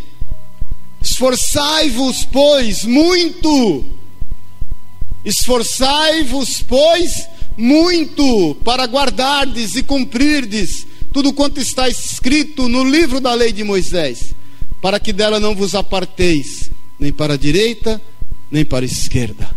Esforçai-vos, 1.02 2.24
pois, 2.24 2.84
muito. 2.84 3.84
Esforçai-vos, 5.24 6.62
pois, 6.62 7.28
muito, 7.56 8.56
para 8.64 8.84
guardardes 8.84 9.76
e 9.76 9.82
cumprirdes 9.82 10.86
tudo 11.12 11.32
quanto 11.32 11.60
está 11.60 11.88
escrito 11.88 12.68
no 12.68 12.84
livro 12.84 13.20
da 13.20 13.34
lei 13.34 13.52
de 13.52 13.62
Moisés, 13.62 14.34
para 14.80 14.98
que 14.98 15.12
dela 15.12 15.38
não 15.38 15.54
vos 15.54 15.74
aparteis, 15.74 16.70
nem 16.98 17.12
para 17.12 17.34
a 17.34 17.36
direita, 17.36 18.00
nem 18.50 18.64
para 18.64 18.84
a 18.84 18.86
esquerda. 18.86 19.50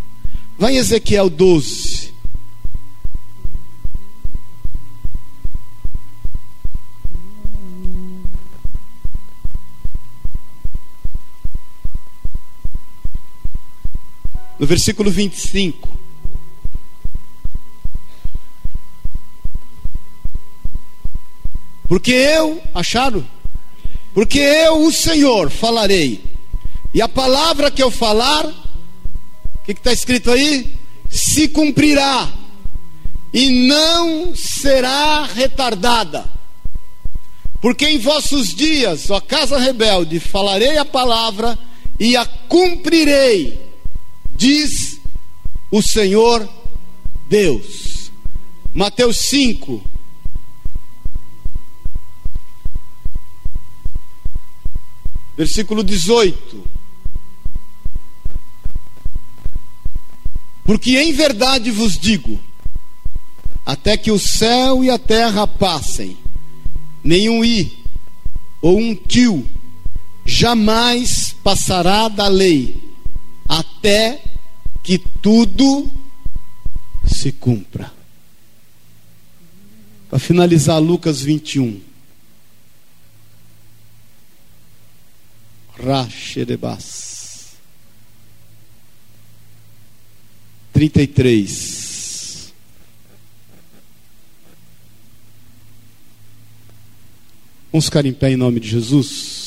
Vai 0.58 0.74
em 0.74 0.78
Ezequiel 0.78 1.30
12. 1.30 2.05
No 14.60 14.66
versículo 14.66 15.12
25. 15.12 15.90
Porque 21.88 22.12
eu, 22.12 22.62
acharam? 22.74 23.26
Porque 24.14 24.40
eu, 24.40 24.86
o 24.86 24.92
Senhor, 24.92 25.50
falarei, 25.50 26.24
e 26.94 27.02
a 27.02 27.08
palavra 27.08 27.70
que 27.70 27.84
eu 27.84 27.92
falar, 27.92 28.46
o 28.46 29.66
que 29.66 29.74
está 29.74 29.92
escrito 29.92 30.32
aí? 30.32 30.78
Se 31.10 31.50
cumprirá 31.50 32.32
e 33.34 33.68
não 33.68 34.34
será 34.34 35.26
retardada. 35.26 36.26
Porque 37.62 37.86
em 37.86 37.98
vossos 37.98 38.56
dias, 38.56 39.10
ó 39.10 39.20
casa 39.20 39.58
rebelde, 39.58 40.20
falarei 40.20 40.78
a 40.78 40.86
palavra 40.86 41.60
e 42.00 42.16
a 42.16 42.26
cumprirei, 42.26 43.60
diz 44.36 45.00
o 45.72 45.82
Senhor 45.82 46.48
Deus. 47.28 48.12
Mateus 48.74 49.18
5. 49.30 49.82
Versículo 55.38 55.84
18. 55.84 56.64
Porque 60.64 60.98
em 60.98 61.14
verdade 61.14 61.72
vos 61.72 61.98
digo: 61.98 62.40
até 63.66 63.98
que 63.98 64.12
o 64.12 64.20
céu 64.20 64.84
e 64.84 64.90
a 64.90 64.98
terra 64.98 65.48
passem, 65.48 66.18
nenhum 67.04 67.44
i 67.44 67.84
ou 68.62 68.78
um 68.78 68.96
tio 68.96 69.48
jamais 70.26 71.36
passará 71.44 72.08
da 72.08 72.28
lei, 72.28 72.85
até 73.48 74.24
que 74.84 74.98
tudo 74.98 75.92
se 77.08 77.32
cumpra. 77.32 77.92
Para 80.10 80.20
finalizar, 80.20 80.82
Lucas 80.82 81.22
21. 81.22 81.82
Rachedebas. 85.78 87.56
33. 90.74 92.54
Vamos 97.72 97.86
ficar 97.86 98.06
em 98.06 98.14
pé 98.14 98.32
em 98.32 98.38
nome 98.38 98.60
de 98.60 98.70
Jesus. 98.70 99.45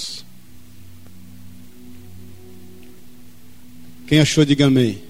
Quem 4.08 4.20
achou, 4.20 4.42
diga 4.42 4.64
amém. 4.64 5.02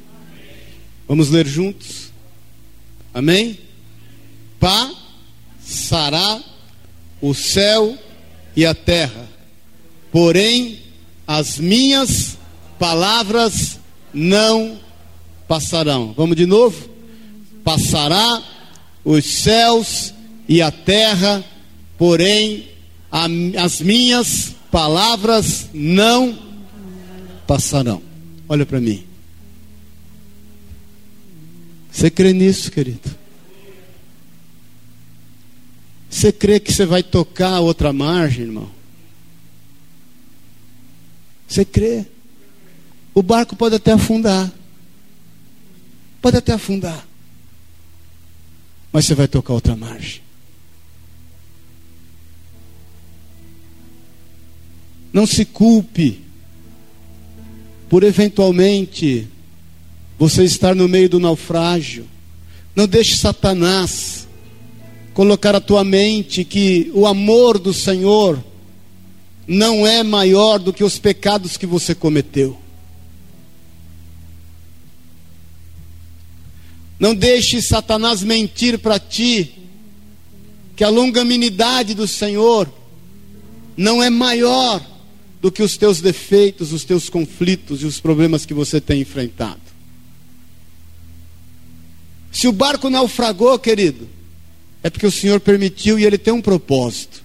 Vamos 1.06 1.30
ler 1.30 1.46
juntos? 1.46 2.10
Amém? 3.14 3.56
Passará 4.58 6.42
o 7.22 7.32
céu 7.32 7.96
e 8.56 8.66
a 8.66 8.74
terra, 8.74 9.28
porém 10.10 10.80
as 11.28 11.58
minhas 11.58 12.36
palavras 12.76 13.78
não 14.12 14.80
passarão. 15.46 16.12
Vamos 16.16 16.34
de 16.34 16.44
novo? 16.44 16.90
Passará 17.62 18.42
os 19.04 19.24
céus 19.24 20.12
e 20.48 20.60
a 20.60 20.72
terra, 20.72 21.44
porém 21.96 22.66
as 23.56 23.80
minhas 23.80 24.56
palavras 24.72 25.68
não 25.72 26.36
passarão. 27.46 28.07
Olha 28.48 28.64
para 28.64 28.80
mim. 28.80 29.06
Você 31.90 32.10
crê 32.10 32.32
nisso, 32.32 32.70
querido? 32.70 33.18
Você 36.08 36.32
crê 36.32 36.58
que 36.58 36.72
você 36.72 36.86
vai 36.86 37.02
tocar 37.02 37.54
a 37.54 37.60
outra 37.60 37.92
margem, 37.92 38.44
irmão? 38.44 38.70
Você 41.46 41.64
crê? 41.64 42.06
O 43.14 43.22
barco 43.22 43.54
pode 43.56 43.74
até 43.74 43.92
afundar. 43.92 44.52
Pode 46.22 46.36
até 46.36 46.52
afundar. 46.52 47.06
Mas 48.92 49.04
você 49.04 49.14
vai 49.14 49.28
tocar 49.28 49.52
outra 49.52 49.76
margem. 49.76 50.22
Não 55.12 55.26
se 55.26 55.44
culpe 55.44 56.27
por 57.88 58.02
eventualmente 58.02 59.26
você 60.18 60.44
estar 60.44 60.74
no 60.74 60.88
meio 60.88 61.08
do 61.08 61.20
naufrágio. 61.20 62.06
Não 62.74 62.86
deixe 62.86 63.16
Satanás 63.16 64.28
colocar 65.14 65.54
a 65.54 65.60
tua 65.60 65.82
mente 65.82 66.44
que 66.44 66.90
o 66.94 67.06
amor 67.06 67.58
do 67.58 67.72
Senhor 67.72 68.42
não 69.46 69.86
é 69.86 70.02
maior 70.02 70.58
do 70.58 70.72
que 70.72 70.84
os 70.84 70.98
pecados 70.98 71.56
que 71.56 71.66
você 71.66 71.94
cometeu. 71.94 72.58
Não 77.00 77.14
deixe 77.14 77.62
Satanás 77.62 78.22
mentir 78.22 78.78
para 78.78 78.98
ti 78.98 79.54
que 80.76 80.84
a 80.84 80.88
longanimidade 80.88 81.94
do 81.94 82.06
Senhor 82.06 82.68
não 83.76 84.02
é 84.02 84.10
maior 84.10 84.84
do 85.40 85.52
que 85.52 85.62
os 85.62 85.76
teus 85.76 86.00
defeitos, 86.00 86.72
os 86.72 86.84
teus 86.84 87.08
conflitos 87.08 87.82
e 87.82 87.86
os 87.86 88.00
problemas 88.00 88.44
que 88.44 88.54
você 88.54 88.80
tem 88.80 89.00
enfrentado. 89.00 89.60
Se 92.32 92.46
o 92.48 92.52
barco 92.52 92.90
naufragou, 92.90 93.58
querido, 93.58 94.08
é 94.82 94.90
porque 94.90 95.06
o 95.06 95.12
Senhor 95.12 95.40
permitiu 95.40 95.98
e 95.98 96.04
ele 96.04 96.18
tem 96.18 96.32
um 96.32 96.42
propósito. 96.42 97.24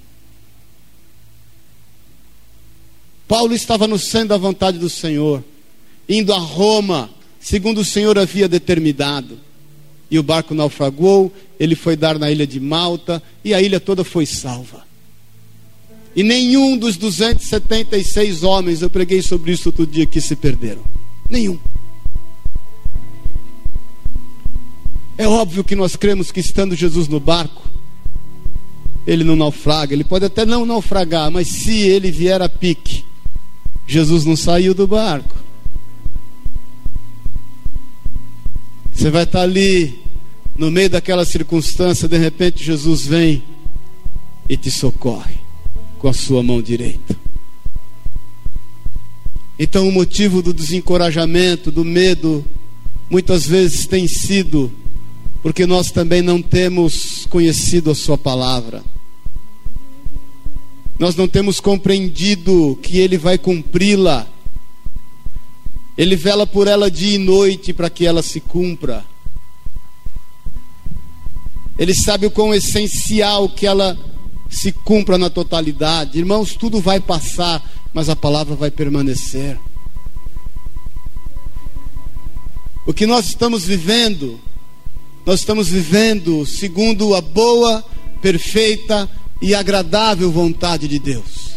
Paulo 3.28 3.54
estava 3.54 3.88
no 3.88 3.98
centro 3.98 4.30
da 4.30 4.38
vontade 4.38 4.78
do 4.78 4.90
Senhor, 4.90 5.44
indo 6.08 6.34
a 6.34 6.38
Roma, 6.38 7.10
segundo 7.40 7.82
o 7.82 7.86
Senhor 7.86 8.18
havia 8.18 8.48
determinado. 8.48 9.40
E 10.10 10.20
o 10.20 10.24
barco 10.24 10.54
naufragou, 10.54 11.34
ele 11.60 11.76
foi 11.76 11.96
dar 11.96 12.20
na 12.20 12.30
ilha 12.30 12.46
de 12.46 12.60
Malta, 12.60 13.24
e 13.44 13.54
a 13.54 13.62
ilha 13.62 13.80
toda 13.80 14.04
foi 14.04 14.26
salva. 14.26 14.86
E 16.16 16.22
nenhum 16.22 16.78
dos 16.78 16.96
276 16.96 18.44
homens, 18.44 18.82
eu 18.82 18.90
preguei 18.90 19.22
sobre 19.22 19.52
isso 19.52 19.70
outro 19.70 19.88
dia, 19.88 20.06
que 20.06 20.22
se 20.22 20.36
perderam. 20.36 20.84
Nenhum. 21.30 21.58
É 25.18 25.28
óbvio 25.28 25.64
que 25.64 25.76
nós 25.76 25.96
cremos 25.96 26.32
que 26.32 26.40
estando 26.40 26.76
Jesus 26.76 27.08
no 27.08 27.20
barco, 27.20 27.68
ele 29.06 29.24
não 29.24 29.36
naufraga, 29.36 29.94
ele 29.94 30.04
pode 30.04 30.26
até 30.26 30.46
não 30.46 30.66
naufragar, 30.66 31.32
mas 31.32 31.48
se 31.48 31.80
ele 31.80 32.12
vier 32.12 32.42
a 32.42 32.50
pique, 32.50 33.04
Jesus 33.88 34.24
não 34.24 34.36
saiu 34.36 34.74
do 34.74 34.86
barco. 34.86 35.36
Você 38.94 39.10
vai 39.10 39.24
estar 39.24 39.42
ali, 39.42 40.00
no 40.56 40.70
meio 40.70 40.90
daquela 40.92 41.26
circunstância, 41.26 42.08
de 42.08 42.18
repente 42.18 42.64
Jesus 42.64 43.06
vem 43.06 43.44
e 44.48 44.56
te 44.56 44.70
socorre 44.70 45.43
com 46.04 46.10
a 46.10 46.14
sua 46.14 46.44
mão 46.44 46.62
direita. 46.62 47.16
Então, 49.58 49.88
o 49.88 49.92
motivo 49.92 50.42
do 50.42 50.54
desencorajamento, 50.54 51.72
do 51.72 51.86
medo, 51.86 52.46
muitas 53.10 53.48
vezes 53.48 53.88
tem 53.88 54.06
sido 54.06 54.70
porque 55.42 55.66
nós 55.66 55.92
também 55.92 56.22
não 56.22 56.42
temos 56.42 57.26
conhecido 57.28 57.90
a 57.90 57.96
Sua 57.96 58.18
palavra. 58.18 58.84
Nós 61.00 61.16
não 61.16 61.26
temos 61.26 61.62
compreendido 61.62 62.78
que 62.84 62.98
Ele 62.98 63.18
vai 63.18 63.38
cumpri-la. 63.38 64.28
Ele 65.98 66.18
vela 66.18 66.46
por 66.46 66.68
ela 66.68 66.92
dia 66.92 67.16
e 67.16 67.18
noite 67.18 67.72
para 67.72 67.90
que 67.90 68.06
ela 68.06 68.22
se 68.22 68.42
cumpra. 68.42 69.06
Ele 71.80 71.96
sabe 71.96 72.26
o 72.26 72.32
quão 72.32 72.54
essencial 72.54 73.48
que 73.48 73.66
ela 73.66 73.98
se 74.54 74.72
cumpra 74.72 75.18
na 75.18 75.30
totalidade. 75.30 76.20
Irmãos, 76.20 76.56
tudo 76.56 76.80
vai 76.80 77.00
passar, 77.00 77.64
mas 77.94 78.10
a 78.10 78.16
palavra 78.16 78.56
vai 78.56 78.72
permanecer. 78.72 79.60
O 82.86 82.94
que 82.94 83.06
nós 83.06 83.28
estamos 83.28 83.64
vivendo 83.64 84.40
nós 85.26 85.40
estamos 85.40 85.70
vivendo 85.70 86.46
segundo 86.46 87.16
a 87.16 87.22
boa, 87.22 87.84
perfeita 88.22 89.10
e 89.42 89.56
agradável 89.56 90.30
vontade 90.30 90.86
de 90.88 91.00
Deus. 91.00 91.54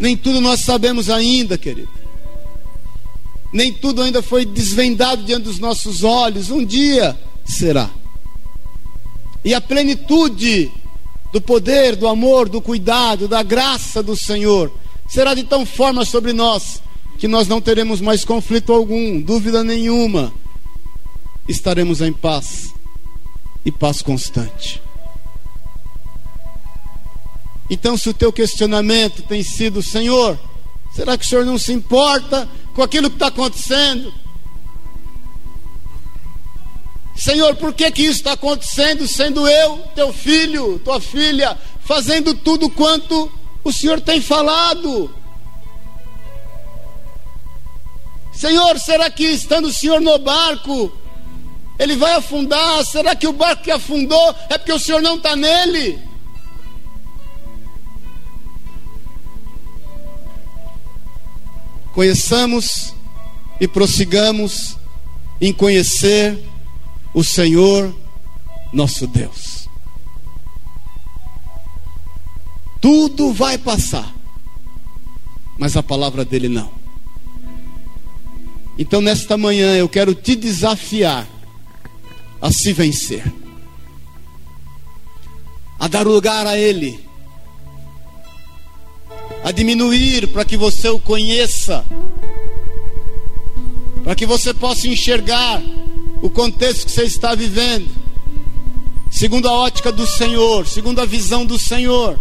Nem 0.00 0.16
tudo 0.16 0.40
nós 0.40 0.60
sabemos 0.60 1.10
ainda, 1.10 1.58
querido. 1.58 1.90
Nem 3.52 3.70
tudo 3.74 4.00
ainda 4.00 4.22
foi 4.22 4.46
desvendado 4.46 5.22
diante 5.24 5.44
dos 5.44 5.58
nossos 5.58 6.02
olhos. 6.02 6.50
Um 6.50 6.64
dia 6.64 7.16
será. 7.44 7.90
E 9.44 9.52
a 9.52 9.60
plenitude 9.60 10.72
do 11.32 11.40
poder, 11.40 11.96
do 11.96 12.06
amor, 12.06 12.48
do 12.48 12.60
cuidado, 12.60 13.26
da 13.26 13.42
graça 13.42 14.02
do 14.02 14.16
Senhor 14.16 14.72
será 15.12 15.34
de 15.34 15.44
tal 15.44 15.66
forma 15.66 16.06
sobre 16.06 16.32
nós 16.32 16.82
que 17.18 17.28
nós 17.28 17.46
não 17.46 17.60
teremos 17.60 18.00
mais 18.00 18.24
conflito 18.24 18.72
algum, 18.72 19.20
dúvida 19.20 19.62
nenhuma 19.62 20.32
estaremos 21.46 22.00
em 22.00 22.12
paz 22.12 22.72
e 23.64 23.70
paz 23.70 24.00
constante. 24.00 24.82
Então, 27.68 27.96
se 27.96 28.08
o 28.08 28.14
teu 28.14 28.32
questionamento 28.32 29.22
tem 29.22 29.42
sido, 29.42 29.82
Senhor, 29.82 30.38
será 30.94 31.18
que 31.18 31.24
o 31.24 31.28
Senhor 31.28 31.44
não 31.44 31.58
se 31.58 31.72
importa 31.72 32.48
com 32.74 32.82
aquilo 32.82 33.10
que 33.10 33.16
está 33.16 33.26
acontecendo? 33.26 34.12
Senhor, 37.16 37.54
por 37.56 37.72
que 37.74 37.90
que 37.90 38.02
isso 38.02 38.18
está 38.18 38.32
acontecendo, 38.32 39.06
sendo 39.06 39.46
eu, 39.46 39.78
teu 39.94 40.12
filho, 40.12 40.78
tua 40.80 41.00
filha, 41.00 41.56
fazendo 41.84 42.34
tudo 42.34 42.70
quanto 42.70 43.30
o 43.62 43.72
Senhor 43.72 44.00
tem 44.00 44.20
falado? 44.20 45.14
Senhor, 48.32 48.78
será 48.78 49.10
que 49.10 49.24
estando 49.24 49.68
o 49.68 49.72
Senhor 49.72 50.00
no 50.00 50.18
barco, 50.18 50.90
ele 51.78 51.96
vai 51.96 52.14
afundar. 52.14 52.84
Será 52.84 53.14
que 53.14 53.26
o 53.26 53.32
barco 53.32 53.62
que 53.62 53.70
afundou 53.70 54.34
é 54.48 54.58
porque 54.58 54.72
o 54.72 54.78
Senhor 54.78 55.02
não 55.02 55.16
está 55.16 55.36
nele? 55.36 55.98
Conheçamos 61.94 62.94
e 63.60 63.68
prossigamos 63.68 64.76
em 65.40 65.52
conhecer 65.52 66.42
o 67.14 67.22
Senhor 67.22 67.94
nosso 68.72 69.06
Deus. 69.06 69.68
Tudo 72.80 73.32
vai 73.32 73.58
passar, 73.58 74.12
mas 75.58 75.76
a 75.76 75.82
palavra 75.82 76.24
dele 76.24 76.48
não. 76.48 76.72
Então, 78.78 79.00
nesta 79.00 79.36
manhã, 79.36 79.76
eu 79.76 79.88
quero 79.88 80.14
te 80.14 80.34
desafiar 80.34 81.28
a 82.40 82.50
se 82.50 82.72
vencer, 82.72 83.22
a 85.78 85.86
dar 85.86 86.06
lugar 86.06 86.46
a 86.46 86.58
Ele, 86.58 86.98
a 89.44 89.52
diminuir 89.52 90.26
para 90.28 90.44
que 90.44 90.56
você 90.56 90.88
o 90.88 90.98
conheça, 90.98 91.84
para 94.02 94.16
que 94.16 94.26
você 94.26 94.52
possa 94.52 94.88
enxergar 94.88 95.62
o 96.22 96.30
contexto 96.30 96.86
que 96.86 96.92
você 96.92 97.02
está 97.02 97.34
vivendo, 97.34 97.90
segundo 99.10 99.46
a 99.46 99.52
ótica 99.52 99.92
do 99.92 100.06
Senhor, 100.06 100.66
segundo 100.66 101.00
a 101.00 101.04
visão 101.04 101.44
do 101.44 101.58
Senhor, 101.58 102.18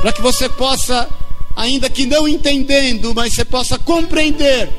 para 0.00 0.12
que 0.12 0.22
você 0.22 0.48
possa, 0.48 1.08
ainda 1.56 1.90
que 1.90 2.06
não 2.06 2.28
entendendo, 2.28 3.12
mas 3.12 3.34
você 3.34 3.44
possa 3.44 3.76
compreender 3.76 4.70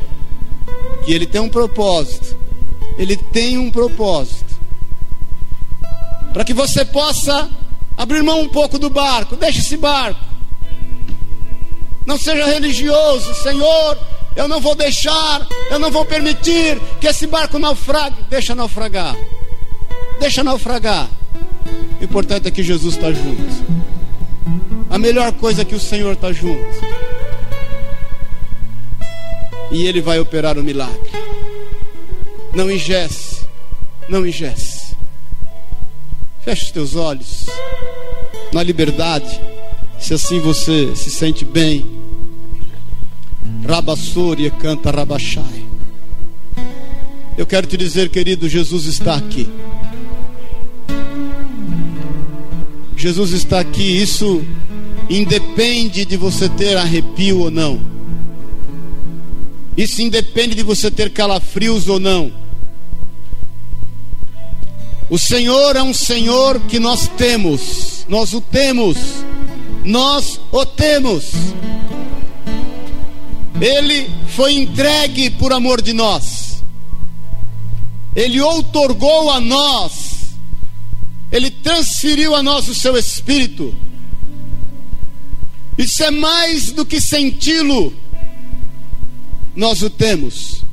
que 1.03 1.11
Ele 1.11 1.25
tem 1.25 1.41
um 1.41 1.49
propósito 1.49 2.38
ele 2.97 3.15
tem 3.15 3.57
um 3.57 3.69
propósito. 3.69 4.57
Para 6.33 6.43
que 6.43 6.53
você 6.53 6.83
possa 6.83 7.49
abrir 7.95 8.23
mão 8.23 8.41
um 8.41 8.49
pouco 8.49 8.79
do 8.79 8.89
barco, 8.89 9.35
deixe 9.35 9.59
esse 9.59 9.77
barco. 9.77 10.19
Não 12.05 12.17
seja 12.17 12.45
religioso, 12.45 13.33
Senhor, 13.35 13.97
eu 14.38 14.47
não 14.47 14.61
vou 14.61 14.75
deixar, 14.75 15.47
eu 15.71 15.79
não 15.79 15.89
vou 15.89 16.05
permitir 16.05 16.79
que 17.01 17.07
esse 17.07 17.25
barco 17.25 17.57
naufrague. 17.57 18.15
Deixa 18.29 18.53
naufragar. 18.53 19.17
Deixa 20.19 20.43
naufragar. 20.43 21.09
O 21.99 22.03
importante 22.03 22.47
é 22.47 22.51
que 22.51 22.61
Jesus 22.61 22.95
está 22.95 23.11
junto. 23.11 23.65
A 24.91 24.99
melhor 24.99 25.33
coisa 25.33 25.63
é 25.63 25.65
que 25.65 25.73
o 25.73 25.79
Senhor 25.79 26.13
está 26.13 26.31
junto. 26.31 26.63
E 29.71 29.88
Ele 29.88 30.01
vai 30.01 30.19
operar 30.19 30.57
o 30.57 30.63
milagre. 30.63 31.11
Não 32.53 32.71
ingesse, 32.71 33.41
não 34.07 34.25
ingesse. 34.25 34.95
Feche 36.45 36.65
os 36.65 36.71
teus 36.71 36.95
olhos 36.95 37.47
na 38.53 38.63
liberdade, 38.63 39.41
se 39.99 40.13
assim 40.13 40.39
você 40.39 40.95
se 40.95 41.09
sente 41.09 41.43
bem. 41.43 42.07
Rabassoria 43.67 44.51
canta 44.51 44.91
rabachai. 44.91 45.65
Eu 47.37 47.45
quero 47.45 47.67
te 47.67 47.77
dizer, 47.77 48.09
querido, 48.09 48.49
Jesus 48.49 48.85
está 48.85 49.15
aqui. 49.15 49.47
Jesus 52.95 53.31
está 53.31 53.59
aqui, 53.59 53.83
isso 53.83 54.43
independe 55.07 56.03
de 56.03 56.17
você 56.17 56.49
ter 56.49 56.75
arrepio 56.75 57.41
ou 57.41 57.51
não. 57.51 57.79
Isso 59.77 60.01
independe 60.01 60.55
de 60.55 60.63
você 60.63 60.89
ter 60.89 61.11
calafrios 61.11 61.87
ou 61.87 61.99
não. 61.99 62.31
O 65.09 65.17
Senhor 65.17 65.75
é 65.75 65.83
um 65.83 65.93
Senhor 65.93 66.59
que 66.61 66.79
nós 66.79 67.07
temos, 67.07 68.03
nós 68.09 68.33
o 68.33 68.41
temos, 68.41 68.97
nós 69.85 70.41
o 70.51 70.65
temos. 70.65 71.31
Ele 73.60 74.10
foi 74.28 74.53
entregue 74.53 75.32
por 75.32 75.51
amor 75.51 75.82
de 75.82 75.91
nós, 75.91 76.64
Ele 78.16 78.39
outorgou 78.39 79.32
a 79.32 79.39
nós, 79.39 80.36
Ele 81.32 81.49
transferiu 81.49 82.36
a 82.36 82.43
nós 82.43 82.68
o 82.68 82.76
seu 82.76 82.95
Espírito. 82.95 83.74
Isso 85.78 86.03
é 86.03 86.12
mais 86.12 86.72
do 86.72 86.86
que 86.86 87.01
senti-lo, 87.01 87.93
nós 89.55 89.82
o 89.82 89.89
temos. 89.89 90.64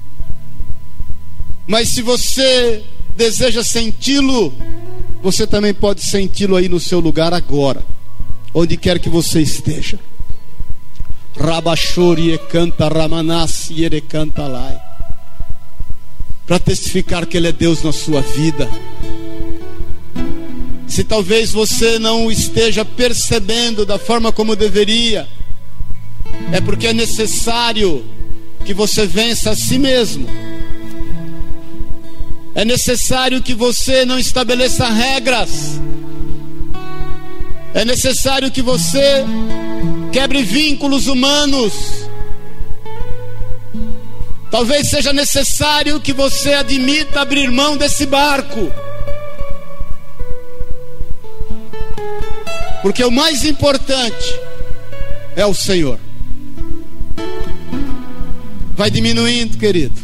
Mas 1.67 1.91
se 1.91 2.03
você 2.03 2.85
deseja 3.17 3.65
senti-lo, 3.65 4.53
você 5.23 5.47
também 5.47 5.73
pode 5.73 6.03
senti-lo 6.03 6.57
aí 6.57 6.69
no 6.69 6.79
seu 6.79 7.01
lugar 7.01 7.33
agora, 7.33 7.83
onde 8.53 8.77
quer 8.77 8.99
que 8.99 9.09
você 9.09 9.41
esteja. 9.41 9.99
Rabachori 11.37 12.39
canta 12.51 12.89
Ramanasi 12.89 13.85
e 13.85 14.01
canta 14.01 14.47
lai. 14.47 14.79
Para 16.47 16.59
testificar 16.59 17.27
que 17.27 17.37
Ele 17.37 17.49
é 17.49 17.53
Deus 17.53 17.83
na 17.83 17.93
sua 17.93 18.21
vida. 18.21 18.69
Se 20.87 21.03
talvez 21.03 21.51
você 21.53 21.99
não 21.99 22.31
esteja 22.31 22.85
percebendo 22.85 23.85
da 23.85 23.99
forma 23.99 24.31
como 24.31 24.55
deveria, 24.55 25.27
é 26.53 26.61
porque 26.61 26.89
é 26.89 26.93
necessário 26.93 28.05
que 28.65 28.73
você 28.73 29.07
vença 29.07 29.51
a 29.51 29.57
si 29.57 29.79
mesmo 29.79 30.29
é 32.55 32.65
necessário 32.65 33.43
que 33.43 33.53
você 33.53 34.05
não 34.05 34.19
estabeleça 34.19 34.89
regras. 34.89 35.81
É 37.75 37.85
necessário 37.85 38.51
que 38.51 38.63
você 38.63 39.25
quebre 40.15 40.45
vínculos 40.45 41.09
humanos. 41.09 41.73
Talvez 44.49 44.89
seja 44.89 45.13
necessário 45.13 46.01
que 46.01 46.13
você 46.13 46.53
admita 46.53 47.21
abrir 47.21 47.51
mão 47.51 47.77
desse 47.77 48.07
barco. 48.07 48.73
Porque 52.81 53.03
o 53.03 53.11
mais 53.11 53.45
importante 53.45 54.41
é 55.35 55.45
o 55.45 55.53
Senhor. 55.53 55.99
Vai 58.77 58.93
diminuindo, 58.93 59.59
querido. 59.59 60.01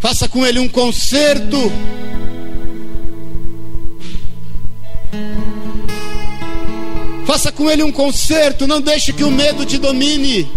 Faça 0.00 0.26
com 0.26 0.46
ele 0.46 0.58
um 0.58 0.68
concerto. 0.70 1.70
Faça 7.28 7.52
com 7.52 7.70
ele 7.70 7.82
um 7.82 7.92
concerto. 7.92 8.66
Não 8.66 8.80
deixe 8.80 9.12
que 9.12 9.22
o 9.22 9.30
medo 9.30 9.66
te 9.66 9.76
domine. 9.76 10.50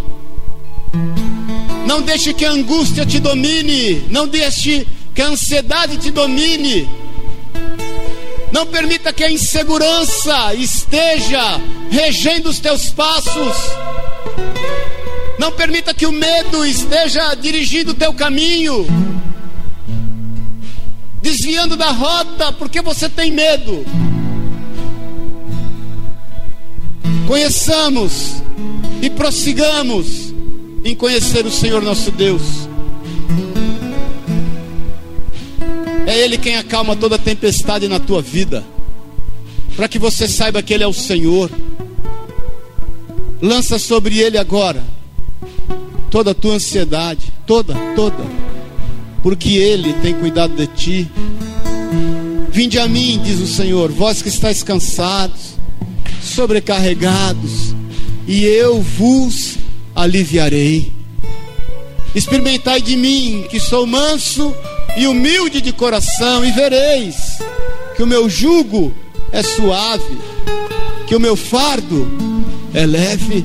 Não 1.86 2.02
deixe 2.02 2.34
que 2.34 2.46
a 2.46 2.52
angústia 2.52 3.06
te 3.06 3.20
domine. 3.20 4.06
Não 4.10 4.26
deixe 4.26 4.88
que 5.14 5.22
a 5.22 5.28
ansiedade 5.28 5.98
te 5.98 6.10
domine. 6.10 6.88
Não 8.54 8.66
permita 8.66 9.12
que 9.12 9.22
a 9.22 9.30
insegurança 9.30 10.54
esteja 10.54 11.60
regendo 11.90 12.50
os 12.50 12.62
teus 12.62 12.90
passos. 12.90 13.58
Não 15.38 15.52
permita 15.52 15.94
que 15.94 16.06
o 16.06 16.12
medo 16.14 16.66
esteja 16.66 17.36
dirigindo 17.36 17.92
o 17.92 17.96
teu 17.96 18.14
caminho 18.14 18.88
desviando 21.22 21.76
da 21.76 21.92
rota 21.92 22.54
porque 22.54 22.82
você 22.82 23.10
tem 23.10 23.30
medo. 23.30 23.86
Conheçamos 27.28 28.42
e 29.02 29.10
prossigamos 29.10 30.34
em 30.84 30.96
conhecer 30.96 31.46
o 31.46 31.52
Senhor 31.52 31.82
nosso 31.82 32.12
Deus. 32.12 32.42
É 36.06 36.18
Ele 36.18 36.38
quem 36.38 36.58
acalma 36.58 36.96
toda 36.96 37.18
tempestade 37.18 37.88
na 37.88 38.00
tua 38.00 38.22
vida, 38.22 38.64
para 39.76 39.88
que 39.88 40.00
você 40.00 40.28
saiba 40.28 40.62
que 40.62 40.74
Ele 40.74 40.84
é 40.84 40.88
o 40.88 40.94
Senhor. 40.94 41.50
Lança 43.42 43.80
sobre 43.80 44.20
Ele 44.20 44.38
agora 44.38 44.84
toda 46.10 46.32
a 46.32 46.36
tua 46.36 46.56
ansiedade, 46.56 47.32
toda, 47.46 47.74
toda 47.96 48.52
porque 49.22 49.50
Ele 49.50 49.94
tem 49.94 50.14
cuidado 50.14 50.56
de 50.56 50.68
ti. 50.68 51.12
Vinde 52.52 52.80
a 52.80 52.88
mim, 52.88 53.20
diz 53.24 53.40
o 53.40 53.48
Senhor, 53.48 53.92
vós 53.92 54.22
que 54.22 54.30
estáis 54.30 54.62
cansados, 54.64 55.58
sobrecarregados, 56.22 57.76
e 58.28 58.46
eu 58.46 58.82
vos 58.82 59.58
aliviarei. 59.96 60.92
Experimentai 62.14 62.82
de 62.82 62.96
mim, 62.96 63.46
que 63.50 63.60
sou 63.60 63.86
manso 63.86 64.54
e 64.98 65.08
humilde 65.08 65.62
de 65.62 65.72
coração, 65.72 66.46
e 66.46 66.52
vereis 66.52 67.16
que 67.96 68.04
o 68.04 68.08
meu 68.08 68.30
jugo 68.30 68.94
é 69.32 69.42
suave, 69.42 70.18
que 71.08 71.16
o 71.16 71.20
meu 71.20 71.36
fardo 71.36 72.08
é 72.74 72.86
leve. 72.86 73.44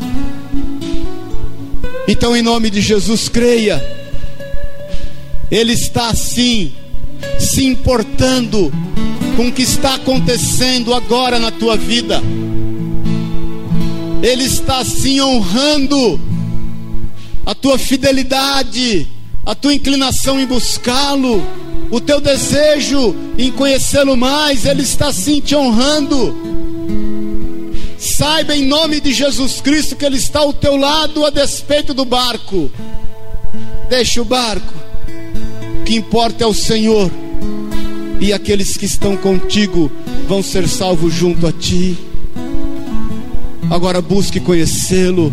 Então, 2.09 2.37
em 2.37 2.43
nome 2.43 2.71
de 2.71 2.81
Jesus, 2.81 3.29
creia 3.29 3.97
ele 5.51 5.73
está 5.73 6.09
assim, 6.09 6.73
se 7.39 7.65
importando 7.65 8.73
com 9.37 9.49
o 9.49 9.53
que 9.53 9.63
está 9.63 9.95
acontecendo 9.95 10.93
agora 10.93 11.39
na 11.39 11.51
tua 11.51 11.77
vida. 11.77 12.21
Ele 14.23 14.45
está 14.45 14.79
assim 14.79 15.21
honrando 15.21 16.21
a 17.45 17.55
tua 17.55 17.79
fidelidade, 17.79 19.07
a 19.45 19.55
tua 19.55 19.75
inclinação 19.75 20.41
em 20.41 20.47
buscá-lo, 20.47 21.43
o 21.91 22.01
teu 22.01 22.21
desejo 22.21 23.15
em 23.39 23.53
conhecê-lo 23.53 24.17
mais. 24.17 24.65
Ele 24.65 24.83
está 24.83 25.09
assim 25.09 25.41
te 25.41 25.55
honrando. 25.55 26.35
Saiba 27.99 28.55
em 28.57 28.65
nome 28.65 29.01
de 29.01 29.13
Jesus 29.13 29.61
Cristo 29.61 29.97
que 29.97 30.05
Ele 30.05 30.17
está 30.17 30.41
ao 30.41 30.53
teu 30.53 30.77
lado 30.77 31.25
a 31.25 31.31
despeito 31.31 31.95
do 31.95 32.05
barco. 32.05 32.71
Deixa 33.89 34.21
o 34.21 34.25
barco 34.25 34.87
que 35.87 35.95
importa 35.95 36.43
é 36.43 36.47
o 36.47 36.53
Senhor, 36.53 37.09
e 38.21 38.33
aqueles 38.33 38.77
que 38.77 38.87
estão 38.87 39.17
contigo 39.17 39.91
vão 40.27 40.43
ser 40.43 40.69
salvos 40.69 41.15
junto 41.15 41.47
a 41.47 41.53
ti. 41.53 41.97
Agora 43.71 44.01
busque 44.01 44.39
conhecê-lo 44.39 45.33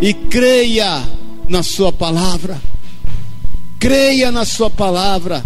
e 0.00 0.14
creia 0.14 1.02
na 1.48 1.62
Sua 1.62 1.92
palavra. 1.92 2.60
Creia 3.78 4.32
na 4.32 4.44
Sua 4.44 4.70
palavra. 4.70 5.44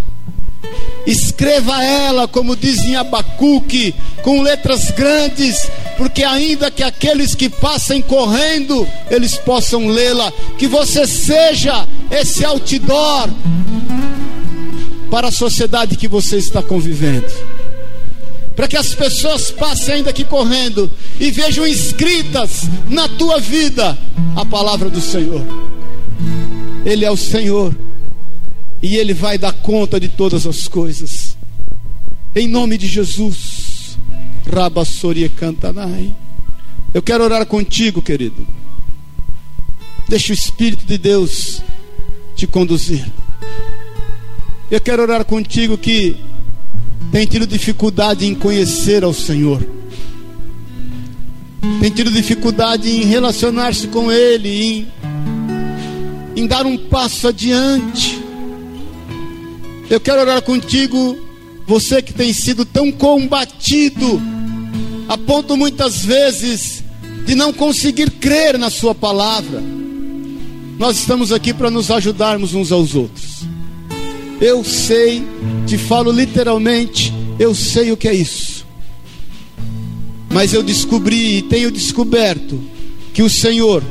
Escreva 1.07 1.82
ela, 1.82 2.28
como 2.28 2.55
diz 2.55 2.78
em 2.84 2.95
Abacuque, 2.95 3.95
com 4.22 4.43
letras 4.43 4.91
grandes, 4.91 5.68
porque 5.97 6.22
ainda 6.22 6.70
que 6.70 6.82
aqueles 6.82 7.34
que 7.34 7.49
passem 7.49 8.03
correndo, 8.03 8.86
eles 9.11 9.36
possam 9.36 9.88
lê-la. 9.88 10.32
Que 10.59 10.68
você 10.68 11.07
seja 11.07 11.88
esse 12.11 12.45
outdoor 12.45 13.28
para 15.11 15.28
a 15.28 15.32
sociedade 15.32 15.97
que 15.97 16.07
você 16.07 16.36
está 16.36 16.62
convivendo. 16.62 17.60
Para 18.61 18.69
que 18.69 18.77
as 18.77 18.95
pessoas 18.95 19.51
passem 19.51 19.95
ainda 19.95 20.11
aqui 20.11 20.23
correndo 20.23 20.91
e 21.19 21.31
vejam 21.31 21.67
escritas 21.67 22.65
na 22.91 23.09
tua 23.09 23.41
vida 23.41 23.99
a 24.37 24.45
palavra 24.45 24.91
do 24.91 25.01
Senhor. 25.01 25.43
Ele 26.85 27.07
é 27.07 27.11
o 27.11 27.17
Senhor 27.17 27.75
e 28.83 28.99
Ele 28.99 29.15
vai 29.15 29.39
dar 29.39 29.55
conta 29.55 29.99
de 29.99 30.09
todas 30.09 30.47
as 30.47 30.69
coisas. 30.69 31.39
Em 32.37 32.47
nome 32.47 32.77
de 32.77 32.87
Jesus. 32.87 33.97
Rabassoria 34.53 35.31
cantanai. 35.31 36.15
Eu 36.93 37.01
quero 37.01 37.25
orar 37.25 37.47
contigo, 37.47 38.03
querido. 38.03 38.47
Deixa 40.07 40.35
o 40.35 40.37
Espírito 40.37 40.85
de 40.85 40.99
Deus 40.99 41.63
te 42.37 42.47
conduzir. 42.47 43.11
Eu 44.71 44.83
quero 44.83 45.01
orar 45.01 45.25
contigo 45.25 45.79
que 45.79 46.15
tem 47.11 47.26
tido 47.26 47.46
dificuldade 47.46 48.24
em 48.24 48.34
conhecer 48.34 49.03
ao 49.03 49.12
Senhor. 49.12 49.61
Tem 51.80 51.90
tido 51.90 52.11
dificuldade 52.11 52.88
em 52.88 53.05
relacionar-se 53.05 53.88
com 53.88 54.11
Ele, 54.11 54.48
em, 54.48 54.88
em 56.36 56.46
dar 56.46 56.66
um 56.66 56.76
passo 56.76 57.28
adiante. 57.28 58.20
Eu 59.88 60.01
quero 60.01 60.20
orar 60.20 60.42
contigo, 60.42 61.18
Você 61.66 62.03
que 62.03 62.12
tem 62.12 62.32
sido 62.32 62.64
tão 62.64 62.90
combatido, 62.90 64.20
a 65.09 65.16
ponto 65.16 65.57
muitas 65.57 66.05
vezes 66.05 66.82
de 67.24 67.34
não 67.34 67.53
conseguir 67.53 68.11
crer 68.11 68.59
na 68.59 68.70
Sua 68.70 68.94
palavra. 68.94 69.62
Nós 70.78 70.98
estamos 70.98 71.30
aqui 71.30 71.53
para 71.53 71.70
nos 71.70 71.90
ajudarmos 71.90 72.55
uns 72.55 72.72
aos 72.72 72.94
outros. 72.94 73.30
Eu 74.41 74.64
sei, 74.64 75.22
te 75.66 75.76
falo 75.76 76.11
literalmente, 76.11 77.12
eu 77.38 77.55
sei 77.55 77.93
o 77.93 77.97
que 77.97 78.09
é 78.09 78.14
isso. 78.14 78.66
Mas 80.30 80.55
eu 80.55 80.62
descobri 80.62 81.38
e 81.38 81.43
tenho 81.43 81.70
descoberto 81.70 82.61
que 83.12 83.22
o 83.22 83.28
Senhor 83.28 83.82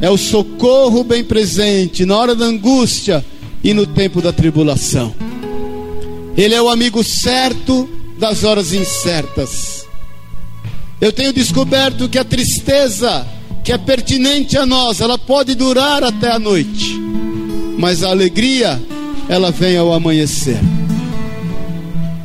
é 0.00 0.10
o 0.10 0.16
socorro 0.16 1.04
bem 1.04 1.22
presente 1.22 2.04
na 2.04 2.16
hora 2.16 2.34
da 2.34 2.44
angústia 2.44 3.24
e 3.62 3.72
no 3.72 3.86
tempo 3.86 4.20
da 4.20 4.32
tribulação. 4.32 5.14
Ele 6.36 6.54
é 6.54 6.60
o 6.60 6.68
amigo 6.68 7.04
certo 7.04 7.88
das 8.18 8.44
horas 8.44 8.72
incertas. 8.72 9.86
Eu 11.00 11.12
tenho 11.12 11.32
descoberto 11.32 12.08
que 12.08 12.18
a 12.18 12.24
tristeza 12.24 13.26
que 13.62 13.72
é 13.72 13.78
pertinente 13.78 14.58
a 14.58 14.66
nós, 14.66 15.00
ela 15.00 15.18
pode 15.18 15.54
durar 15.54 16.04
até 16.04 16.30
a 16.30 16.38
noite, 16.38 17.00
mas 17.78 18.02
a 18.02 18.10
alegria, 18.10 18.80
ela 19.28 19.50
vem 19.50 19.76
ao 19.76 19.92
amanhecer. 19.92 20.58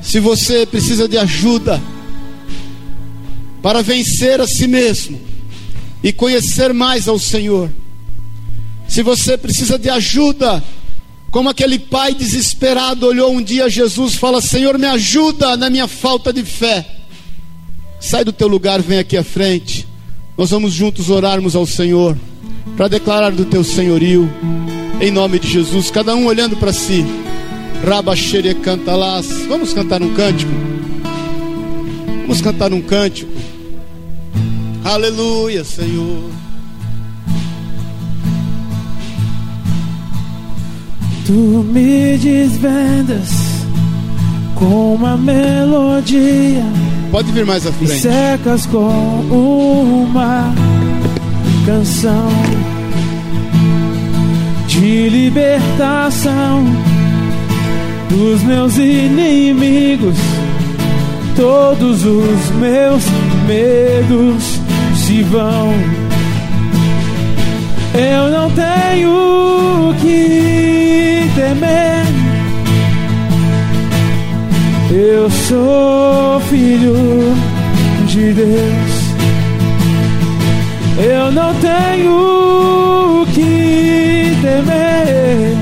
Se 0.01 0.19
você 0.19 0.65
precisa 0.65 1.07
de 1.07 1.17
ajuda 1.17 1.81
para 3.61 3.81
vencer 3.81 4.39
a 4.41 4.47
si 4.47 4.67
mesmo 4.67 5.19
e 6.03 6.11
conhecer 6.11 6.73
mais 6.73 7.07
ao 7.07 7.19
Senhor, 7.19 7.69
se 8.87 9.03
você 9.03 9.37
precisa 9.37 9.77
de 9.77 9.89
ajuda, 9.89 10.63
como 11.29 11.49
aquele 11.49 11.77
pai 11.77 12.15
desesperado 12.15 13.05
olhou 13.05 13.31
um 13.31 13.41
dia 13.41 13.69
Jesus, 13.69 14.15
fala: 14.15 14.41
Senhor, 14.41 14.77
me 14.79 14.87
ajuda 14.87 15.55
na 15.55 15.69
minha 15.69 15.87
falta 15.87 16.33
de 16.33 16.43
fé. 16.43 16.85
Sai 17.99 18.23
do 18.23 18.31
teu 18.31 18.47
lugar, 18.47 18.81
vem 18.81 18.97
aqui 18.97 19.15
à 19.15 19.23
frente. 19.23 19.87
Nós 20.37 20.49
vamos 20.49 20.73
juntos 20.73 21.09
orarmos 21.09 21.55
ao 21.55 21.65
Senhor 21.65 22.17
para 22.75 22.87
declarar 22.87 23.31
do 23.31 23.45
teu 23.45 23.63
senhorio 23.63 24.29
em 25.01 25.11
nome 25.11 25.39
de 25.39 25.47
Jesus, 25.47 25.89
cada 25.89 26.15
um 26.15 26.25
olhando 26.25 26.57
para 26.57 26.73
si. 26.73 27.05
Rabaxere 27.87 28.53
cantalás. 28.55 29.27
Vamos 29.47 29.73
cantar 29.73 30.01
um 30.01 30.13
cântico. 30.13 30.51
Vamos 32.21 32.41
cantar 32.41 32.73
um 32.73 32.81
cântico. 32.81 33.31
Aleluia, 34.83 35.63
Senhor. 35.63 36.29
Tu 41.25 41.31
me 41.31 42.17
desvendas 42.17 43.29
com 44.55 44.95
uma 44.95 45.15
melodia. 45.15 46.63
Pode 47.11 47.31
vir 47.31 47.45
mais 47.45 47.65
à 47.65 47.71
frente. 47.71 48.01
secas 48.01 48.65
com 48.65 48.89
uma 49.31 50.53
canção 51.65 52.78
de 54.69 55.09
libertação 55.09 56.63
dos 58.07 58.43
meus 58.43 58.77
inimigos. 58.77 60.15
Todos 61.35 62.05
os 62.05 62.49
meus 62.51 63.03
medos 63.47 64.61
se 64.95 65.23
vão. 65.23 65.73
Eu 67.95 68.29
não 68.29 68.51
tenho 68.51 69.95
que 70.01 71.29
temer. 71.35 72.05
Eu 74.91 75.29
sou 75.31 76.39
filho 76.41 76.93
de 78.05 78.33
Deus. 78.33 79.09
Eu 80.99 81.31
não 81.31 81.55
tenho 81.55 82.78
temer. 84.49 85.57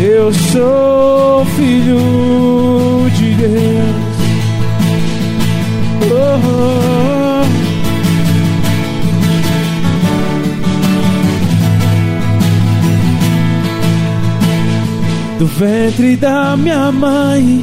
Eu 0.00 0.32
sou 0.32 1.44
filho 1.56 3.10
de 3.16 3.34
Deus. 3.34 4.08
Oh, 6.10 6.48
do 15.38 15.46
ventre 15.46 16.16
da 16.16 16.56
minha 16.56 16.90
mãe, 16.92 17.62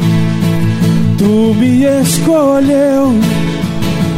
tu 1.18 1.56
me 1.56 1.84
escolheu, 2.02 3.14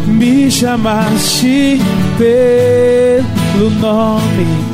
me 0.07 0.51
chamaste 0.51 1.80
pelo 2.17 3.69
nome, 3.80 4.66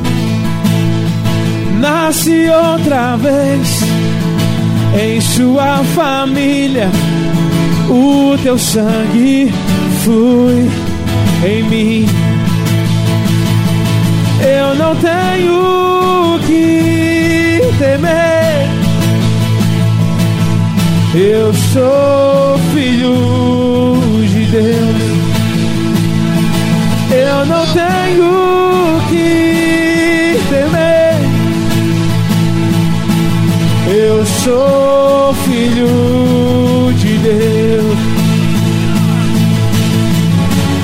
nasci 1.84 2.48
outra 2.48 3.14
vez 3.16 3.82
em 4.98 5.20
sua 5.20 5.84
família, 5.94 6.88
o 7.90 8.38
teu 8.42 8.58
sangue 8.58 9.52
flui 10.02 10.70
em 11.46 11.62
mim. 11.64 12.06
Eu 14.40 14.74
não 14.76 14.96
tenho 14.96 16.38
que 16.46 17.60
temer. 17.78 18.68
Eu 21.14 21.52
sou 21.52 22.58
filho 22.72 23.96
de 24.32 24.44
Deus. 24.46 25.14
Eu 27.10 27.46
não 27.46 27.66
tenho 27.66 28.63
sou 34.44 35.34
filho 35.46 36.92
de 36.98 37.16
Deus. 37.18 37.98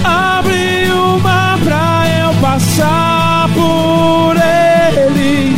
Abre 0.02 0.90
o 0.90 1.20
mar 1.20 1.58
pra 1.62 2.04
eu 2.22 2.34
passar 2.40 3.50
por 3.54 4.34
ele. 4.36 5.54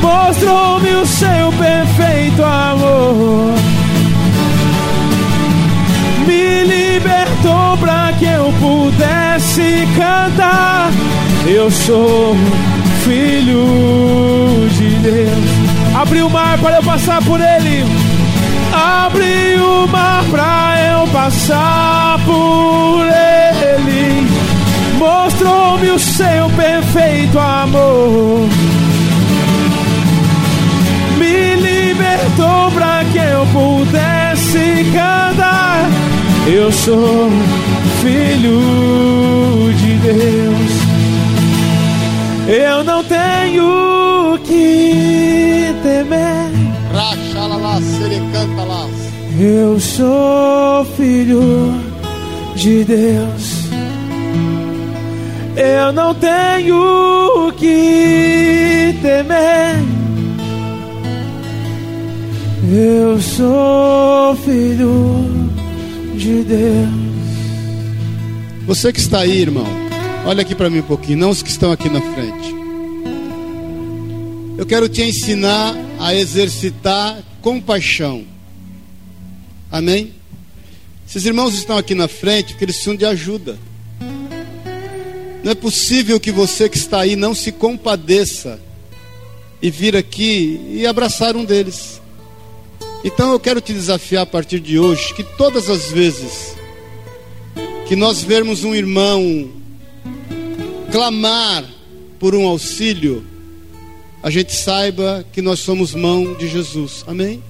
Mostrou-me 0.00 0.90
o 0.94 1.06
seu 1.06 1.52
perfeito 1.58 2.42
amor. 2.42 3.54
Me 6.26 6.64
libertou 6.64 7.76
pra 7.78 8.14
que 8.18 8.24
eu 8.24 8.54
pudesse 8.58 9.86
cantar. 9.98 10.90
Eu 11.46 11.70
sou 11.70 12.34
filho 13.04 14.66
de 14.78 14.88
Deus. 15.02 15.47
Abre 16.08 16.22
o 16.22 16.30
mar 16.30 16.56
para 16.56 16.76
eu 16.76 16.82
passar 16.82 17.22
por 17.22 17.38
ele. 17.38 17.84
Abre 18.72 19.60
o 19.60 19.86
mar 19.88 20.24
pra 20.30 20.74
eu 20.90 21.06
passar 21.08 22.18
por 22.24 23.04
ele. 23.04 24.26
Mostrou-me 24.96 25.90
o 25.90 25.98
seu 25.98 26.48
perfeito 26.56 27.38
amor. 27.38 28.48
Me 31.18 31.56
libertou 31.56 32.70
pra 32.70 33.04
que 33.12 33.18
eu 33.18 33.46
pudesse 33.52 34.90
cantar. 34.94 35.90
Eu 36.46 36.72
sou 36.72 37.30
filho 38.00 39.70
de 39.76 39.92
Deus. 39.98 40.88
Eu 42.48 42.82
Raxalalá, 47.78 47.80
serecantalás. 47.80 48.90
Eu 49.40 49.80
sou 49.80 50.84
filho 50.96 51.40
de 52.54 52.84
Deus. 52.84 53.68
Eu 55.56 55.92
não 55.92 56.14
tenho 56.14 57.52
que 57.56 58.94
temer. 59.00 59.76
Eu 62.70 63.20
sou 63.20 64.36
filho 64.44 65.24
de 66.16 66.42
Deus. 66.42 67.08
Você 68.66 68.92
que 68.92 69.00
está 69.00 69.20
aí, 69.20 69.40
irmão, 69.40 69.66
olha 70.26 70.42
aqui 70.42 70.54
para 70.54 70.68
mim 70.68 70.80
um 70.80 70.82
pouquinho, 70.82 71.18
não 71.18 71.30
os 71.30 71.42
que 71.42 71.48
estão 71.48 71.72
aqui 71.72 71.88
na 71.88 72.00
frente. 72.00 72.54
Eu 74.58 74.66
quero 74.66 74.88
te 74.88 75.02
ensinar 75.02 75.74
a 75.98 76.14
exercitar 76.14 77.16
compaixão. 77.40 78.24
Amém? 79.70 80.14
Esses 81.08 81.24
irmãos 81.24 81.54
estão 81.54 81.76
aqui 81.78 81.94
na 81.94 82.08
frente 82.08 82.52
porque 82.52 82.64
eles 82.64 82.76
precisam 82.76 82.96
de 82.96 83.04
ajuda. 83.04 83.58
Não 85.42 85.52
é 85.52 85.54
possível 85.54 86.20
que 86.20 86.30
você 86.30 86.68
que 86.68 86.76
está 86.76 87.00
aí 87.00 87.16
não 87.16 87.34
se 87.34 87.52
compadeça 87.52 88.60
e 89.62 89.70
vir 89.70 89.96
aqui 89.96 90.60
e 90.70 90.86
abraçar 90.86 91.36
um 91.36 91.44
deles. 91.44 92.00
Então 93.04 93.32
eu 93.32 93.40
quero 93.40 93.60
te 93.60 93.72
desafiar 93.72 94.24
a 94.24 94.26
partir 94.26 94.60
de 94.60 94.78
hoje 94.78 95.14
que 95.14 95.22
todas 95.22 95.70
as 95.70 95.90
vezes 95.90 96.56
que 97.86 97.96
nós 97.96 98.22
vermos 98.22 98.64
um 98.64 98.74
irmão 98.74 99.50
clamar 100.92 101.64
por 102.18 102.34
um 102.34 102.46
auxílio, 102.46 103.24
a 104.22 104.30
gente 104.30 104.54
saiba 104.54 105.24
que 105.32 105.40
nós 105.40 105.60
somos 105.60 105.94
mão 105.94 106.34
de 106.34 106.48
Jesus. 106.48 107.04
Amém? 107.06 107.42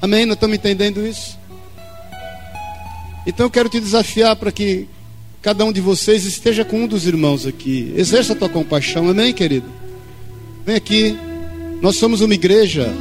Amém? 0.00 0.26
Nós 0.26 0.36
estamos 0.36 0.56
entendendo 0.56 1.06
isso? 1.06 1.38
Então 3.26 3.46
eu 3.46 3.50
quero 3.50 3.68
te 3.68 3.80
desafiar 3.80 4.36
para 4.36 4.52
que 4.52 4.86
cada 5.40 5.64
um 5.64 5.72
de 5.72 5.80
vocês 5.80 6.24
esteja 6.24 6.64
com 6.64 6.84
um 6.84 6.86
dos 6.86 7.06
irmãos 7.06 7.46
aqui. 7.46 7.92
Exerça 7.96 8.32
a 8.32 8.36
tua 8.36 8.48
compaixão. 8.48 9.08
Amém, 9.08 9.32
querido? 9.32 9.66
Vem 10.64 10.76
aqui. 10.76 11.16
Nós 11.80 11.96
somos 11.96 12.20
uma 12.20 12.34
igreja. 12.34 12.92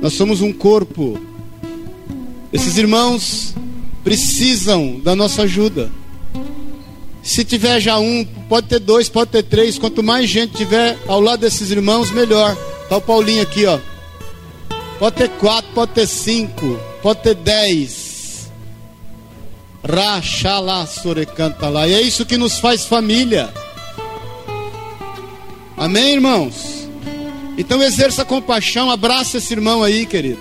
Nós 0.00 0.12
somos 0.12 0.40
um 0.40 0.52
corpo. 0.52 1.20
Esses 2.52 2.76
irmãos 2.76 3.54
precisam 4.02 5.00
da 5.00 5.14
nossa 5.14 5.42
ajuda. 5.42 5.90
Se 7.22 7.44
tiver 7.44 7.80
já 7.80 7.98
um, 7.98 8.24
pode 8.48 8.68
ter 8.68 8.78
dois, 8.78 9.08
pode 9.08 9.30
ter 9.30 9.42
três. 9.42 9.78
Quanto 9.78 10.02
mais 10.02 10.28
gente 10.28 10.56
tiver 10.56 10.98
ao 11.06 11.20
lado 11.20 11.40
desses 11.40 11.70
irmãos, 11.70 12.10
melhor. 12.10 12.56
Tá 12.88 12.96
o 12.96 13.00
Paulinho 13.00 13.42
aqui, 13.42 13.66
ó. 13.66 13.78
Pode 14.98 15.16
ter 15.16 15.28
quatro, 15.30 15.70
pode 15.74 15.92
ter 15.92 16.06
cinco, 16.06 16.78
pode 17.02 17.22
ter 17.22 17.34
dez. 17.34 18.50
Rachalá, 19.86 20.86
sorecanta 20.86 21.68
lá. 21.68 21.86
E 21.88 21.94
é 21.94 22.00
isso 22.00 22.26
que 22.26 22.36
nos 22.36 22.58
faz 22.58 22.84
família. 22.84 23.52
Amém, 25.76 26.14
irmãos? 26.14 26.88
Então 27.56 27.82
exerça 27.82 28.24
compaixão, 28.24 28.90
abraça 28.90 29.38
esse 29.38 29.52
irmão 29.52 29.82
aí, 29.82 30.04
querido. 30.04 30.40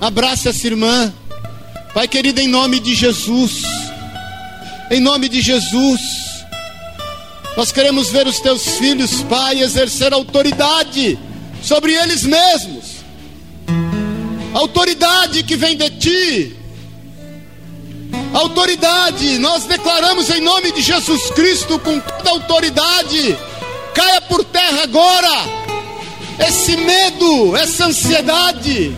Abraça 0.00 0.50
essa 0.50 0.66
irmã. 0.66 1.12
Pai 1.92 2.06
querido, 2.06 2.40
em 2.40 2.48
nome 2.48 2.80
de 2.80 2.94
Jesus. 2.94 3.62
Em 4.90 5.00
nome 5.00 5.28
de 5.28 5.42
Jesus. 5.42 6.00
Nós 7.56 7.70
queremos 7.70 8.08
ver 8.10 8.26
os 8.26 8.40
teus 8.40 8.62
filhos, 8.78 9.22
Pai, 9.24 9.60
exercer 9.60 10.14
autoridade 10.14 11.18
sobre 11.62 11.92
eles 11.92 12.22
mesmos. 12.22 12.98
Autoridade 14.54 15.42
que 15.42 15.56
vem 15.56 15.76
de 15.76 15.90
ti. 15.90 16.56
Autoridade, 18.32 19.38
nós 19.38 19.64
declaramos 19.64 20.30
em 20.30 20.40
nome 20.40 20.72
de 20.72 20.80
Jesus 20.80 21.30
Cristo 21.32 21.78
com 21.80 22.00
toda 22.00 22.30
autoridade. 22.30 23.36
Caia 23.94 24.22
por 24.22 24.42
terra 24.44 24.84
agora. 24.84 25.68
Esse 26.38 26.76
medo, 26.76 27.56
essa 27.56 27.86
ansiedade, 27.86 28.96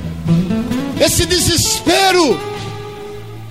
esse 1.01 1.27
desespero, 1.27 2.39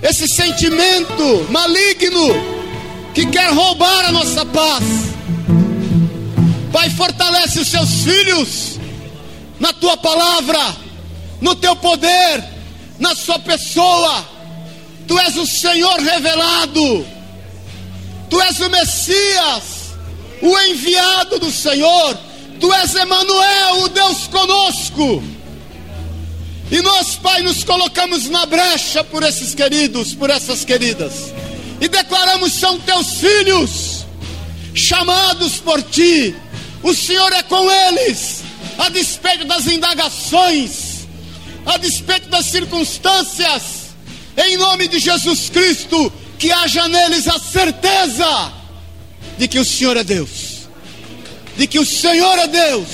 esse 0.02 0.26
sentimento 0.26 1.46
maligno 1.50 2.60
que 3.14 3.26
quer 3.26 3.50
roubar 3.52 4.06
a 4.06 4.12
nossa 4.12 4.44
paz. 4.46 4.84
Pai, 6.72 6.88
fortalece 6.90 7.60
os 7.60 7.68
seus 7.68 7.90
filhos 8.04 8.78
na 9.58 9.72
tua 9.72 9.96
palavra, 9.96 10.76
no 11.40 11.54
teu 11.54 11.76
poder, 11.76 12.44
na 12.98 13.14
sua 13.14 13.38
pessoa. 13.38 14.24
Tu 15.06 15.18
és 15.18 15.36
o 15.36 15.46
Senhor 15.46 15.98
revelado, 15.98 17.04
tu 18.30 18.40
és 18.40 18.60
o 18.60 18.70
Messias, 18.70 19.62
o 20.40 20.58
enviado 20.60 21.40
do 21.40 21.50
Senhor, 21.50 22.16
tu 22.60 22.72
és 22.72 22.94
Emanuel, 22.94 23.82
o 23.82 23.88
Deus 23.88 24.28
conosco. 24.28 25.22
E 26.70 26.80
nós, 26.82 27.16
Pai, 27.16 27.42
nos 27.42 27.64
colocamos 27.64 28.28
na 28.28 28.46
brecha 28.46 29.02
por 29.02 29.22
esses 29.22 29.54
queridos, 29.54 30.14
por 30.14 30.30
essas 30.30 30.64
queridas 30.64 31.32
e 31.80 31.88
declaramos: 31.88 32.52
são 32.52 32.78
teus 32.78 33.14
filhos, 33.14 34.04
chamados 34.74 35.58
por 35.58 35.82
ti. 35.82 36.34
O 36.82 36.94
Senhor 36.94 37.32
é 37.32 37.42
com 37.42 37.70
eles, 37.70 38.42
a 38.78 38.88
despeito 38.88 39.44
das 39.44 39.66
indagações, 39.66 41.06
a 41.64 41.76
despeito 41.78 42.28
das 42.28 42.46
circunstâncias. 42.46 43.80
Em 44.36 44.56
nome 44.56 44.86
de 44.88 44.98
Jesus 44.98 45.50
Cristo, 45.50 46.12
que 46.38 46.52
haja 46.52 46.86
neles 46.88 47.26
a 47.26 47.38
certeza 47.38 48.52
de 49.36 49.48
que 49.48 49.58
o 49.58 49.64
Senhor 49.64 49.96
é 49.96 50.04
Deus, 50.04 50.68
de 51.56 51.66
que 51.66 51.78
o 51.78 51.84
Senhor 51.84 52.38
é 52.38 52.46
Deus, 52.46 52.88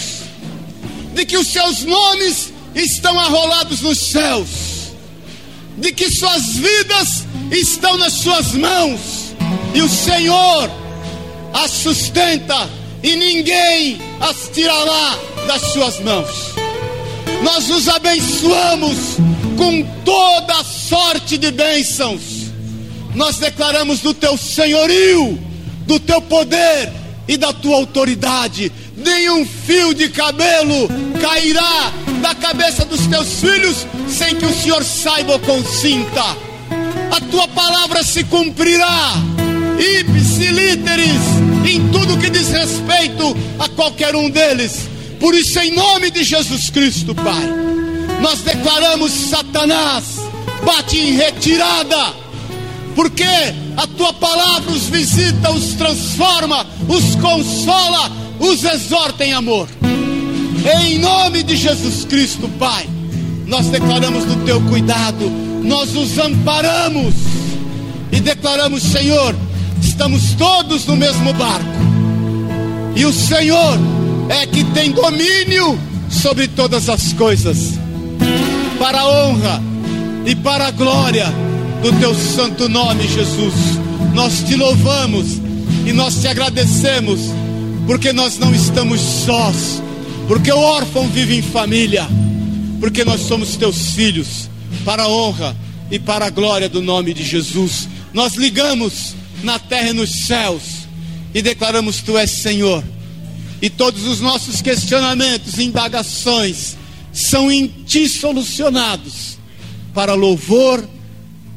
de 1.15 1.25
que 1.25 1.37
os 1.37 1.47
seus 1.49 1.85
nomes 1.85 2.53
estão 2.77 3.19
arrolados 3.19 3.81
nos 3.81 3.99
céus, 3.99 4.49
de 5.79 5.93
que 5.93 6.11
suas 6.11 6.57
vidas 6.57 7.25
estão 7.51 7.97
nas 7.97 8.13
suas 8.13 8.53
mãos, 8.53 9.35
e 9.75 9.81
o 9.81 9.89
Senhor 9.89 10.71
as 11.53 11.71
sustenta, 11.71 12.69
e 13.03 13.17
ninguém 13.17 13.99
as 14.21 14.49
tirará 14.53 15.19
das 15.47 15.63
suas 15.73 16.01
mãos. 16.01 16.55
Nós 17.43 17.71
os 17.71 17.89
abençoamos 17.89 19.17
com 19.57 19.83
toda 20.05 20.65
sorte 20.65 21.39
de 21.39 21.51
bênçãos. 21.51 22.23
Nós 23.15 23.39
declaramos 23.39 24.01
do 24.01 24.13
teu 24.13 24.37
senhorio, 24.37 25.39
do 25.87 25.99
teu 25.99 26.21
poder 26.21 26.93
e 27.27 27.37
da 27.37 27.53
tua 27.53 27.77
autoridade. 27.77 28.71
Nenhum 28.97 29.47
fio 29.47 29.95
de 29.95 30.09
cabelo 30.09 30.89
cairá 31.21 31.93
da 32.23 32.35
cabeça 32.35 32.85
dos 32.85 33.07
teus 33.07 33.41
filhos 33.41 33.87
sem 34.09 34.35
que 34.37 34.47
o 34.47 34.55
Senhor 34.55 34.83
saiba 34.83 35.35
ou 35.35 35.41
consinta 35.41 36.47
a 37.17 37.21
tua 37.31 37.49
palavra 37.49 38.03
se 38.03 38.25
cumprirá. 38.25 39.13
Ipsilíteres, 39.79 41.21
em 41.67 41.89
tudo 41.89 42.19
que 42.19 42.31
diz 42.31 42.49
respeito 42.49 43.37
a 43.59 43.69
qualquer 43.69 44.15
um 44.15 44.29
deles. 44.29 44.89
Por 45.21 45.35
isso, 45.35 45.59
em 45.59 45.75
nome 45.75 46.11
de 46.11 46.23
Jesus 46.25 46.69
Cristo, 46.71 47.15
Pai, 47.15 47.45
nós 48.21 48.41
declaramos: 48.41 49.13
Satanás, 49.13 50.05
bate 50.65 50.99
em 50.99 51.13
retirada, 51.13 52.15
porque 52.95 53.25
a 53.77 53.87
tua 53.87 54.13
palavra 54.13 54.71
os 54.71 54.89
visita, 54.89 55.51
os 55.53 55.75
transforma, 55.75 56.67
os 56.89 57.15
consola, 57.17 58.11
os 58.39 58.65
exorta 58.65 59.25
em 59.25 59.33
amor. 59.33 59.69
Em 60.83 60.99
nome 60.99 61.43
de 61.43 61.57
Jesus 61.57 62.05
Cristo, 62.05 62.49
Pai, 62.59 62.89
nós 63.47 63.67
declaramos 63.67 64.25
do 64.25 64.45
teu 64.45 64.61
cuidado 64.63 65.47
nós 65.67 65.95
os 65.97 66.17
amparamos 66.19 67.15
e 68.13 68.21
declaramos: 68.21 68.83
Senhor, 68.83 69.35
estamos 69.83 70.35
todos 70.35 70.87
no 70.87 70.97
mesmo 70.97 71.33
barco, 71.33 71.67
e 72.95 73.05
o 73.05 73.13
Senhor 73.13 73.79
é 74.29 74.47
que 74.47 74.65
tem 74.65 74.93
domínio 74.93 75.79
sobre 76.09 76.47
todas 76.47 76.89
as 76.89 77.13
coisas, 77.13 77.75
para 78.79 79.01
a 79.01 79.09
honra 79.09 79.61
e 80.25 80.35
para 80.37 80.69
a 80.69 80.71
glória 80.71 81.27
do 81.83 81.93
teu 81.99 82.15
santo 82.15 82.69
nome, 82.69 83.07
Jesus. 83.09 83.55
Nós 84.15 84.45
te 84.45 84.55
louvamos 84.55 85.41
e 85.85 85.93
nós 85.93 86.21
te 86.21 86.29
agradecemos, 86.29 87.21
porque 87.87 88.13
nós 88.13 88.37
não 88.37 88.53
estamos 88.55 89.01
sós, 89.01 89.81
porque 90.27 90.51
o 90.51 90.59
órfão 90.59 91.09
vive 91.09 91.37
em 91.37 91.43
família, 91.43 92.07
porque 92.81 93.05
nós 93.05 93.21
somos 93.21 93.57
teus 93.57 93.93
filhos 93.93 94.51
para 94.85 95.05
a 95.05 95.09
honra 95.09 95.57
e 95.91 95.99
para 95.99 96.27
a 96.27 96.31
glória 96.31 96.69
do 96.69 96.83
nome 96.83 97.15
de 97.15 97.23
Jesus. 97.23 97.89
Nós 98.13 98.35
ligamos 98.35 99.15
na 99.43 99.59
terra 99.59 99.91
e 99.91 99.93
nos 99.93 100.27
céus 100.27 100.63
e 101.33 101.41
declaramos: 101.41 102.03
Tu 102.03 102.19
és 102.19 102.31
Senhor. 102.31 102.83
E 103.63 103.71
todos 103.71 104.05
os 104.05 104.21
nossos 104.21 104.61
questionamentos, 104.61 105.59
indagações, 105.59 106.77
são 107.13 107.51
em 107.51 107.69
Ti 107.87 108.09
solucionados 108.09 109.39
para 109.95 110.13
louvor 110.15 110.87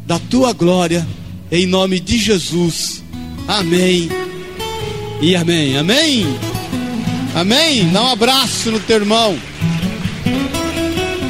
da 0.05 0.19
Tua 0.19 0.53
glória, 0.53 1.05
em 1.51 1.65
nome 1.65 1.99
de 1.99 2.17
Jesus. 2.17 3.03
Amém 3.47 4.18
e 5.21 5.35
amém. 5.35 5.77
Amém. 5.77 6.25
Amém. 7.35 7.89
Dá 7.91 8.03
um 8.03 8.11
abraço 8.11 8.71
no 8.71 8.79
teu 8.79 8.97
irmão. 8.97 9.37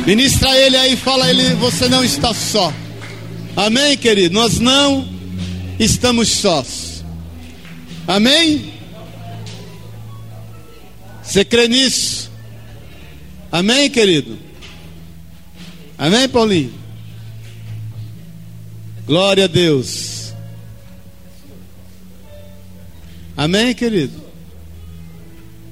Ministra 0.05 0.57
ele 0.57 0.75
aí, 0.75 0.95
fala 0.95 1.29
ele, 1.29 1.53
você 1.55 1.87
não 1.87 2.03
está 2.03 2.33
só. 2.33 2.73
Amém, 3.55 3.97
querido? 3.97 4.33
Nós 4.33 4.59
não 4.59 5.07
estamos 5.79 6.29
sós. 6.29 7.03
Amém? 8.07 8.73
Você 11.21 11.45
crê 11.45 11.67
nisso? 11.67 12.31
Amém, 13.51 13.89
querido? 13.89 14.37
Amém, 15.97 16.27
Paulinho? 16.27 16.73
Glória 19.05 19.43
a 19.43 19.47
Deus. 19.47 20.18
Amém, 23.39 23.73
querido? 23.73 24.11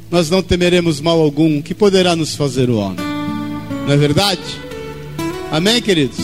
Nós 0.09 0.29
não 0.29 0.41
temeremos 0.41 1.01
mal 1.01 1.19
algum 1.19 1.61
que 1.61 1.75
poderá 1.75 2.15
nos 2.15 2.33
fazer 2.33 2.69
o 2.69 2.77
homem. 2.77 3.05
Não 3.85 3.91
é 3.91 3.97
verdade? 3.97 4.39
Amém, 5.51 5.81
queridos? 5.81 6.17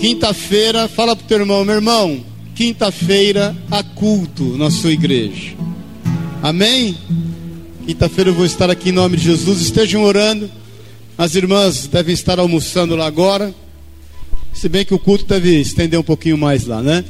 Quinta-feira, 0.00 0.88
fala 0.88 1.14
pro 1.14 1.26
teu 1.26 1.40
irmão, 1.40 1.62
meu 1.62 1.74
irmão, 1.74 2.24
quinta-feira 2.54 3.54
há 3.70 3.82
culto 3.82 4.56
na 4.56 4.70
sua 4.70 4.92
igreja. 4.92 5.54
Amém? 6.42 6.96
Quinta-feira 7.84 8.30
eu 8.30 8.34
vou 8.34 8.46
estar 8.46 8.70
aqui 8.70 8.88
em 8.88 8.92
nome 8.92 9.18
de 9.18 9.24
Jesus. 9.24 9.60
Estejam 9.60 10.04
orando. 10.04 10.50
As 11.18 11.34
irmãs 11.34 11.86
devem 11.86 12.14
estar 12.14 12.38
almoçando 12.38 12.96
lá 12.96 13.04
agora. 13.04 13.54
Se 14.54 14.70
bem 14.70 14.86
que 14.86 14.94
o 14.94 14.98
culto 14.98 15.26
deve 15.26 15.60
estender 15.60 16.00
um 16.00 16.02
pouquinho 16.02 16.38
mais 16.38 16.64
lá, 16.64 16.82
né? 16.82 17.04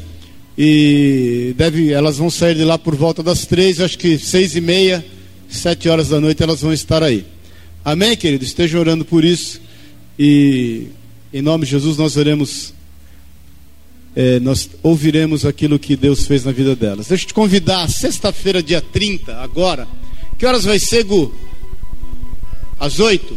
E 0.58 1.54
deve, 1.56 1.92
elas 1.92 2.16
vão 2.16 2.30
sair 2.30 2.54
de 2.54 2.64
lá 2.64 2.78
por 2.78 2.94
volta 2.94 3.22
das 3.22 3.44
três, 3.44 3.80
acho 3.80 3.98
que 3.98 4.18
seis 4.18 4.56
e 4.56 4.60
meia, 4.60 5.04
sete 5.48 5.88
horas 5.88 6.08
da 6.08 6.20
noite 6.20 6.42
elas 6.42 6.60
vão 6.60 6.72
estar 6.72 7.02
aí. 7.02 7.24
Amém, 7.84 8.16
querido? 8.16 8.44
Estejam 8.44 8.80
orando 8.80 9.04
por 9.04 9.24
isso. 9.24 9.60
E 10.18 10.88
em 11.32 11.42
nome 11.42 11.64
de 11.64 11.72
Jesus 11.72 11.98
nós 11.98 12.16
oremos, 12.16 12.72
é, 14.14 14.40
nós 14.40 14.70
ouviremos 14.82 15.44
aquilo 15.44 15.78
que 15.78 15.94
Deus 15.94 16.26
fez 16.26 16.44
na 16.44 16.52
vida 16.52 16.74
delas. 16.74 17.08
Deixa 17.08 17.24
eu 17.24 17.28
te 17.28 17.34
convidar, 17.34 17.88
sexta-feira, 17.90 18.62
dia 18.62 18.80
30, 18.80 19.36
agora. 19.36 19.86
Que 20.38 20.46
horas 20.46 20.64
vai 20.64 20.78
ser, 20.78 21.04
Gu? 21.04 21.34
Às 22.80 22.98
oito? 22.98 23.36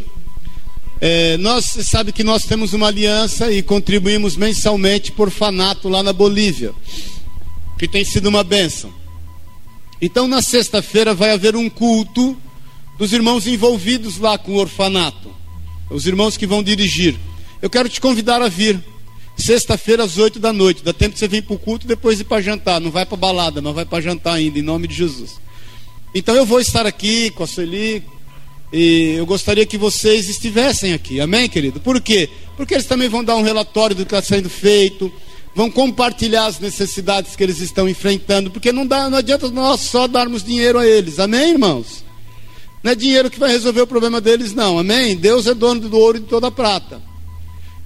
É, 1.00 1.38
nós 1.38 1.64
sabe 1.64 2.12
que 2.12 2.22
nós 2.22 2.44
temos 2.44 2.74
uma 2.74 2.88
aliança 2.88 3.50
e 3.50 3.62
contribuímos 3.62 4.36
mensalmente 4.36 5.10
por 5.12 5.28
orfanato 5.28 5.88
lá 5.88 6.02
na 6.02 6.12
Bolívia, 6.12 6.72
que 7.80 7.88
tem 7.88 8.04
sido 8.04 8.26
uma 8.28 8.44
bênção. 8.44 8.92
Então 10.02 10.28
na 10.28 10.42
sexta-feira 10.42 11.14
vai 11.14 11.30
haver 11.30 11.56
um 11.56 11.70
culto 11.70 12.36
dos 12.98 13.10
irmãos 13.10 13.46
envolvidos 13.46 14.18
lá 14.18 14.36
com 14.36 14.52
o 14.52 14.56
orfanato, 14.58 15.34
os 15.88 16.06
irmãos 16.06 16.36
que 16.36 16.46
vão 16.46 16.62
dirigir. 16.62 17.16
Eu 17.62 17.70
quero 17.70 17.88
te 17.88 17.98
convidar 17.98 18.42
a 18.42 18.48
vir. 18.48 18.78
Sexta-feira 19.34 20.04
às 20.04 20.18
oito 20.18 20.38
da 20.38 20.52
noite. 20.52 20.84
Dá 20.84 20.92
tempo 20.92 21.14
de 21.14 21.18
você 21.20 21.26
vir 21.26 21.42
para 21.42 21.56
o 21.56 21.58
culto 21.58 21.86
depois 21.86 22.20
ir 22.20 22.24
para 22.24 22.42
jantar. 22.42 22.82
Não 22.82 22.90
vai 22.90 23.06
para 23.06 23.16
balada, 23.16 23.62
mas 23.62 23.74
vai 23.74 23.86
para 23.86 24.02
jantar 24.02 24.34
ainda, 24.34 24.58
em 24.58 24.62
nome 24.62 24.86
de 24.86 24.94
Jesus. 24.94 25.40
Então 26.14 26.34
eu 26.34 26.44
vou 26.44 26.60
estar 26.60 26.84
aqui 26.84 27.30
com 27.30 27.44
a 27.44 27.46
Sueli, 27.46 28.04
e 28.70 29.14
eu 29.16 29.24
gostaria 29.24 29.64
que 29.64 29.78
vocês 29.78 30.28
estivessem 30.28 30.92
aqui, 30.92 31.18
amém, 31.18 31.48
querido? 31.48 31.80
Por 31.80 31.98
quê? 31.98 32.28
Porque 32.58 32.74
eles 32.74 32.86
também 32.86 33.08
vão 33.08 33.24
dar 33.24 33.36
um 33.36 33.42
relatório 33.42 33.96
do 33.96 34.04
que 34.04 34.14
está 34.14 34.20
sendo 34.20 34.50
feito, 34.50 35.10
vão 35.54 35.70
compartilhar 35.70 36.46
as 36.46 36.60
necessidades 36.60 37.34
que 37.34 37.42
eles 37.42 37.60
estão 37.60 37.88
enfrentando, 37.88 38.50
porque 38.50 38.72
não, 38.72 38.86
dá, 38.86 39.10
não 39.10 39.18
adianta 39.18 39.50
nós 39.50 39.80
só 39.80 40.06
darmos 40.06 40.44
dinheiro 40.44 40.78
a 40.78 40.86
eles, 40.86 41.18
amém, 41.18 41.50
irmãos? 41.50 42.04
Não 42.82 42.92
é 42.92 42.94
dinheiro 42.94 43.30
que 43.30 43.38
vai 43.38 43.50
resolver 43.50 43.82
o 43.82 43.86
problema 43.86 44.20
deles, 44.20 44.54
não, 44.54 44.78
amém? 44.78 45.16
Deus 45.16 45.46
é 45.46 45.54
dono 45.54 45.80
do 45.80 45.98
ouro 45.98 46.18
e 46.18 46.20
de 46.20 46.26
toda 46.26 46.46
a 46.46 46.50
prata. 46.50 47.02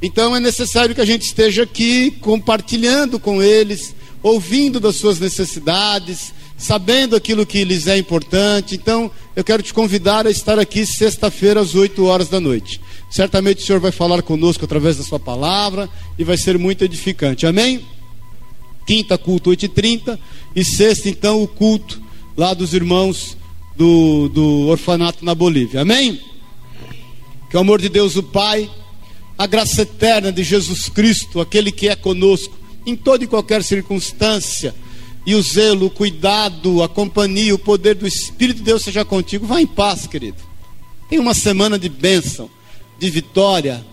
Então 0.00 0.36
é 0.36 0.40
necessário 0.40 0.94
que 0.94 1.00
a 1.00 1.06
gente 1.06 1.22
esteja 1.22 1.62
aqui 1.62 2.10
compartilhando 2.20 3.18
com 3.18 3.42
eles, 3.42 3.94
ouvindo 4.22 4.78
das 4.78 4.96
suas 4.96 5.18
necessidades, 5.18 6.32
sabendo 6.56 7.16
aquilo 7.16 7.46
que 7.46 7.64
lhes 7.64 7.86
é 7.86 7.96
importante. 7.96 8.74
Então, 8.74 9.10
eu 9.34 9.42
quero 9.42 9.62
te 9.62 9.74
convidar 9.74 10.26
a 10.26 10.30
estar 10.30 10.58
aqui 10.58 10.86
sexta-feira 10.86 11.60
às 11.60 11.74
8 11.74 12.04
horas 12.04 12.28
da 12.28 12.40
noite. 12.40 12.80
Certamente 13.10 13.62
o 13.62 13.66
Senhor 13.66 13.80
vai 13.80 13.92
falar 13.92 14.22
conosco 14.22 14.64
através 14.64 14.96
da 14.96 15.04
sua 15.04 15.20
palavra 15.20 15.88
e 16.18 16.24
vai 16.24 16.36
ser 16.36 16.58
muito 16.58 16.84
edificante. 16.84 17.46
Amém? 17.46 17.84
Quinta, 18.86 19.16
culto 19.16 19.50
8h30 19.50 20.18
e 20.54 20.64
sexta, 20.64 21.08
então, 21.08 21.42
o 21.42 21.48
culto 21.48 22.00
lá 22.36 22.52
dos 22.52 22.74
irmãos 22.74 23.36
do, 23.76 24.28
do 24.28 24.66
orfanato 24.68 25.24
na 25.24 25.34
Bolívia. 25.34 25.80
Amém? 25.80 26.20
Que 27.50 27.56
o 27.56 27.60
amor 27.60 27.80
de 27.80 27.88
Deus, 27.88 28.16
o 28.16 28.22
Pai, 28.22 28.70
a 29.36 29.46
graça 29.46 29.82
eterna 29.82 30.30
de 30.30 30.42
Jesus 30.42 30.88
Cristo, 30.88 31.40
aquele 31.40 31.72
que 31.72 31.88
é 31.88 31.96
conosco 31.96 32.54
em 32.86 32.94
toda 32.94 33.24
e 33.24 33.26
qualquer 33.26 33.62
circunstância, 33.62 34.74
e 35.26 35.34
o 35.34 35.42
zelo, 35.42 35.86
o 35.86 35.90
cuidado, 35.90 36.82
a 36.82 36.88
companhia, 36.88 37.54
o 37.54 37.58
poder 37.58 37.94
do 37.94 38.06
Espírito 38.06 38.58
de 38.58 38.62
Deus 38.62 38.82
seja 38.82 39.04
contigo. 39.04 39.46
Vá 39.46 39.60
em 39.60 39.66
paz, 39.66 40.06
querido. 40.06 40.36
Tenha 41.08 41.22
uma 41.22 41.32
semana 41.32 41.78
de 41.78 41.88
bênção, 41.88 42.50
de 42.98 43.10
vitória. 43.10 43.84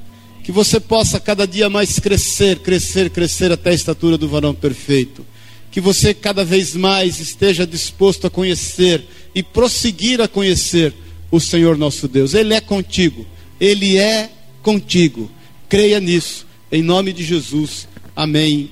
Que 0.52 0.56
você 0.56 0.82
possa 0.82 1.18
cada 1.18 1.48
dia 1.48 1.70
mais 1.70 1.98
crescer, 1.98 2.60
crescer, 2.60 3.10
crescer 3.10 3.54
até 3.54 3.70
a 3.70 3.74
estatura 3.74 4.18
do 4.18 4.28
varão 4.28 4.54
perfeito. 4.54 5.26
Que 5.72 5.80
você 5.80 6.14
cada 6.14 6.44
vez 6.44 6.76
mais 6.76 7.22
esteja 7.22 7.66
disposto 7.66 8.28
a 8.28 8.30
conhecer 8.30 9.02
e 9.34 9.42
prosseguir 9.42 10.20
a 10.20 10.28
conhecer 10.28 10.94
o 11.32 11.40
Senhor 11.40 11.78
nosso 11.78 12.06
Deus. 12.06 12.34
Ele 12.34 12.54
é 12.54 12.60
contigo. 12.60 13.26
Ele 13.62 13.98
é 13.98 14.30
contigo. 14.62 15.32
Creia 15.70 16.02
nisso. 16.02 16.46
Em 16.70 16.82
nome 16.82 17.14
de 17.14 17.24
Jesus. 17.24 17.88
Amém 18.14 18.70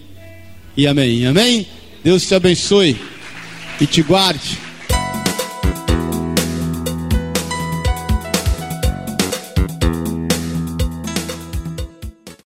e 0.76 0.86
amém. 0.86 1.28
Amém. 1.28 1.66
Deus 2.04 2.28
te 2.28 2.36
abençoe 2.36 2.98
e 3.80 3.86
te 3.88 4.02
guarde. 4.02 4.69